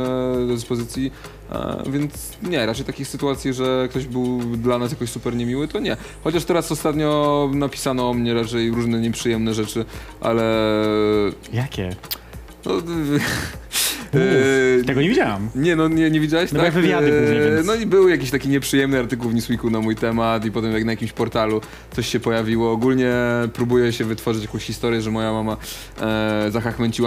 do 0.48 0.54
dyspozycji, 0.54 1.12
e, 1.52 1.82
więc 1.86 2.12
nie, 2.42 2.66
raczej 2.66 2.84
takich 2.84 3.08
sytuacji, 3.08 3.52
że 3.52 3.86
ktoś 3.90 4.06
był 4.06 4.38
dla 4.38 4.78
nas 4.78 4.90
jakoś 4.90 5.10
super 5.10 5.36
niemiły, 5.36 5.68
to 5.68 5.78
nie. 5.78 5.96
Chociaż 6.24 6.44
teraz 6.44 6.72
ostatnio 6.72 7.50
napisano 7.52 8.10
o 8.10 8.14
mnie 8.14 8.34
raczej 8.34 8.70
różne 8.70 9.00
nieprzyjemne 9.00 9.54
rzeczy, 9.54 9.84
ale 10.20 10.46
Jakie? 11.52 11.96
No, 12.66 12.74
Mów, 14.12 14.22
e, 14.80 14.84
tego 14.84 15.02
nie 15.02 15.08
widziałam. 15.08 15.48
nie, 15.54 15.76
no 15.76 15.88
nie, 15.88 16.10
nie 16.10 16.20
widziałeś, 16.20 16.52
No 16.52 16.60
tak? 16.62 16.72
wywiady 16.72 17.10
głównie, 17.10 17.40
więc- 17.56 17.66
No 17.66 17.74
i 17.74 17.86
był 17.86 18.08
jakiś 18.08 18.30
taki 18.30 18.48
nieprzyjemny 18.48 18.98
artykuł 18.98 19.30
w 19.30 19.34
Newsweeku 19.34 19.70
na 19.70 19.80
mój 19.80 19.96
temat 19.96 20.44
i 20.44 20.50
potem 20.52 20.72
jak 20.72 20.84
na 20.84 20.92
jakimś 20.92 21.12
portalu 21.12 21.60
coś 21.92 22.08
się 22.08 22.20
pojawiło. 22.20 22.72
Ogólnie 22.72 23.12
próbuję 23.52 23.92
się 23.92 24.04
wytworzyć 24.04 24.42
jakąś 24.42 24.64
historię, 24.64 25.02
że 25.02 25.10
moja 25.10 25.32
mama 25.32 25.56
e, 26.00 26.50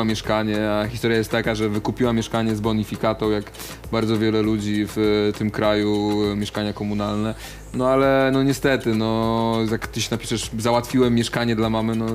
mieszkanie, 0.06 0.72
a 0.72 0.88
historia 0.88 1.18
jest 1.18 1.32
taka, 1.32 1.56
że 1.56 1.70
wykupiła 1.70 2.14
mieszkanie 2.14 2.56
z 2.56 2.60
bonifikatą, 2.62 3.30
jak 3.30 3.52
bardzo 3.92 4.18
wiele 4.18 4.42
ludzi 4.42 4.86
w 4.96 5.32
tym 5.38 5.52
kraju, 5.52 6.12
e, 6.32 6.36
mieszkania 6.36 6.74
komunalne. 6.74 7.36
No 7.74 7.88
ale 7.90 8.30
no 8.34 8.44
niestety, 8.44 8.96
no 8.96 9.60
jak 9.72 9.88
tyś 9.88 10.10
napiszesz, 10.10 10.50
załatwiłem 10.58 11.16
mieszkanie 11.16 11.56
dla 11.56 11.70
mamy, 11.70 11.96
no 11.96 12.06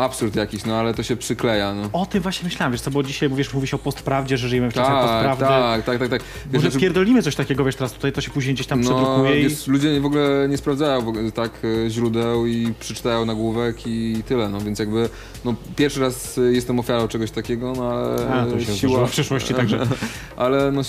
absurd 0.00 0.36
jakiś, 0.36 0.64
no 0.64 0.76
ale 0.76 0.94
to 0.94 1.02
się 1.02 1.16
przykleja, 1.16 1.74
no. 1.74 1.88
O 1.92 2.06
tym 2.06 2.22
właśnie 2.22 2.44
myślałem, 2.44 2.72
wiesz 2.72 2.80
co, 2.80 2.90
bo 2.90 3.02
dzisiaj 3.02 3.28
mówisz, 3.28 3.54
mówisz 3.54 3.74
o 3.74 3.78
postprawdzie, 3.78 4.36
że 4.38 4.48
żyjemy 4.48 4.70
w 4.70 4.74
czasach 4.74 4.92
Tak, 4.92 5.02
postprawdy. 5.02 5.44
tak, 5.44 5.84
tak, 5.84 5.98
tak, 5.98 6.08
tak. 6.10 6.22
Wiesz, 6.52 6.64
Może 6.64 6.78
pierdolimy 6.78 7.22
coś 7.22 7.36
takiego, 7.36 7.64
wiesz, 7.64 7.76
teraz 7.76 7.92
tutaj 7.92 8.12
to 8.12 8.20
się 8.20 8.30
później 8.30 8.54
gdzieś 8.54 8.66
tam 8.66 8.80
No, 8.80 8.90
przedrukuje 8.90 9.40
i... 9.40 9.48
wiesz, 9.48 9.66
ludzie 9.66 10.00
w 10.00 10.06
ogóle 10.06 10.46
nie 10.48 10.56
sprawdzają 10.56 11.08
ogóle, 11.08 11.32
tak 11.32 11.50
e, 11.86 11.90
źródeł 11.90 12.46
i 12.46 12.72
przeczytają 12.80 13.24
nagłówek 13.24 13.86
i 13.86 14.22
tyle, 14.26 14.48
no 14.48 14.60
więc 14.60 14.78
jakby, 14.78 15.08
no 15.44 15.54
pierwszy 15.76 16.00
raz 16.00 16.38
e, 16.38 16.40
jestem 16.40 16.78
ofiarą 16.78 17.08
czegoś 17.08 17.30
takiego, 17.30 17.72
no 17.76 17.90
ale 17.92 18.28
A, 18.42 18.46
to 18.46 18.60
się 18.60 18.72
siła... 18.76 19.06
w 19.06 19.10
przyszłości, 19.10 19.54
także... 19.54 19.86
ale 20.36 20.72
no 20.72 20.80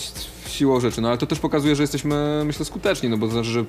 siłą 0.47 0.79
rzeczy, 0.79 1.01
no 1.01 1.07
ale 1.07 1.17
to 1.17 1.27
też 1.27 1.39
pokazuje, 1.39 1.75
że 1.75 1.83
jesteśmy, 1.83 2.43
myślę, 2.45 2.65
skuteczni, 2.65 3.09
no 3.09 3.17
bo 3.17 3.25
to 3.27 3.33
znaczy, 3.33 3.49
że 3.49 3.65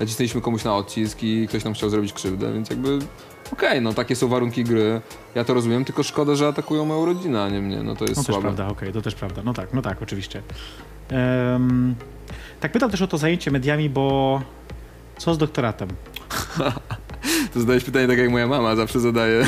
nacisnęliśmy 0.00 0.40
komuś 0.40 0.64
na 0.64 0.76
odcisk 0.76 1.22
i 1.22 1.48
ktoś 1.48 1.64
nam 1.64 1.74
chciał 1.74 1.90
zrobić 1.90 2.12
krzywdę, 2.12 2.52
więc 2.52 2.70
jakby 2.70 2.98
okej, 3.52 3.80
no 3.82 3.92
takie 3.94 4.16
są 4.16 4.28
warunki 4.28 4.64
gry, 4.64 5.00
ja 5.34 5.44
to 5.44 5.54
rozumiem, 5.54 5.84
tylko 5.84 6.02
szkoda, 6.02 6.34
że 6.34 6.48
atakują 6.48 6.84
moją 6.84 7.06
rodzinę, 7.06 7.42
a 7.42 7.48
nie 7.48 7.60
mnie, 7.60 7.82
no 7.82 7.94
to 7.96 8.04
jest 8.04 8.16
No 8.16 8.22
słabe. 8.22 8.40
prawda, 8.42 8.68
okej, 8.68 8.92
to 8.92 9.02
też 9.02 9.14
prawda. 9.14 9.42
No 9.44 9.54
tak, 9.54 9.72
no 9.74 9.82
tak, 9.82 10.02
oczywiście. 10.02 10.42
Em, 11.08 11.94
tak 12.60 12.72
pytam 12.72 12.90
też 12.90 13.02
o 13.02 13.06
to 13.06 13.18
zajęcie 13.18 13.50
mediami, 13.50 13.90
bo 13.90 14.40
co 15.18 15.34
z 15.34 15.38
doktoratem? 15.38 15.88
To 17.56 17.60
zadałeś 17.60 17.84
pytanie 17.84 18.06
tak 18.08 18.18
jak 18.18 18.30
moja 18.30 18.46
mama 18.46 18.76
zawsze 18.76 19.00
zadaje. 19.00 19.46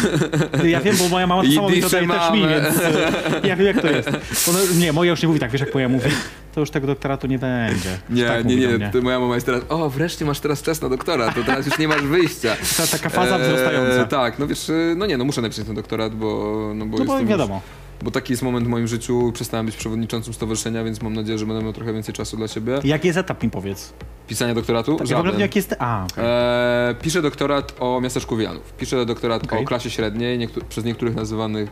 Ja 0.64 0.80
wiem, 0.80 0.96
bo 0.96 1.08
moja 1.08 1.26
mama 1.26 1.42
to 1.42 1.52
samo 1.52 1.70
mi 1.70 1.80
zadaje 1.80 2.08
też 2.08 2.32
mi, 2.32 2.40
mamy. 2.40 2.60
więc 2.60 2.80
e, 2.80 3.48
ja 3.48 3.56
wiem 3.56 3.66
jak 3.66 3.80
to 3.80 3.90
jest. 3.90 4.08
Ona, 4.48 4.58
nie, 4.78 4.92
moja 4.92 5.10
już 5.10 5.22
nie 5.22 5.28
mówi 5.28 5.40
tak, 5.40 5.50
wiesz 5.50 5.60
jak 5.60 5.74
moja 5.74 5.88
mówi, 5.88 6.10
to 6.54 6.60
już 6.60 6.70
tego 6.70 6.86
doktoratu 6.86 7.26
nie 7.26 7.38
będzie. 7.38 7.98
Nie, 8.10 8.24
tak 8.24 8.44
nie, 8.44 8.56
nie, 8.56 8.90
moja 9.02 9.20
mama 9.20 9.34
jest 9.34 9.46
teraz, 9.46 9.62
o 9.68 9.90
wreszcie 9.90 10.24
masz 10.24 10.40
teraz 10.40 10.62
czas 10.62 10.82
na 10.82 10.88
doktorat, 10.88 11.34
to 11.34 11.44
teraz 11.44 11.66
już 11.66 11.78
nie 11.78 11.88
masz 11.88 12.02
wyjścia. 12.02 12.56
To 12.76 12.86
taka 12.86 13.08
faza 13.08 13.38
wzrastająca. 13.38 14.04
tak, 14.04 14.38
no 14.38 14.46
wiesz, 14.46 14.70
e, 14.70 14.94
no 14.96 15.06
nie, 15.06 15.16
no 15.16 15.24
muszę 15.24 15.42
napisać 15.42 15.66
ten 15.66 15.74
doktorat, 15.74 16.14
bo, 16.14 16.72
no 16.74 16.86
bo 16.86 16.98
No 16.98 17.04
bo 17.04 17.24
wiadomo. 17.24 17.54
Już, 17.54 18.04
bo 18.04 18.10
taki 18.10 18.32
jest 18.32 18.42
moment 18.42 18.66
w 18.66 18.68
moim 18.68 18.86
życiu, 18.86 19.32
przestałem 19.34 19.66
być 19.66 19.76
przewodniczącym 19.76 20.34
stowarzyszenia, 20.34 20.84
więc 20.84 21.02
mam 21.02 21.14
nadzieję, 21.14 21.38
że 21.38 21.46
będę 21.46 21.62
miał 21.62 21.72
trochę 21.72 21.92
więcej 21.92 22.14
czasu 22.14 22.36
dla 22.36 22.48
siebie. 22.48 22.78
Jaki 22.84 23.06
jest 23.06 23.18
etap 23.18 23.42
mi 23.42 23.50
powiedz? 23.50 23.92
Pisania 24.28 24.54
doktoratu? 24.54 24.96
Tak, 24.96 25.10
ja 25.10 25.22
Żaden. 25.22 25.40
jaki 25.40 25.58
jest... 25.58 25.76
A, 25.78 26.06
okej. 26.12 26.24
E, 26.26 26.94
piszę 27.02 27.22
doktorat 27.22 27.74
o 27.80 28.00
miasteczku 28.00 28.36
Wilanów. 28.36 28.72
Piszę 28.72 29.06
doktorat 29.06 29.44
Okej. 29.44 29.62
o 29.62 29.64
klasie 29.64 29.90
średniej, 29.90 30.38
niektó- 30.38 30.64
przez 30.68 30.84
niektórych 30.84 31.14
nazywanych 31.14 31.70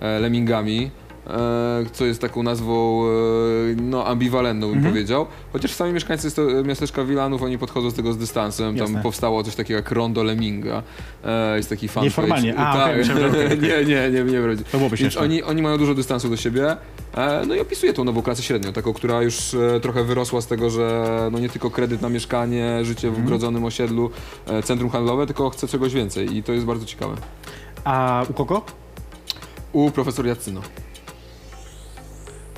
e, 0.00 0.18
lemmingami, 0.20 0.90
co 1.92 2.04
jest 2.06 2.20
taką 2.20 2.42
nazwą 2.42 3.02
e, 3.04 3.08
no, 3.82 4.06
ambiwalentną, 4.06 4.66
bym 4.66 4.76
Mhm. 4.76 4.94
powiedział. 4.94 5.26
Chociaż 5.52 5.72
sami 5.72 5.92
mieszkańcy 5.92 6.28
miasteczka 6.64 7.04
Wilanów, 7.04 7.42
oni 7.42 7.58
podchodzą 7.58 7.90
z 7.90 7.94
tego 7.94 8.12
z 8.12 8.18
dystansem. 8.18 8.76
Jasne. 8.76 8.94
Tam 8.94 9.02
powstało 9.02 9.42
coś 9.42 9.54
takiego 9.54 9.76
jak 9.76 9.90
Rondo 9.90 10.22
Lemminga. 10.22 10.82
E, 11.24 11.56
jest 11.56 11.68
taki 11.68 11.88
fanpage. 11.88 12.04
Nieformalnie. 12.06 12.58
A, 12.58 13.02
że 13.02 13.28
okej. 13.28 13.58
nie, 13.68 13.84
nie, 13.94 14.10
nie, 14.10 14.24
nie 14.32 14.40
wrodzi. 14.40 14.64
To 14.64 14.78
byłoby 14.78 14.96
Więc 14.96 15.16
oni, 15.16 15.42
oni 15.42 15.62
mają 15.62 15.78
dużo 15.78 15.94
dystansu 15.94 16.28
do 16.28 16.36
siebie. 16.36 16.76
E, 17.14 17.42
no 17.46 17.54
i 17.54 17.60
opisuję 17.60 17.92
tą 17.92 18.04
nową 18.04 18.22
klasę 18.22 18.42
średnią, 18.42 18.72
taką, 18.72 18.92
która 18.92 19.22
już 19.22 19.54
e, 19.54 19.80
trochę 19.80 20.04
wyrosła 20.04 20.40
z 20.40 20.46
tego, 20.46 20.70
że 20.70 21.04
no 21.32 21.38
nie 21.38 21.48
tylko 21.48 21.70
kredyt 21.70 22.02
na 22.02 22.08
mieszkanie, 22.08 22.84
życie 22.84 23.08
Mhm. 23.08 23.24
w 23.24 23.26
ogrodzonym 23.26 23.64
osiedlu, 23.64 24.10
e, 24.46 24.62
centrum 24.62 24.90
handlowe, 24.90 25.26
tylko 25.26 25.50
chce 25.50 25.68
czegoś 25.68 25.94
więcej 25.94 26.36
i 26.36 26.42
to 26.42 26.52
jest 26.52 26.66
bardzo 26.66 26.86
ciekawe. 26.86 27.14
A 27.84 28.24
u 28.30 28.32
kogo? 28.32 28.62
U 29.72 29.90
profesor 29.90 30.26
Jacyno. 30.26 30.60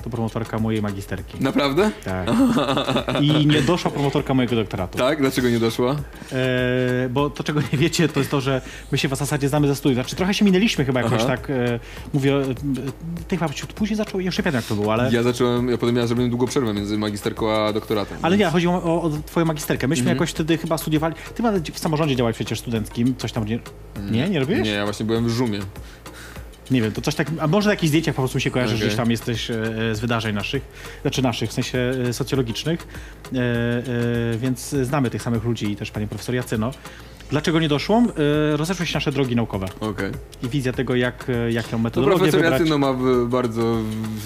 To 0.08 0.10
to 0.10 0.16
promotorka 0.16 0.58
mojej 0.58 0.82
magisterki. 0.82 1.38
Naprawdę? 1.40 1.90
Tak. 2.04 2.28
I 3.22 3.46
nie 3.46 3.62
doszła 3.62 3.90
promotorka 3.90 4.34
mojego 4.34 4.56
doktoratu. 4.56 4.98
Tak? 4.98 5.20
Dlaczego 5.20 5.50
nie 5.50 5.58
doszła? 5.58 5.96
E, 6.32 7.08
bo 7.10 7.30
to, 7.30 7.44
czego 7.44 7.60
nie 7.72 7.78
wiecie, 7.78 8.08
to 8.08 8.20
jest 8.20 8.30
to, 8.30 8.40
że 8.40 8.60
my 8.92 8.98
się 8.98 9.08
w 9.08 9.14
zasadzie 9.16 9.48
znamy 9.48 9.68
ze 9.68 9.76
studiów. 9.76 9.94
Znaczy, 9.96 10.16
trochę 10.16 10.34
się 10.34 10.44
minęliśmy 10.44 10.84
chyba 10.84 11.02
jakoś 11.02 11.22
Aha. 11.22 11.26
tak. 11.26 11.50
E, 11.50 11.80
mówię, 12.12 12.36
e, 12.36 12.44
ty 13.28 13.36
chyba 13.36 13.50
później 13.74 13.96
zaczął, 13.96 14.20
nie 14.20 14.30
pamiętam 14.30 14.54
jak 14.54 14.64
to 14.64 14.74
było, 14.74 14.92
ale... 14.92 15.10
Ja 15.12 15.22
zacząłem, 15.22 15.68
ja 15.68 15.78
potem 15.78 15.96
ja 15.96 16.06
zrobiłem 16.06 16.30
długą 16.30 16.46
przerwę 16.46 16.74
między 16.74 16.98
magisterką 16.98 17.52
a 17.52 17.72
doktoratem. 17.72 18.18
Ale 18.22 18.36
więc- 18.36 18.46
nie, 18.48 18.52
chodzi 18.52 18.68
o, 18.68 18.82
o, 18.82 19.02
o 19.02 19.10
twoją 19.26 19.46
magisterkę. 19.46 19.88
Myśmy 19.88 20.02
Mhm. 20.02 20.16
jakoś 20.16 20.30
wtedy 20.30 20.58
chyba 20.58 20.78
studiowali... 20.78 21.14
Ty 21.34 21.42
w 21.72 21.78
samorządzie 21.78 22.16
działałeś 22.16 22.36
przecież 22.36 22.58
studenckim, 22.60 23.14
coś 23.16 23.32
tam 23.32 23.44
nie... 23.44 23.58
Nie, 24.10 24.28
nie 24.28 24.40
robiłeś? 24.40 24.64
Nie, 24.64 24.70
ja 24.70 24.84
właśnie 24.84 25.06
byłem 25.06 25.24
w 25.24 25.30
Żumie. 25.30 25.60
Nie 26.70 26.82
wiem, 26.82 26.92
to 26.92 27.00
coś 27.00 27.14
tak... 27.14 27.30
A 27.40 27.46
może 27.46 27.66
na 27.68 27.72
jakichś 27.72 27.88
zdjęciach 27.88 28.14
po 28.14 28.22
prostu 28.22 28.40
się 28.40 28.50
kojarzy, 28.50 28.70
że 28.70 28.76
Okej. 28.76 28.88
gdzieś 28.88 28.96
tam 28.96 29.10
jesteś 29.10 29.50
e, 29.50 29.54
z 29.92 30.00
wydarzeń 30.00 30.34
naszych, 30.34 30.62
znaczy 31.02 31.22
naszych, 31.22 31.50
w 31.50 31.52
sensie 31.52 31.78
e, 32.08 32.12
socjologicznych, 32.12 32.86
e, 33.32 33.38
e, 33.38 34.38
więc 34.38 34.70
znamy 34.70 35.10
tych 35.10 35.22
samych 35.22 35.44
ludzi 35.44 35.72
i 35.72 35.76
też 35.76 35.90
panią 35.90 36.08
profesor 36.08 36.34
Jacyno. 36.34 36.70
Dlaczego 37.30 37.60
nie 37.60 37.68
doszło? 37.68 38.02
E, 38.52 38.56
rozeszły 38.56 38.86
się 38.86 38.94
nasze 38.94 39.12
drogi 39.12 39.36
naukowe 39.36 39.66
Okej. 39.80 40.12
i 40.42 40.48
wizja 40.48 40.72
tego, 40.72 40.94
jak, 40.94 41.26
e, 41.30 41.52
jak 41.52 41.68
tę 41.68 41.76
No 41.76 41.82
metodologię 41.82 42.18
profesor 42.18 42.40
wybrać. 42.40 42.60
Jacyno 42.60 42.78
ma 42.78 42.94
bardzo 43.26 43.76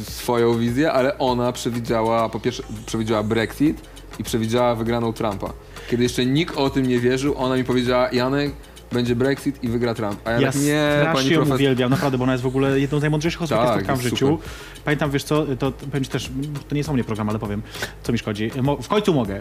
swoją 0.02 0.58
wizję, 0.58 0.92
ale 0.92 1.18
ona 1.18 1.52
przewidziała, 1.52 2.28
po 2.28 2.40
pierwsze 2.40 2.62
przewidziała 2.86 3.22
Brexit 3.22 3.80
i 4.18 4.24
przewidziała 4.24 4.74
wygraną 4.74 5.12
Trumpa. 5.12 5.52
Kiedy 5.90 6.02
jeszcze 6.02 6.26
nikt 6.26 6.56
o 6.56 6.70
tym 6.70 6.86
nie 6.86 6.98
wierzył, 6.98 7.34
ona 7.38 7.56
mi 7.56 7.64
powiedziała, 7.64 8.10
Janek, 8.12 8.52
będzie 8.92 9.16
Brexit 9.16 9.64
i 9.64 9.68
wygra 9.68 9.94
Trump. 9.94 10.20
A 10.24 10.30
ja, 10.30 10.40
Ja 10.40 10.52
tak, 10.52 10.62
nie, 10.62 10.86
pani 11.12 11.28
ją 11.28 11.34
profesor... 11.36 11.54
uwielbiam, 11.54 11.90
naprawdę, 11.90 12.18
bo 12.18 12.24
ona 12.24 12.32
jest 12.32 12.44
w 12.44 12.46
ogóle 12.46 12.80
jedną 12.80 12.98
z 12.98 13.00
najmądrzejszych 13.00 13.42
osób, 13.42 13.56
Tak, 13.56 13.66
jakie 13.66 13.74
spotkałem 13.78 14.00
w 14.00 14.02
życiu. 14.02 14.38
Pamiętam, 14.84 15.10
wiesz 15.10 15.24
co, 15.24 15.46
to 15.58 15.72
powiem 15.72 16.04
ci 16.04 16.10
też, 16.10 16.30
to 16.68 16.74
nie 16.74 16.82
o 16.88 16.92
mnie 16.92 17.04
program, 17.04 17.28
ale 17.28 17.38
powiem, 17.38 17.62
co 18.02 18.12
mi 18.12 18.18
szkodzi. 18.18 18.50
Mo- 18.62 18.76
W 18.76 18.88
końcu 18.88 19.14
mogę. 19.14 19.34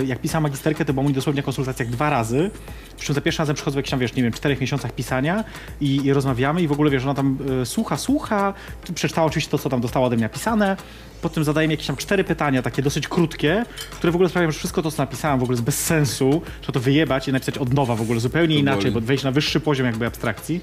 Yy, 0.00 0.06
Jak 0.06 0.18
pisałem 0.20 0.42
magisterkę, 0.42 0.84
to 0.84 0.92
było 0.92 1.06
mi 1.08 1.12
dosłownie 1.14 1.42
konsultacjach 1.42 1.88
dwa 1.88 2.10
razy. 2.10 2.50
Przy 2.96 3.06
czym 3.06 3.14
za 3.14 3.20
pierwszym 3.20 3.42
razem 3.42 3.54
przychodzę 3.56 3.74
w 3.74 3.76
jakichś 3.76 3.90
tam, 3.90 4.00
wiesz, 4.00 4.14
nie 4.14 4.22
wiem, 4.22 4.32
czterech 4.32 4.60
miesiącach 4.60 4.92
pisania 4.92 5.44
i, 5.80 6.04
i 6.04 6.12
rozmawiamy 6.12 6.62
i 6.62 6.68
w 6.68 6.72
ogóle, 6.72 6.90
wiesz, 6.90 7.04
ona 7.04 7.14
tam 7.14 7.38
e, 7.62 7.66
słucha, 7.66 7.96
słucha, 7.96 8.54
przeczytała 8.94 9.26
oczywiście 9.26 9.50
to, 9.50 9.58
co 9.58 9.68
tam 9.68 9.80
dostała 9.80 10.06
ode 10.06 10.16
mnie 10.16 10.22
napisane, 10.24 10.76
potem 11.22 11.44
zadaje 11.44 11.68
mi 11.68 11.72
jakieś 11.72 11.86
tam 11.86 11.96
cztery 11.96 12.24
pytania, 12.24 12.62
takie 12.62 12.82
dosyć 12.82 13.08
krótkie, 13.08 13.64
które 13.90 14.10
w 14.12 14.14
ogóle 14.14 14.28
sprawiają, 14.28 14.50
że 14.52 14.58
wszystko 14.58 14.82
to, 14.82 14.90
co 14.90 15.02
napisałem 15.02 15.40
w 15.40 15.42
ogóle 15.42 15.54
jest 15.54 15.64
bez 15.64 15.84
sensu, 15.84 16.42
trzeba 16.60 16.72
to 16.72 16.80
wyjebać 16.80 17.28
i 17.28 17.32
napisać 17.32 17.58
od 17.58 17.74
nowa 17.74 17.94
w 17.96 18.00
ogóle, 18.02 18.20
zupełnie 18.20 18.54
To 18.54 18.60
inaczej, 18.60 18.82
boli. 18.90 18.94
bo 18.94 19.00
wejść 19.00 19.24
na 19.24 19.30
wyższy 19.30 19.60
poziom 19.60 19.86
jakby 19.86 20.06
abstrakcji, 20.06 20.60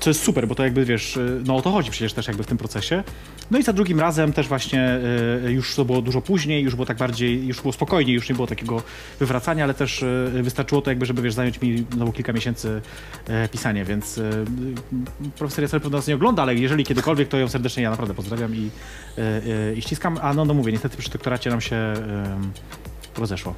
co 0.00 0.10
jest 0.10 0.22
super, 0.22 0.48
bo 0.48 0.54
to 0.54 0.64
jakby, 0.64 0.84
wiesz, 0.84 1.16
y, 1.16 1.42
no 1.46 1.56
o 1.56 1.62
to 1.62 1.70
chodzi 1.70 1.90
przecież 1.90 2.12
też 2.12 2.28
jakby 2.28 2.42
w 2.42 2.46
tym 2.46 2.58
procesie. 2.58 3.04
No 3.50 3.58
i 3.58 3.62
za 3.62 3.72
drugim 3.72 4.00
razem 4.00 4.32
też 4.32 4.48
właśnie 4.48 5.00
y, 5.46 5.52
już 5.52 5.74
to 5.74 5.84
było 5.84 6.02
dużo 6.02 6.22
później, 6.22 6.62
już 6.62 6.74
było 6.74 6.86
tak 6.86 6.96
bardziej, 6.96 7.46
już 7.46 7.60
było 7.60 7.72
spokojniej, 7.72 8.14
już 8.14 8.28
nie 8.28 8.34
było 8.34 8.46
takiego 8.46 8.82
wywracania, 9.20 9.64
ale 9.64 9.74
też 9.74 10.02
y, 10.02 10.40
wystarczyło 10.42 10.82
to 10.82 10.90
jakby, 10.90 11.06
żeby, 11.06 11.22
wiesz, 11.22 11.34
zająć 11.34 11.60
mi 11.60 11.86
znowu 11.92 12.12
kilka 12.12 12.32
miesięcy 12.32 12.80
pisanie, 13.52 13.84
więc 13.84 14.20
profesor 15.38 15.62
Jacel 15.62 15.80
pewno 15.80 15.98
nas 15.98 16.06
nie 16.06 16.14
ogląda, 16.14 16.42
ale 16.42 16.54
jeżeli 16.54 16.84
kiedykolwiek, 16.84 17.28
to 17.28 17.38
ją 17.38 17.48
serdecznie 17.48 17.82
ja 17.82 17.90
naprawdę 17.90 18.14
pozdrawiam 18.14 18.54
i, 18.56 18.70
i 19.76 19.82
ściskam. 19.82 20.18
A 20.22 20.34
no, 20.34 20.44
no 20.44 20.54
mówię, 20.54 20.72
niestety 20.72 20.96
przy 20.96 21.10
doktoracie 21.10 21.50
nam 21.50 21.60
się 21.60 21.94
rozeszło. 23.16 23.54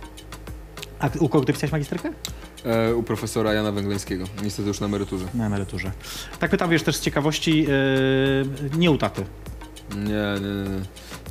A 1.00 1.08
u 1.18 1.28
kogo 1.28 1.44
ty 1.44 1.52
pisałeś 1.52 1.72
magisterkę? 1.72 2.12
E, 2.64 2.94
u 2.94 3.02
profesora 3.02 3.52
Jana 3.52 3.72
Węgleńskiego. 3.72 4.24
Niestety 4.42 4.68
już 4.68 4.80
na 4.80 4.86
emeryturze. 4.86 5.24
Na 5.34 5.46
emeryturze. 5.46 5.92
Tak 6.38 6.50
pytam, 6.50 6.70
wiesz, 6.70 6.82
też 6.82 6.96
z 6.96 7.00
ciekawości, 7.00 7.62
yy, 7.62 8.70
nie 8.78 8.90
u 8.90 8.98
taty, 8.98 9.24
Nie, 9.96 10.40
nie, 10.40 10.70
nie. 10.70 10.80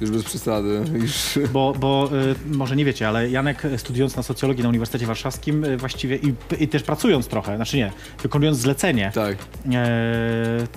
Już 0.01 0.11
bez 0.11 0.23
przesady. 0.23 0.81
Już... 0.93 1.39
bo, 1.53 1.73
bo 1.79 2.09
yy, 2.11 2.57
może 2.57 2.75
nie 2.75 2.85
wiecie, 2.85 3.07
ale 3.07 3.29
Janek 3.29 3.65
y, 3.65 3.77
studiując 3.77 4.15
na 4.15 4.23
socjologii 4.23 4.63
na 4.63 4.69
Uniwersytecie 4.69 5.05
Warszawskim 5.05 5.63
yy, 5.63 5.77
właściwie 5.77 6.15
i, 6.15 6.33
i 6.59 6.67
też 6.67 6.83
pracując 6.83 7.27
trochę, 7.27 7.55
znaczy 7.55 7.77
nie, 7.77 7.91
wykonując 8.23 8.57
zlecenie, 8.57 9.11
Tak. 9.15 9.37
yy, 9.65 9.73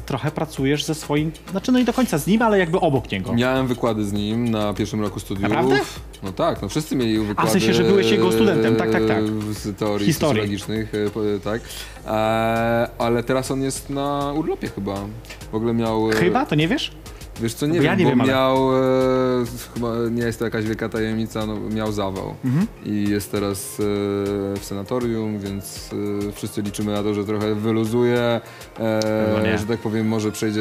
trochę 0.06 0.30
pracujesz 0.30 0.84
ze 0.84 0.94
swoim, 0.94 1.32
znaczy 1.50 1.72
no 1.72 1.78
nie 1.78 1.84
do 1.84 1.92
końca 1.92 2.18
z 2.18 2.26
nim, 2.26 2.42
ale 2.42 2.58
jakby 2.58 2.80
obok 2.80 3.12
niego. 3.12 3.34
Miałem 3.34 3.66
wykłady 3.66 4.04
z 4.04 4.12
nim 4.12 4.50
na 4.50 4.74
pierwszym 4.74 5.00
roku 5.00 5.20
studiów. 5.20 5.48
Naprawdę? 5.50 5.80
No 6.22 6.32
tak, 6.32 6.62
no 6.62 6.68
wszyscy 6.68 6.96
mieli 6.96 7.18
wykłady. 7.18 7.50
sensie, 7.50 7.74
że 7.74 7.84
byłeś 7.84 8.10
jego 8.10 8.32
studentem, 8.32 8.76
tak, 8.76 8.92
tak, 8.92 9.06
tak. 9.06 9.24
Z 9.52 9.78
teorii 9.78 10.06
Historii. 10.06 10.40
socjologicznych, 10.40 10.92
e, 10.94 11.40
tak. 11.40 11.60
E, 12.06 12.10
ale 12.98 13.22
teraz 13.22 13.50
on 13.50 13.62
jest 13.62 13.90
na 13.90 14.32
urlopie 14.36 14.68
chyba. 14.68 14.94
W 15.52 15.54
ogóle 15.54 15.74
miał... 15.74 16.08
Chyba? 16.10 16.46
To 16.46 16.54
nie 16.54 16.68
wiesz? 16.68 16.92
Wiesz 17.40 17.54
co, 17.54 17.66
Bo 17.66 17.72
nie 17.72 17.78
ja 17.82 17.82
wiem, 17.82 17.98
nie 17.98 18.04
bo 18.04 18.10
wiem, 18.10 18.20
ale- 18.20 18.32
miał... 18.32 18.56
E, 18.76 20.10
nie 20.10 20.22
jest 20.22 20.38
to 20.38 20.44
jakaś 20.44 20.64
wielka 20.64 20.88
tajemnica, 20.88 21.46
no, 21.46 21.56
miał 21.60 21.92
zawał. 21.92 22.34
Mhm. 22.44 22.66
I 22.86 23.04
jest 23.10 23.32
teraz 23.32 23.80
e, 23.80 23.82
w 24.58 24.60
sanatorium, 24.62 25.38
więc 25.38 25.90
e, 26.28 26.32
wszyscy 26.32 26.62
liczymy 26.62 26.92
na 26.92 27.02
to, 27.02 27.14
że 27.14 27.24
trochę 27.24 27.54
wyluzuje, 27.54 28.40
e, 28.80 29.58
że 29.58 29.66
tak 29.66 29.78
powiem, 29.80 30.08
może 30.08 30.32
przejdzie, 30.32 30.60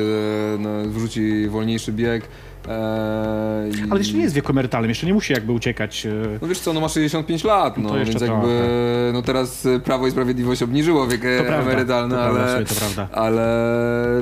na, 0.60 0.70
wrzuci 0.90 1.48
wolniejszy 1.48 1.92
bieg. 1.94 2.24
E, 2.68 3.70
i... 3.70 3.92
Ale 3.92 4.00
jeszcze 4.00 4.14
nie 4.14 4.22
jest 4.22 4.34
w 4.34 4.36
wieku 4.36 4.52
emerytalnym, 4.52 4.90
jeszcze 4.90 5.08
nie 5.08 5.14
musi 5.14 5.34
jakby 5.34 5.52
uciekać. 5.52 6.06
yy, 6.06 6.40
No 6.42 6.48
wiesz 6.48 6.60
co, 6.60 6.74
no 6.74 6.82
ma 6.82 6.90
65 6.90 7.44
lat, 7.44 7.78
no 7.78 7.98
jeszcze 7.98 8.12
więc 8.20 8.22
jakby, 8.22 8.48
trochę. 8.48 8.68
no 9.14 9.22
teraz 9.22 9.66
e, 9.66 9.80
Prawo 9.80 10.08
i 10.08 10.12
Sprawiedliwość 10.12 10.64
obniżyło 10.64 11.08
wiek 11.08 11.26
e, 11.26 11.44
To 11.44 11.54
emerytalny, 11.56 12.16
prawda, 12.16 12.40
ale, 12.42 12.48
słuchaj, 12.48 12.66
to 12.66 12.76
prawda. 12.96 13.18
ale 13.22 13.48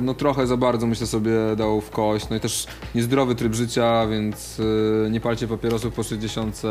no 0.01 0.13
trochę 0.13 0.47
za 0.47 0.57
bardzo 0.57 0.87
myślę 0.87 1.07
sobie 1.07 1.31
dał 1.57 1.81
w 1.81 1.89
kość, 1.89 2.29
no 2.29 2.35
i 2.35 2.39
też 2.39 2.67
niezdrowy 2.95 3.35
tryb 3.35 3.53
życia, 3.53 4.07
więc 4.07 4.61
e, 5.05 5.09
nie 5.09 5.19
palcie 5.19 5.47
papierosów 5.47 5.93
po 5.93 6.03
60, 6.03 6.61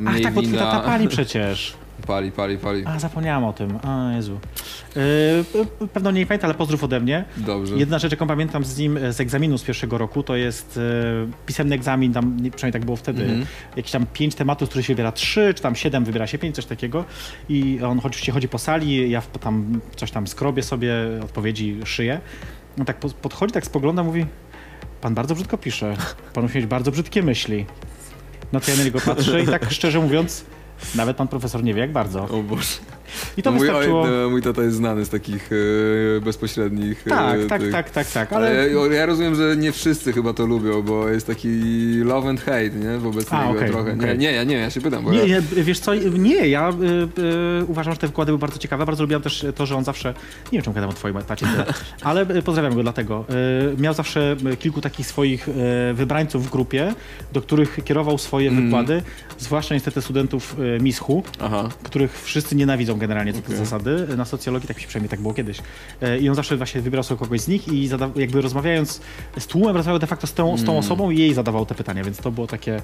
mniej 0.00 0.26
Ach 0.26 0.34
tak, 0.34 0.44
wina. 0.44 0.58
tata 0.58 0.80
pali 0.80 1.08
przecież. 1.18 1.74
Pali, 2.06 2.32
pali, 2.32 2.58
pali. 2.58 2.82
A, 2.86 2.98
zapomniałam 2.98 3.44
o 3.44 3.52
tym. 3.52 3.76
O 3.76 4.10
Jezu. 4.10 4.38
Yy, 4.96 5.88
pewno 5.92 6.10
nie 6.10 6.26
pamięta, 6.26 6.46
ale 6.46 6.54
pozdrów 6.54 6.84
ode 6.84 7.00
mnie. 7.00 7.24
Dobrze. 7.36 7.76
Jedna 7.76 7.98
rzecz, 7.98 8.10
jaką 8.12 8.26
pamiętam 8.26 8.64
z 8.64 8.78
nim 8.78 8.96
e, 8.96 9.12
z 9.12 9.20
egzaminu 9.20 9.58
z 9.58 9.62
pierwszego 9.62 9.98
roku, 9.98 10.22
to 10.22 10.36
jest 10.36 10.76
e, 10.76 11.46
pisemny 11.46 11.74
egzamin, 11.74 12.12
tam 12.12 12.36
nie- 12.40 12.50
przynajmniej 12.50 12.72
tak 12.72 12.84
było 12.84 12.96
wtedy, 12.96 13.22
Mhm. 13.22 13.46
jakieś 13.76 13.92
tam 13.92 14.06
pięć 14.12 14.34
tematów, 14.34 14.66
z 14.66 14.70
których 14.70 14.86
się 14.86 14.94
wybiera 14.94 15.12
trzy, 15.12 15.54
czy 15.54 15.62
tam 15.62 15.74
siedem, 15.76 16.04
wybiera 16.04 16.26
się 16.26 16.38
pięć, 16.38 16.56
coś 16.56 16.66
takiego. 16.66 17.04
I 17.48 17.78
on 17.86 18.00
oczywiście 18.04 18.32
chodzi 18.32 18.48
po 18.48 18.58
sali, 18.58 19.10
ja 19.10 19.22
tam 19.40 19.80
coś 19.96 20.10
tam 20.10 20.26
skrobię 20.26 20.62
sobie, 20.62 20.94
odpowiedzi 21.24 21.76
szyję. 21.84 22.20
On 22.78 22.84
tak 22.84 22.96
po- 22.96 23.08
podchodzi, 23.08 23.52
tak 23.54 23.66
spogląda, 23.66 24.02
mówi, 24.02 24.26
pan 25.00 25.14
bardzo 25.14 25.34
brzydko 25.34 25.58
pisze, 25.58 25.96
pan 26.34 26.42
musi 26.44 26.56
mieć 26.58 26.66
bardzo 26.66 26.90
brzydkie 26.90 27.22
myśli. 27.22 27.66
No 28.52 28.60
to 28.60 28.70
ja 28.70 28.76
na 28.76 28.84
niego 28.84 28.98
patrzę 29.00 29.42
i 29.42 29.46
tak 29.46 29.70
szczerze 29.70 30.00
mówiąc, 30.00 30.44
nawet 30.94 31.16
pan 31.16 31.28
profesor 31.28 31.64
nie 31.64 31.74
wie 31.74 31.80
jak 31.80 31.92
bardzo. 31.92 32.24
O 32.24 32.42
Boże. 32.42 32.78
I 33.36 33.42
to 33.42 33.50
mój, 33.52 33.60
wystarczyło... 33.60 34.02
oj, 34.02 34.10
no, 34.22 34.30
mój 34.30 34.42
tata 34.42 34.62
jest 34.62 34.76
znany 34.76 35.04
z 35.04 35.08
takich 35.08 35.50
e, 35.52 36.20
bezpośrednich... 36.20 37.06
e, 37.06 37.10
Tak, 37.10 37.38
tak, 37.48 37.60
tych- 37.62 37.72
tak, 37.72 37.90
tak, 37.90 38.10
tak, 38.10 38.32
Ale 38.32 38.48
ale... 38.82 38.94
ja, 38.94 39.06
rozumiem, 39.06 39.34
że 39.34 39.56
nie 39.56 39.72
wszyscy 39.72 40.12
chyba 40.12 40.32
to 40.32 40.46
lubią, 40.46 40.82
bo 40.82 41.08
jest 41.08 41.26
taki 41.26 41.48
love 42.04 42.28
and 42.28 42.40
hate, 42.40 42.70
nie? 42.70 42.98
Wobec 42.98 43.32
A, 43.32 43.44
niego 43.44 43.58
okej, 43.58 43.70
trochę. 43.70 43.92
okej. 43.92 44.06
Nie, 44.08 44.16
nie, 44.16 44.32
ja 44.32 44.44
nie, 44.44 44.54
ja 44.56 44.70
się 44.70 44.80
pytam, 44.80 45.04
bo 45.04 45.12
Nie, 45.12 45.18
ja... 45.18 45.26
nie, 45.56 45.62
wiesz 45.62 45.78
co, 45.80 45.94
nie, 45.94 46.48
ja 46.48 46.70
y, 46.70 46.72
y, 47.62 47.64
uważam, 47.66 47.92
że 47.94 47.98
te 47.98 48.06
wykłady 48.06 48.30
były 48.30 48.38
bardzo 48.38 48.58
ciekawe. 48.58 48.86
Bardzo 48.86 49.02
lubiłam 49.04 49.22
też 49.22 49.46
to, 49.54 49.66
że 49.66 49.76
on 49.76 49.84
zawsze, 49.84 50.14
nie 50.44 50.58
wiem 50.58 50.62
czemu 50.62 50.74
gadam 50.74 50.90
o 50.90 50.92
twoim 50.92 51.16
tacie, 51.26 51.46
ale 52.02 52.26
pozdrawiam 52.26 52.74
go 52.74 52.82
dlatego. 52.82 53.24
Y, 53.76 53.80
miał 53.82 53.94
zawsze 53.94 54.36
kilku 54.58 54.80
takich 54.80 55.06
swoich 55.06 55.48
wybrańców 55.94 56.46
w 56.46 56.50
grupie, 56.50 56.94
do 57.32 57.40
których 57.42 57.78
kierował 57.84 58.18
swoje 58.18 58.50
Mm. 58.50 58.64
wykłady, 58.64 59.02
zwłaszcza 59.38 59.74
niestety 59.74 60.02
studentów 60.02 60.56
MISchu, 60.80 61.22
Aha. 61.40 61.68
których 61.82 62.22
wszyscy 62.22 62.56
nienawidzą 62.56 62.98
generalnie 63.00 63.32
co 63.32 63.38
do 63.40 63.44
Okej. 63.46 63.56
zasady. 63.58 64.06
Na 64.16 64.24
socjologii 64.24 64.68
tak 64.68 64.76
mi 64.76 64.82
się 64.82 64.88
przynajmniej 64.88 65.10
tak 65.10 65.20
było 65.20 65.34
kiedyś. 65.34 65.58
E, 66.02 66.18
I 66.18 66.28
on 66.28 66.34
zawsze 66.34 66.56
właśnie 66.56 66.80
wybierał 66.80 67.04
sobie 67.04 67.18
kogoś 67.18 67.40
z 67.40 67.48
nich 67.48 67.68
i 67.68 67.88
zada- 67.88 68.10
jakby 68.16 68.40
rozmawiając 68.40 69.00
z 69.38 69.46
tłumem, 69.46 69.76
rozmawiał 69.76 69.98
de 69.98 70.06
facto 70.06 70.26
z 70.26 70.34
tą, 70.34 70.56
z 70.56 70.64
tą 70.64 70.72
Mm. 70.72 70.84
osobą 70.84 71.10
i 71.10 71.18
jej 71.18 71.34
zadawał 71.34 71.66
te 71.66 71.74
pytania, 71.74 72.04
więc 72.04 72.18
to 72.18 72.30
było 72.30 72.46
takie... 72.46 72.82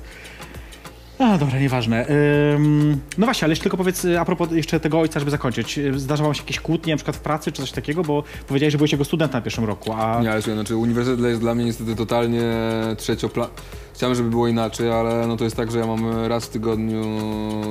A, 1.19 1.39
dobra, 1.39 1.59
nieważne. 1.61 2.07
Ym, 2.55 3.01
no 3.19 3.27
właśnie, 3.27 3.45
ale 3.45 3.53
jeszcze 3.53 3.63
tylko 3.63 3.77
powiedz 3.77 4.05
y, 4.05 4.21
a 4.21 4.25
propos 4.25 4.53
jeszcze 4.53 4.81
tego 4.81 5.01
ojca, 5.01 5.19
żeby 5.21 5.31
zakończyć. 5.31 5.81
Zdarzały 5.97 6.29
wam 6.29 6.35
się 6.35 6.43
jakieś 6.43 6.61
kłótnie, 6.61 6.93
na 6.93 6.97
przykład 6.97 7.17
w 7.17 7.21
pracy 7.21 7.53
czy 7.53 7.63
coś 7.63 7.73
takiego, 7.73 8.03
bo 8.03 8.23
powiedziałeś, 8.49 8.73
że 8.73 8.79
byłeś 8.79 8.93
jego 8.93 9.05
studentem 9.05 9.39
na 9.39 9.43
pierwszym 9.43 9.65
roku, 9.65 9.93
a... 9.93 10.21
Nie, 10.23 10.31
ale 10.33 10.43
znaczy 10.43 10.77
uniwersytet 10.77 11.25
jest 11.25 11.41
dla 11.41 11.55
mnie 11.55 11.65
niestety 11.65 11.97
totalnie 11.97 12.43
trzeciopla... 12.97 13.49
Chciałem, 13.97 14.15
żeby 14.15 14.31
było 14.31 14.49
inaczej, 14.49 14.93
ale 14.93 15.27
no 15.27 15.37
to 15.37 15.45
jest 15.45 15.57
tak, 15.57 15.71
że 15.71 15.79
ja 15.79 15.87
mam 15.87 16.27
raz 16.27 16.45
w 16.45 16.49
tygodniu 16.49 17.03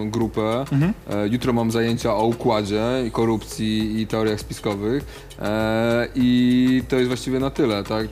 grupę. 0.05 0.65
E, 1.09 1.27
jutro 1.27 1.53
mam 1.53 1.71
zajęcia 1.71 2.15
o 2.15 2.25
układzie 2.25 2.83
i 3.07 3.11
korupcji 3.11 4.01
i 4.01 4.07
teoriach 4.07 4.39
spiskowych. 4.39 5.05
E, 5.41 6.07
I 6.15 6.83
to 6.89 6.95
jest 6.95 7.07
właściwie 7.07 7.39
na 7.39 7.49
tyle, 7.49 7.83
tak? 7.83 8.07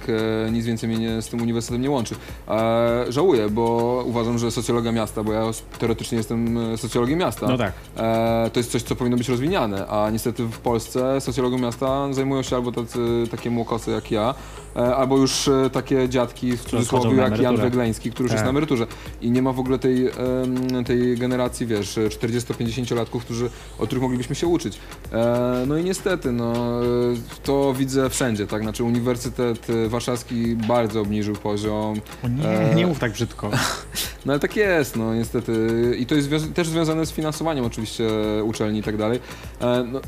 E, 0.47 0.51
nic 0.51 0.65
więcej 0.65 0.89
mnie 0.89 0.97
nie, 0.97 1.21
z 1.21 1.29
tym 1.29 1.41
uniwersytetem 1.41 1.81
nie 1.81 1.89
łączy. 1.89 2.15
Żałuję, 3.09 3.49
bo 3.49 4.03
uważam, 4.07 4.37
że 4.37 4.51
socjologia 4.51 4.91
miasta, 4.91 5.23
bo 5.23 5.33
ja 5.33 5.43
teoretycznie 5.79 6.17
jestem 6.17 6.59
socjologiem 6.77 7.19
miasta. 7.19 7.47
No 7.47 7.57
tak. 7.57 7.73
To 8.53 8.59
jest 8.59 8.71
coś, 8.71 8.83
co 8.83 8.95
powinno 8.95 9.17
być 9.17 9.29
rozwiniane, 9.29 9.87
a 9.87 10.09
niestety 10.09 10.43
w 10.43 10.59
Polsce 10.59 11.21
socjologią 11.21 11.57
miasta 11.57 12.13
zajmują 12.13 12.41
się 12.41 12.55
albo 12.55 12.71
tacy, 12.71 12.99
takie 13.31 13.49
młokosy 13.49 13.91
jak 13.91 14.11
ja, 14.11 14.35
albo 14.75 15.17
już 15.17 15.47
e, 15.47 15.69
takie 15.69 16.09
dziadki 16.09 16.57
w 16.57 16.65
cudzysłowie 16.65 17.17
jak 17.21 17.39
Jan. 17.39 17.57
Wegleński, 17.57 18.11
który 18.11 18.23
już 18.23 18.31
Tak. 18.31 18.35
jest 18.37 18.43
na 18.43 18.49
emeryturze. 18.49 18.87
I 19.21 19.31
nie 19.31 19.41
ma 19.41 19.51
w 19.53 19.59
ogóle 19.59 19.79
tej, 19.79 20.09
tej 20.85 21.17
generacji, 21.17 21.65
wiesz, 21.67 21.99
40-50-latków, 22.09 23.19
którzy, 23.21 23.49
od 23.79 23.85
których 23.87 24.01
moglibyśmy 24.01 24.35
się 24.35 24.47
uczyć. 24.47 24.77
E, 25.11 25.63
no 25.67 25.77
i 25.77 25.83
niestety, 25.83 26.31
no, 26.31 26.53
e, 26.83 26.85
to 27.43 27.73
widzę 27.73 28.09
wszędzie, 28.09 28.47
tak? 28.47 28.61
Znaczy 28.63 28.83
Uniwersytet 28.83 29.67
e, 29.69 29.89
Warszawski 29.89 30.55
bardzo 30.55 31.01
obniżył 31.01 31.35
poziom. 31.35 32.01
O 32.23 32.27
nie, 32.27 32.43
E, 32.49 32.75
nie 32.75 32.87
mów 32.87 32.99
tak 32.99 33.11
brzydko. 33.11 33.49
No 34.25 34.33
ale 34.33 34.39
tak 34.39 34.55
jest, 34.55 34.95
no 34.95 35.15
niestety. 35.15 35.51
I 35.99 36.05
to 36.05 36.15
jest 36.15 36.29
też 36.53 36.67
związane 36.67 37.05
z 37.05 37.11
finansowaniem 37.11 37.65
oczywiście 37.65 38.07
uczelni 38.43 38.79
i 38.79 38.83
tak 38.83 38.97
dalej. 38.97 39.19
E, 39.61 39.83
no, 39.91 39.99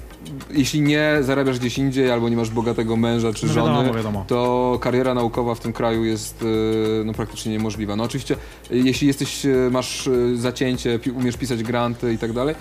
jeśli 0.52 0.82
nie 0.82 1.18
zarabiasz 1.22 1.60
gdzieś 1.60 1.78
indziej, 1.78 2.12
albo 2.12 2.30
nie 2.30 2.36
masz 2.36 2.50
bogatego 2.50 2.98
męża 2.98 3.34
czy 3.34 3.46
No 3.46 3.54
żony, 3.54 3.70
wiadomo, 3.78 3.94
wiadomo. 3.94 4.26
to 4.28 4.55
kariera 4.82 5.14
naukowa 5.14 5.56
w 5.56 5.60
tym 5.60 5.74
kraju 5.74 6.06
jest 6.06 6.42
e, 6.42 7.04
no, 7.06 7.14
praktycznie 7.14 7.52
niemożliwa. 7.52 7.96
No 7.96 8.04
oczywiście, 8.04 8.36
e, 8.36 8.78
jeśli 8.78 9.08
jesteś, 9.08 9.46
e, 9.46 9.50
masz 9.72 10.10
zacięcie, 10.36 11.00
umiesz 11.16 11.38
pisać 11.38 11.64
granty 11.64 12.14
i 12.14 12.18
tak 12.18 12.34
dalej, 12.34 12.56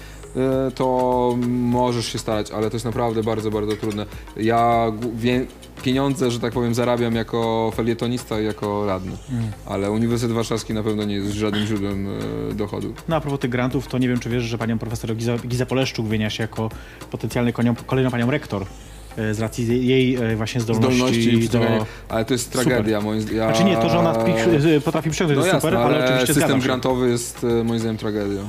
to 0.75 1.37
możesz 1.49 2.07
się 2.07 2.19
starać, 2.19 2.51
ale 2.51 2.71
to 2.71 2.77
jest 2.77 2.85
naprawdę 2.85 3.23
bardzo, 3.23 3.51
bardzo 3.51 3.77
trudne. 3.77 4.07
Ja 4.37 4.93
pieniądze, 5.83 6.31
że 6.31 6.41
tak 6.41 6.53
powiem, 6.53 6.75
zarabiam 6.75 7.15
jako 7.15 7.73
felietonista 7.77 8.41
i 8.41 8.45
jako 8.45 8.87
radny, 8.87 9.13
Mm. 9.33 9.45
ale 9.67 9.91
Uniwersytet 9.91 10.35
Warszawski 10.37 10.75
na 10.75 10.83
pewno 10.83 11.05
nie 11.05 11.15
jest 11.15 11.33
żadnym 11.33 11.67
źródłem 11.67 12.09
dochodu. 12.53 12.95
No 13.09 13.17
a 13.17 13.21
propos 13.21 13.41
tych 13.41 13.51
grantów, 13.51 13.87
to 13.87 13.99
nie 13.99 14.09
wiem, 14.09 14.21
czy 14.21 14.31
wiesz, 14.31 14.43
że 14.43 14.59
panią 14.59 14.79
profesor 14.79 15.17
Giza, 15.17 15.39
Giza 15.39 15.67
Poleszczuk 15.67 16.07
wymienia 16.07 16.31
się 16.31 16.43
jako 16.43 16.71
potencjalny 17.11 17.53
konią, 17.53 17.75
kolejną 17.87 18.11
panią 18.11 18.31
rektor 18.31 18.67
z 19.33 19.41
racji 19.41 19.87
jej 19.87 20.15
e, 20.15 20.37
właśnie 20.37 20.61
zdolności, 20.61 21.23
Zdolności 21.23 21.49
do... 21.49 21.87
ale 22.09 22.25
to 22.25 22.35
jest 22.35 22.53
Super. 22.53 22.65
tragedia 22.65 23.01
moim 23.01 23.21
zdaniem. 23.21 23.39
Ja... 23.39 23.55
Znaczy 23.55 23.65
nie, 23.65 23.77
to, 23.77 23.89
że 23.89 23.99
ona 23.99 24.15
potrafi 24.85 25.11
przyciągnąć, 25.11 25.39
No 25.39 25.45
jest 25.45 25.55
jasne, 25.55 25.71
super, 25.71 25.77
ale, 25.77 26.05
oczywiście 26.05 26.35
system 26.35 26.61
grantowy 26.61 27.11
jest 27.11 27.45
e, 27.45 27.65
moim 27.65 27.81
zdaniem 27.81 27.97
tragedią. 27.97 28.49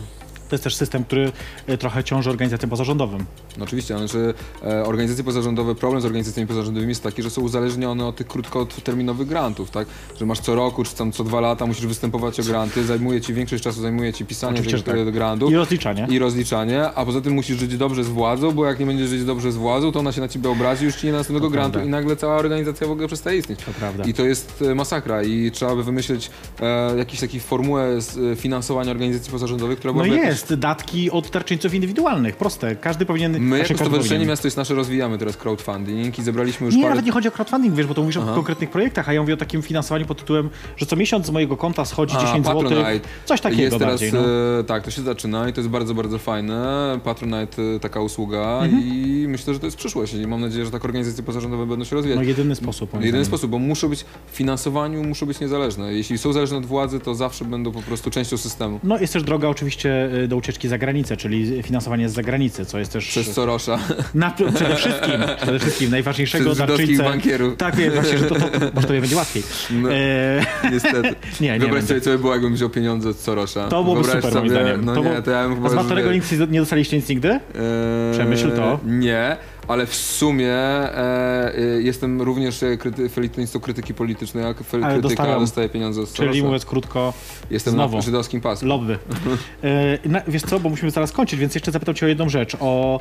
To 0.49 0.55
jest 0.55 0.63
też 0.63 0.75
system, 0.75 1.03
który 1.03 1.31
e, 1.67 1.77
trochę 1.77 2.03
ciąży 2.03 2.29
organizacjom 2.29 2.69
pozarządowym. 2.69 3.25
No 3.57 3.63
oczywiście, 3.63 3.97
znaczy 3.97 4.33
e, 4.63 4.83
organizacje 4.83 5.23
pozarządowe, 5.23 5.75
problem 5.75 6.01
z 6.01 6.05
organizacjami 6.05 6.47
pozarządowymi 6.47 6.89
jest 6.91 7.03
taki, 7.03 7.23
że 7.23 7.29
są 7.29 7.41
uzależnione 7.41 8.05
od 8.05 8.15
tych 8.15 8.27
krótkoterminowych 8.27 9.27
grantów, 9.27 9.71
tak? 9.71 9.87
Że 10.19 10.25
masz 10.25 10.39
co 10.39 10.55
roku, 10.55 10.83
czy 10.83 10.95
tam 10.95 11.11
co 11.11 11.23
dwa 11.23 11.39
lata 11.39 11.65
musisz 11.65 11.85
występować 11.85 12.39
o 12.39 12.43
granty, 12.43 12.83
zajmuje 12.85 13.21
ci 13.21 13.33
większość 13.33 13.63
czasu 13.63 13.81
zajmuje 13.81 14.13
ci 14.13 14.25
pisanie 14.25 14.61
tych 14.61 14.69
że 14.69 14.83
tak. 14.83 15.11
grantów. 15.11 15.51
I 15.51 15.55
rozliczanie. 15.55 16.07
I 16.09 16.19
rozliczanie, 16.19 16.83
a 16.83 17.05
poza 17.05 17.21
tym 17.21 17.33
musisz 17.33 17.59
żyć 17.59 17.77
dobrze 17.77 18.03
z 18.03 18.09
władzą, 18.09 18.51
bo 18.51 18.65
jak 18.65 18.79
nie 18.79 18.85
będziesz 18.85 19.09
żyć 19.09 19.23
dobrze 19.23 19.51
z 19.51 19.55
władzą, 19.55 19.91
to 19.91 19.99
ona 19.99 20.11
się 20.11 20.21
na 20.21 20.27
ciebie 20.27 20.49
obrazi, 20.49 20.85
już 20.85 20.95
ci 20.95 21.07
nie 21.07 21.13
następnego 21.13 21.47
To 21.47 21.51
grantu 21.51 21.71
prawda. 21.71 21.87
i 21.87 21.91
nagle 21.91 22.15
cała 22.15 22.35
organizacja 22.35 22.87
w 22.87 22.91
ogóle 22.91 23.07
przestaje 23.07 23.39
istnieć. 23.39 23.59
To 23.59 23.71
prawda. 23.71 24.03
I 24.03 24.13
to 24.13 24.25
jest 24.25 24.63
e, 24.71 24.75
masakra 24.75 25.23
i 25.23 25.51
trzeba 25.51 25.75
by 25.75 25.83
wymyślić 25.83 26.29
e, 26.61 26.97
jakiś 26.97 27.19
taki 27.19 27.39
formułę 27.39 27.97
e, 28.31 28.35
finansowania 28.35 28.91
organizacji 28.91 29.31
pozarządowych, 29.31 29.79
która 29.79 29.93
No 29.93 30.03
byłaby 30.03 30.34
jest, 30.35 30.53
datki 30.53 31.11
od 31.11 31.29
darczyńców 31.29 31.73
indywidualnych, 31.73 32.35
proste. 32.35 32.75
Każdy 32.75 33.05
powinien... 33.05 33.39
My 33.39 33.57
znaczy, 33.57 33.73
jako 33.73 33.83
Stowarzyszenie 33.85 34.09
powinien. 34.09 34.29
Miasto 34.29 34.47
jest 34.47 34.57
nasze 34.57 34.73
rozwijamy 34.75 35.17
teraz 35.17 35.37
crowdfunding 35.37 36.19
i 36.19 36.23
zebraliśmy 36.23 36.65
już 36.65 36.75
Nie, 36.75 36.81
parę... 36.81 36.89
nawet 36.95 37.05
nie 37.05 37.11
chodzi 37.11 37.27
o 37.27 37.31
crowdfunding, 37.31 37.75
wiesz, 37.75 37.87
bo 37.87 37.93
to 37.93 38.01
mówisz 38.01 38.17
Aha. 38.17 38.31
o 38.31 38.35
konkretnych 38.35 38.69
projektach, 38.69 39.09
a 39.09 39.13
ja 39.13 39.21
mówię 39.21 39.33
o 39.33 39.37
takim 39.37 39.61
finansowaniu 39.61 40.05
pod 40.05 40.17
tytułem, 40.19 40.49
że 40.77 40.85
co 40.85 40.95
miesiąc 40.95 41.25
z 41.25 41.29
mojego 41.29 41.57
konta 41.57 41.85
schodzi 41.85 42.15
10 42.17 42.45
zł. 42.45 42.61
Patronite. 42.63 43.07
Coś 43.25 43.41
takiego 43.41 43.61
jest 43.61 43.77
teraz, 43.77 43.91
bardziej, 44.01 44.13
no. 44.13 44.59
e, 44.59 44.63
Tak, 44.63 44.83
to 44.83 44.91
się 44.91 45.01
zaczyna 45.01 45.49
i 45.49 45.53
to 45.53 45.61
jest 45.61 45.69
bardzo, 45.69 45.93
bardzo 45.93 46.17
fajne. 46.19 46.99
Patronite, 47.03 47.61
e, 47.75 47.79
taka 47.79 48.01
usługa 48.01 48.59
Mhm. 48.63 48.83
i 48.83 49.25
myślę, 49.29 49.53
że 49.53 49.59
to 49.59 49.65
jest 49.67 49.77
przyszłość 49.77 50.13
i 50.13 50.27
mam 50.27 50.41
nadzieję, 50.41 50.65
że 50.65 50.71
tak 50.71 50.85
organizacje 50.85 51.23
pozarządowe 51.23 51.65
będą 51.65 51.85
się 51.85 51.95
rozwijać. 51.95 52.17
No 52.19 52.23
jedyny 52.23 52.55
sposób. 52.55 52.93
Jedyny 52.93 53.09
zdaniem. 53.09 53.25
sposób, 53.25 53.51
bo 53.51 53.59
muszą 53.59 53.89
być 53.89 54.05
w 54.31 54.35
finansowaniu, 54.35 55.03
muszą 55.03 55.25
być 55.25 55.39
niezależne. 55.39 55.93
Jeśli 55.93 56.17
są 56.17 56.33
zależne 56.33 56.57
od 56.57 56.65
władzy, 56.65 56.99
to 56.99 57.15
zawsze 57.15 57.45
będą 57.45 57.71
po 57.71 57.81
prostu 57.81 58.11
częścią 58.11 58.37
systemu. 58.37 58.79
No 58.83 58.97
jest 58.99 59.13
też 59.13 59.23
droga 59.23 59.47
oczywiście 59.47 60.09
y, 60.23 60.24
do 60.27 60.35
ucieczki 60.37 60.67
za 60.67 60.77
granicę, 60.77 61.17
czyli 61.17 61.63
finansowanie 61.63 62.09
z 62.09 62.13
zagranicy, 62.13 62.65
co 62.65 62.79
jest 62.79 62.93
też 62.93 63.07
Przez 63.07 63.33
Sorosza. 63.33 63.79
na, 64.13 64.31
przede 64.31 64.75
wszystkim, 64.75 65.21
przede 65.41 65.59
wszystkim 65.59 65.91
najważniejszego 65.91 66.45
Przez 66.45 66.57
darczyńcę. 66.57 67.03
bankierów. 67.03 67.57
Tak, 67.57 67.75
wiem, 67.75 67.93
właśnie, 67.93 68.17
że 68.17 68.25
to, 68.25 68.35
to 68.35 68.41
może 68.73 68.87
tobie 68.87 69.01
będzie 69.01 69.15
łatwiej. 69.15 69.43
No. 69.71 69.89
E, 69.93 70.45
Niestety. 70.71 71.15
Nie, 71.41 71.51
nie 71.53 71.59
Wyobraź 71.59 71.83
sobie, 71.83 72.01
co 72.01 72.09
by 72.09 72.19
było, 72.19 72.33
jakbym 72.33 72.53
wziął 72.53 72.69
pieniądze 72.69 73.09
od 73.09 73.17
Sorosza. 73.19 73.67
to 73.67 73.83
byłoby 73.83 74.01
Wyobraź 74.03 74.23
super 74.23 74.41
moim 74.41 74.49
sobie, 74.53 74.61
zdaniem. 74.61 74.85
No 74.85 74.95
to 74.95 75.03
nie, 75.03 75.21
to 75.21 75.31
ja 75.31 75.43
bym 75.47 75.55
chyba 75.55 75.69
z 75.69 75.73
nic 76.11 76.31
nie 76.51 76.59
dostaliście 76.59 76.97
nic 76.97 77.09
nigdy? 77.09 77.29
Eee, 77.29 77.39
Przemyśl 78.13 78.51
to. 78.51 78.79
Nie, 78.85 79.37
ale 79.67 79.85
w 79.85 79.95
sumie 79.95 80.53
e, 80.53 81.57
e, 81.57 81.81
jestem 81.81 82.21
również 82.21 82.63
e, 82.63 82.77
kryty, 82.77 83.09
felietonistą 83.09 83.59
krytyki 83.59 83.93
politycznej, 83.93 84.43
jak 84.43 84.57
fel, 84.63 84.83
Ale 84.83 84.99
krytyka 84.99 85.39
dostaje 85.39 85.69
pieniądze 85.69 86.05
Sorosa. 86.05 86.31
Czyli 86.31 86.43
mówiąc 86.43 86.65
krótko, 86.65 87.13
Jestem 87.51 87.73
znowu. 87.73 87.95
na 87.95 88.01
żydowskim 88.01 88.41
pasku. 88.41 88.65
lobby. 88.65 88.97
E, 89.63 90.09
na, 90.09 90.21
wiesz 90.27 90.41
co, 90.41 90.59
bo 90.59 90.69
musimy 90.69 90.91
zaraz 90.91 91.11
kończyć, 91.11 91.39
więc 91.39 91.55
jeszcze 91.55 91.71
zapytam 91.71 91.95
cię 91.95 92.05
o 92.05 92.09
jedną 92.09 92.29
rzecz, 92.29 92.57
o 92.59 92.99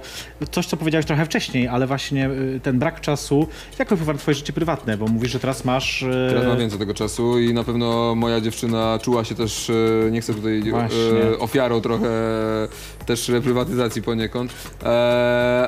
coś, 0.51 0.67
co 0.67 0.77
powiedziałeś 0.77 1.07
trochę 1.07 1.25
wcześniej, 1.25 1.69
ale 1.69 1.87
właśnie 1.87 2.31
y, 2.31 2.61
ten 2.63 2.79
brak 2.79 3.01
czasu, 3.01 3.47
jak 3.79 3.89
wpływa 3.89 4.13
na 4.13 4.19
twoje 4.19 4.35
życie 4.35 4.53
prywatne, 4.53 4.97
bo 4.97 5.07
mówisz, 5.07 5.31
że 5.33 5.41
teraz 5.41 5.65
masz... 5.65 6.03
e, 6.03 6.27
Teraz 6.29 6.47
mam 6.47 6.59
więcej 6.59 6.79
tego 6.79 6.95
czasu 6.95 7.39
i 7.39 7.55
na 7.55 7.65
pewno 7.65 8.15
moja 8.15 8.41
dziewczyna 8.41 8.99
czuła 9.03 9.25
się 9.25 9.35
też, 9.35 9.71
e, 10.07 10.11
nie 10.11 10.21
chcę 10.21 10.35
tutaj 10.35 10.63
e, 11.35 11.39
ofiarą 11.39 11.81
trochę 11.81 12.09
też 13.07 13.29
reprywatyzacji 13.29 14.03
poniekąd, 14.03 14.53
e, 14.83 14.87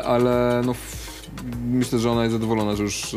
ale 0.05 0.63
no 0.67 0.75
myślę, 1.71 1.99
że 1.99 2.11
ona 2.11 2.23
jest 2.23 2.33
zadowolona, 2.33 2.77
że 2.77 2.83
już 2.83 3.15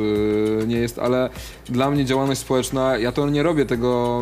e, 0.63 0.67
nie 0.67 0.75
jest, 0.77 0.99
ale 0.99 1.29
dla 1.69 1.91
mnie 1.91 2.05
działalność 2.05 2.41
społeczna, 2.41 2.97
ja 2.97 3.11
to 3.11 3.29
nie 3.29 3.43
robię 3.43 3.65
tego... 3.65 4.21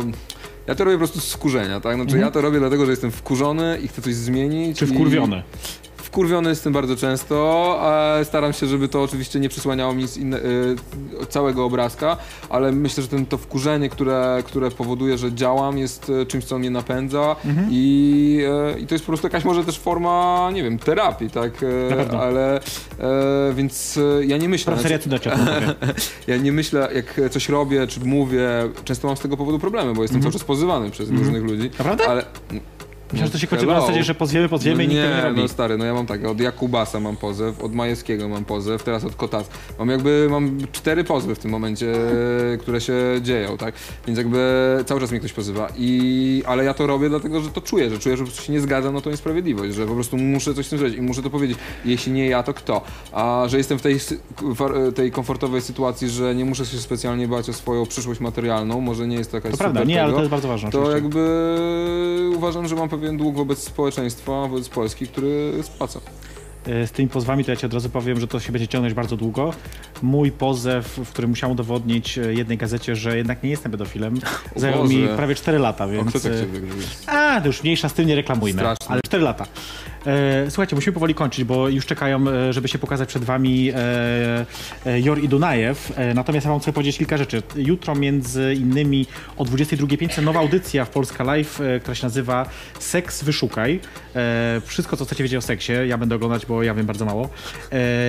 Ja 0.66 0.74
to 0.74 0.84
robię 0.84 0.96
po 0.96 0.98
prostu 0.98 1.20
z 1.20 1.32
wkurzenia, 1.34 1.80
tak? 1.80 1.94
Znaczy 1.96 2.10
ja 2.18 2.30
to 2.30 2.40
robię 2.40 2.58
dlatego, 2.58 2.84
że 2.84 2.90
jestem 2.90 3.10
wkurzony 3.10 3.78
i 3.82 3.88
chcę 3.88 4.02
coś 4.02 4.14
zmienić. 4.14 4.78
Czy 4.78 4.84
i- 4.84 4.88
wkurwiony? 6.08 6.50
Jestem 6.50 6.72
bardzo 6.72 6.96
często, 6.96 7.38
staram 8.24 8.52
się, 8.52 8.66
żeby 8.66 8.88
to 8.88 9.02
oczywiście 9.02 9.40
nie 9.40 9.48
przysłaniało 9.48 9.94
mi 9.94 10.04
inne, 10.16 10.38
y, 10.38 10.76
całego 11.28 11.64
obrazka, 11.64 12.16
ale 12.48 12.72
myślę, 12.72 13.02
że 13.02 13.08
ten, 13.08 13.26
to 13.26 13.38
wkurzenie, 13.38 13.88
które, 13.88 14.42
które 14.46 14.70
powoduje, 14.70 15.18
że 15.18 15.32
działam, 15.32 15.78
jest 15.78 16.08
y, 16.10 16.26
czymś, 16.26 16.44
co 16.44 16.58
mnie 16.58 16.70
napędza 16.70 17.36
Mhm. 17.44 17.68
i, 17.70 18.40
y, 18.76 18.80
i 18.80 18.86
to 18.86 18.94
jest 18.94 19.04
po 19.04 19.10
prostu 19.12 19.26
jakaś 19.26 19.44
może 19.44 19.64
też 19.64 19.78
forma, 19.78 20.50
nie 20.54 20.62
wiem, 20.62 20.78
terapii, 20.78 21.30
tak? 21.30 21.52
Ale 22.20 22.60
więc 23.54 23.98
ja 24.26 24.36
nie 24.36 24.48
myślę. 24.48 24.72
Profesor 24.72 24.92
Jacy 24.92 25.08
do 25.08 25.18
ciebie 25.18 25.36
powiem. 25.36 25.74
Ja 26.26 26.36
nie 26.36 26.52
myślę, 26.52 26.88
jak 26.94 27.30
coś 27.30 27.48
robię, 27.48 27.86
czy 27.86 28.00
mówię, 28.00 28.48
często 28.84 29.08
mam 29.08 29.16
z 29.16 29.20
tego 29.20 29.36
powodu 29.36 29.58
problemy, 29.58 29.94
bo 29.94 30.02
jestem 30.02 30.22
cały 30.22 30.32
czas 30.32 30.44
pozywany 30.44 30.90
przez 30.90 31.10
różnych 31.10 31.42
ludzi. 31.42 31.66
Mhm. 31.66 31.72
Naprawdę? 31.78 32.08
Ale, 32.08 32.24
Myślę, 33.12 33.26
że 33.26 33.32
to 33.32 33.38
się 33.38 33.46
kończy 33.46 33.64
Hello. 33.64 33.74
na 33.74 33.80
zasadzie, 33.80 34.04
że 34.04 34.14
pozwiemy, 34.14 34.48
pozwiemy 34.48 34.76
no 34.76 34.82
i 34.82 34.88
nikt 34.88 35.00
tego 35.00 35.14
nie 35.14 35.22
nie, 35.22 35.28
robi. 35.28 35.40
no 35.42 35.48
stary, 35.48 35.78
no 35.78 35.84
ja 35.84 35.94
mam 35.94 36.06
tak, 36.06 36.24
od 36.24 36.40
Jakubasa 36.40 37.00
mam 37.00 37.16
pozew, 37.16 37.60
od 37.64 37.74
Majewskiego 37.74 38.28
mam 38.28 38.44
pozew, 38.44 38.82
teraz 38.82 39.04
od 39.04 39.14
Kotas. 39.14 39.48
Mam 39.78 39.88
jakby, 39.88 40.28
mam 40.30 40.58
cztery 40.72 41.04
pozwy 41.04 41.34
w 41.34 41.38
tym 41.38 41.50
momencie, 41.50 41.92
które 42.60 42.80
się 42.80 42.94
dzieją, 43.22 43.56
tak? 43.56 43.74
Więc 44.06 44.18
jakby 44.18 44.38
cały 44.86 45.00
czas 45.00 45.10
mnie 45.10 45.18
ktoś 45.20 45.32
pozywa 45.32 45.68
i, 45.78 46.42
ale 46.46 46.64
ja 46.64 46.74
to 46.74 46.86
robię 46.86 47.08
dlatego, 47.08 47.40
że 47.40 47.50
to 47.50 47.60
czuję, 47.60 47.90
że 47.90 47.98
czuję, 47.98 48.16
że 48.16 48.22
po 48.22 48.26
prostu 48.26 48.46
się 48.46 48.52
nie 48.52 48.60
zgadzam 48.60 48.94
na 48.94 49.00
tą 49.00 49.10
niesprawiedliwość, 49.10 49.74
że 49.74 49.86
po 49.86 49.94
prostu 49.94 50.16
muszę 50.16 50.54
coś 50.54 50.66
z 50.66 50.68
tym 50.68 50.78
zrobić 50.78 50.98
i 50.98 51.02
muszę 51.02 51.22
to 51.22 51.30
powiedzieć. 51.30 51.58
Jeśli 51.84 52.12
nie 52.12 52.26
ja, 52.28 52.42
to 52.42 52.54
kto? 52.54 52.82
A 53.12 53.44
że 53.46 53.58
jestem 53.58 53.78
w 53.78 53.82
tej, 53.82 53.98
tej 54.94 55.10
komfortowej 55.10 55.60
sytuacji, 55.62 56.08
że 56.08 56.34
nie 56.34 56.44
muszę 56.44 56.66
się 56.66 56.78
specjalnie 56.78 57.28
bać 57.28 57.50
o 57.50 57.52
swoją 57.52 57.86
przyszłość 57.86 58.20
materialną, 58.20 58.80
może 58.80 59.06
nie 59.06 59.16
jest 59.16 59.30
to 59.30 59.36
jakaś 59.36 59.52
To 59.52 59.58
prawda, 59.58 59.84
nie, 59.84 60.02
ale 60.02 60.06
tego, 60.06 60.16
to 60.16 60.22
jest 60.22 60.30
bardzo 60.30 60.48
ważne 60.48 60.70
to 60.70 60.82
oczywiście. 60.82 61.04
jakby 61.04 62.30
uważam, 62.36 62.68
że 62.68 62.76
mam 62.76 62.88
pewien 62.98 63.16
dług 63.16 63.36
wobec 63.36 63.62
społeczeństwa, 63.62 64.32
wobec 64.48 64.68
Polski, 64.68 65.06
który 65.06 65.52
spłaca. 65.62 66.00
E, 66.66 66.86
Z 66.86 66.92
tymi 66.92 67.08
pozwami 67.08 67.44
to 67.44 67.50
ja 67.50 67.56
ci 67.56 67.66
od 67.66 67.74
razu 67.74 67.90
powiem, 67.90 68.20
że 68.20 68.26
to 68.26 68.40
się 68.40 68.52
będzie 68.52 68.68
ciągnąć 68.68 68.94
bardzo 68.94 69.16
długo. 69.16 69.52
Mój 70.02 70.32
pozew, 70.32 70.86
w 71.04 71.08
którym 71.10 71.30
musiałem 71.30 71.52
udowodnić 71.52 72.18
e, 72.18 72.34
jednej 72.34 72.58
gazecie, 72.58 72.96
że 72.96 73.16
jednak 73.16 73.42
nie 73.42 73.50
jestem 73.50 73.72
pedofilem, 73.72 74.14
zajął 74.56 74.84
mi 74.88 75.02
Boże. 75.02 75.16
prawie 75.16 75.34
4 75.34 75.58
lata, 75.58 75.84
O, 75.84 75.88
więc... 75.88 76.08
kto 76.10 76.20
tak 76.20 76.32
e? 76.32 77.18
A, 77.18 77.40
to 77.40 77.46
już 77.46 77.62
mniejsza 77.62 77.88
z 77.88 77.94
tym 77.94 78.06
nie 78.06 78.14
reklamujmy, 78.14 78.58
Straszne. 78.60 78.86
ale 78.88 79.00
4 79.02 79.22
lata. 79.24 79.46
E, 80.06 80.50
słuchajcie, 80.50 80.76
musimy 80.76 80.92
powoli 80.92 81.14
kończyć, 81.14 81.44
bo 81.44 81.68
już 81.68 81.86
czekają, 81.86 82.28
e, 82.28 82.52
żeby 82.52 82.68
się 82.68 82.78
pokazać 82.78 83.08
przed 83.08 83.24
wami 83.24 83.72
e, 83.74 85.00
Jor 85.00 85.22
i 85.22 85.28
Dunajew. 85.28 85.92
Natomiast 86.14 86.46
ja 86.46 86.50
wam 86.50 86.60
chcę 86.60 86.72
powiedzieć 86.72 86.98
kilka 86.98 87.16
rzeczy. 87.16 87.42
Jutro 87.56 87.94
między 87.94 88.54
innymi 88.54 89.06
o 89.36 89.44
22.05 89.44 90.22
nowa 90.22 90.40
audycja 90.40 90.84
w 90.84 90.90
Polska 90.90 91.24
Live, 91.24 91.60
która 91.80 91.94
się 91.94 92.06
nazywa 92.06 92.48
Seks 92.78 93.24
Wyszukaj. 93.24 93.80
Wszystko, 94.64 94.96
co 94.96 95.04
chcecie 95.04 95.22
wiedzieć 95.24 95.38
o 95.38 95.42
seksie, 95.42 95.72
ja 95.86 95.98
będę 95.98 96.14
oglądać, 96.14 96.46
bo 96.46 96.62
ja 96.62 96.74
wiem 96.74 96.86
bardzo 96.86 97.04
mało. 97.04 97.28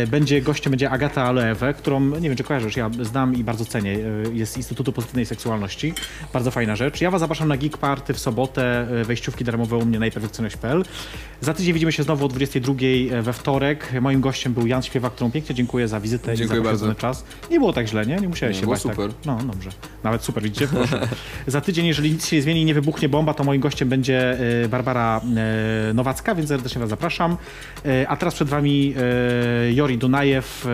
Będzie 0.07 0.41
gościem 0.41 0.71
będzie 0.71 0.89
Agata 0.89 1.23
Aloewe, 1.23 1.73
którą, 1.73 1.99
nie 1.99 2.29
wiem 2.29 2.35
czy 2.35 2.43
kojarzysz, 2.43 2.77
ja 2.77 2.89
znam 3.01 3.35
i 3.35 3.43
bardzo 3.43 3.65
cenię. 3.65 3.97
Jest 4.33 4.53
z 4.53 4.57
Instytutu 4.57 4.93
Pozytywnej 4.93 5.25
Seksualności. 5.25 5.93
Bardzo 6.33 6.51
fajna 6.51 6.75
rzecz. 6.75 7.01
Ja 7.01 7.11
was 7.11 7.19
zapraszam 7.19 7.47
na 7.47 7.57
Geek 7.57 7.77
Party 7.77 8.13
w 8.13 8.19
sobotę, 8.19 8.87
wejściówki 9.05 9.43
darmowe 9.43 9.77
u 9.77 9.85
mnie 9.85 9.99
na 9.99 10.11
perfekcyjność.pl. 10.11 10.83
Za 11.41 11.53
tydzień 11.53 11.73
widzimy 11.79 11.91
się 11.91 12.03
znowu 12.03 12.25
o 12.25 12.29
22.00 12.29 13.21
we 13.21 13.33
wtorek. 13.33 14.01
Moim 14.01 14.21
gościem 14.21 14.53
był 14.53 14.67
Jan 14.67 14.81
Śpiewak, 14.83 15.13
którą 15.13 15.31
pięknie 15.31 15.55
dziękuję 15.55 15.87
za 15.87 15.99
wizytę 15.99 16.35
Dziękuję 16.35 16.59
i 16.61 16.63
za 16.63 16.69
bardzo. 16.69 16.95
czas. 16.95 17.23
Nie 17.51 17.59
było 17.59 17.73
tak 17.73 17.87
źle, 17.87 18.05
nie? 18.05 18.15
Nie 18.15 18.27
musiałeś 18.29 18.55
Nie, 18.55 18.59
się 18.59 18.65
było 18.65 18.75
bać 18.75 18.83
tak. 18.83 18.95
super. 18.95 19.11
No, 19.25 19.39
dobrze. 19.43 19.69
Nawet 20.03 20.23
super, 20.23 20.43
widzicie? 20.43 20.67
Proszę. 20.67 21.07
za 21.47 21.61
tydzień, 21.61 21.85
jeżeli 21.85 22.11
nic 22.11 22.27
się 22.27 22.35
nie 22.35 22.41
zmieni 22.41 22.61
i 22.61 22.65
nie 22.65 22.73
wybuchnie 22.73 23.09
bomba, 23.09 23.33
to 23.33 23.43
moim 23.43 23.61
gościem 23.61 23.89
będzie 23.89 24.39
e, 24.63 24.67
Barbara 24.69 25.21
e, 25.89 25.93
Nowacka, 25.93 26.35
więc 26.35 26.49
serdecznie 26.49 26.79
was 26.81 26.89
zapraszam. 26.89 27.37
E, 27.85 28.07
A 28.09 28.17
teraz 28.17 28.33
przed 28.33 28.49
wami 28.49 28.93
e, 28.97 29.73
Jori 29.73 29.97
Dunajew, 29.97 30.65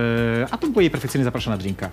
e, 0.41 0.47
a 0.51 0.57
tu 0.57 0.81
jej 0.81 0.89
perfekcyjnie 0.89 1.25
zapraszam 1.25 1.53
na 1.53 1.57
drinka. 1.57 1.89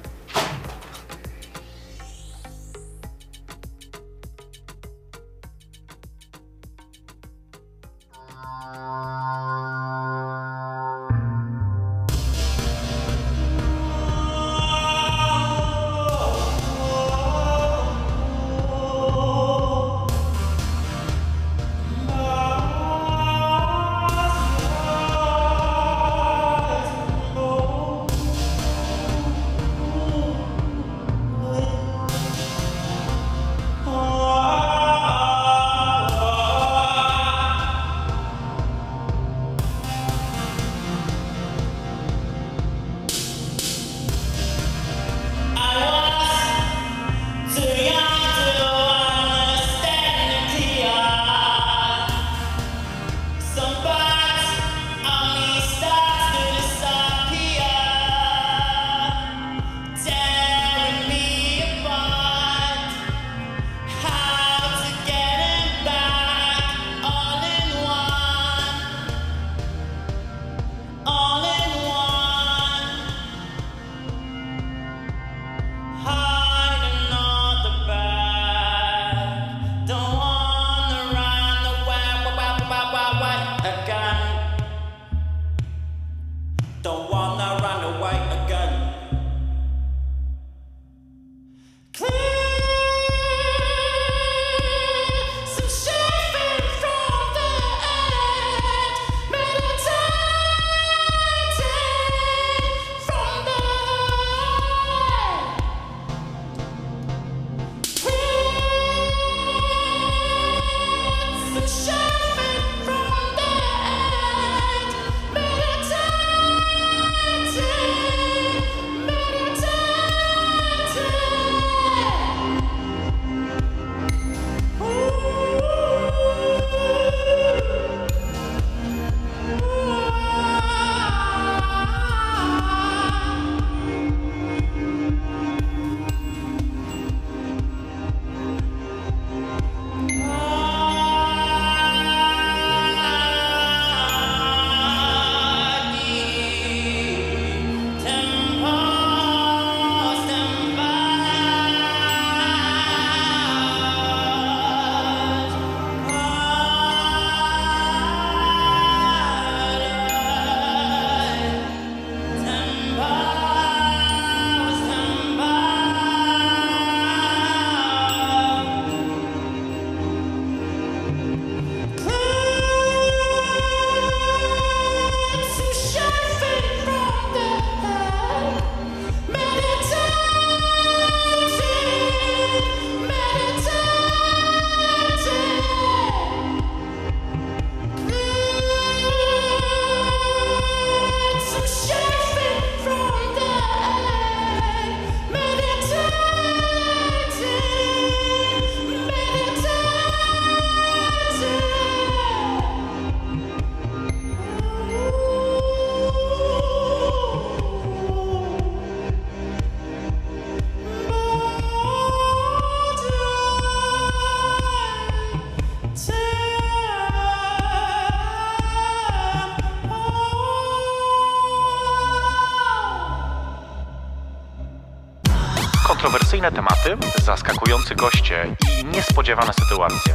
Kontrowersyjne 226.43 226.53
tematy, 226.53 227.23
zaskakujący 227.25 227.95
goście 227.95 228.57
i 228.81 228.85
niespodziewane 228.85 229.53
sytuacje. 229.53 230.15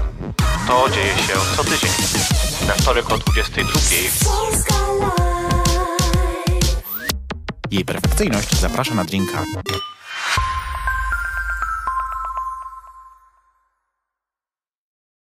To 0.68 0.90
dzieje 0.90 1.18
się 1.18 1.34
co 1.56 1.64
tydzień. 1.64 1.90
We 2.68 2.74
wtorek 2.74 3.12
o 3.12 3.16
22.00 3.16 4.26
Polska 4.26 4.76
Live. 5.00 5.98
Jej 7.72 7.86
perfekcyjność 7.86 8.60
zaprasza 8.60 8.96
na 8.96 9.06
drinka. 9.06 9.44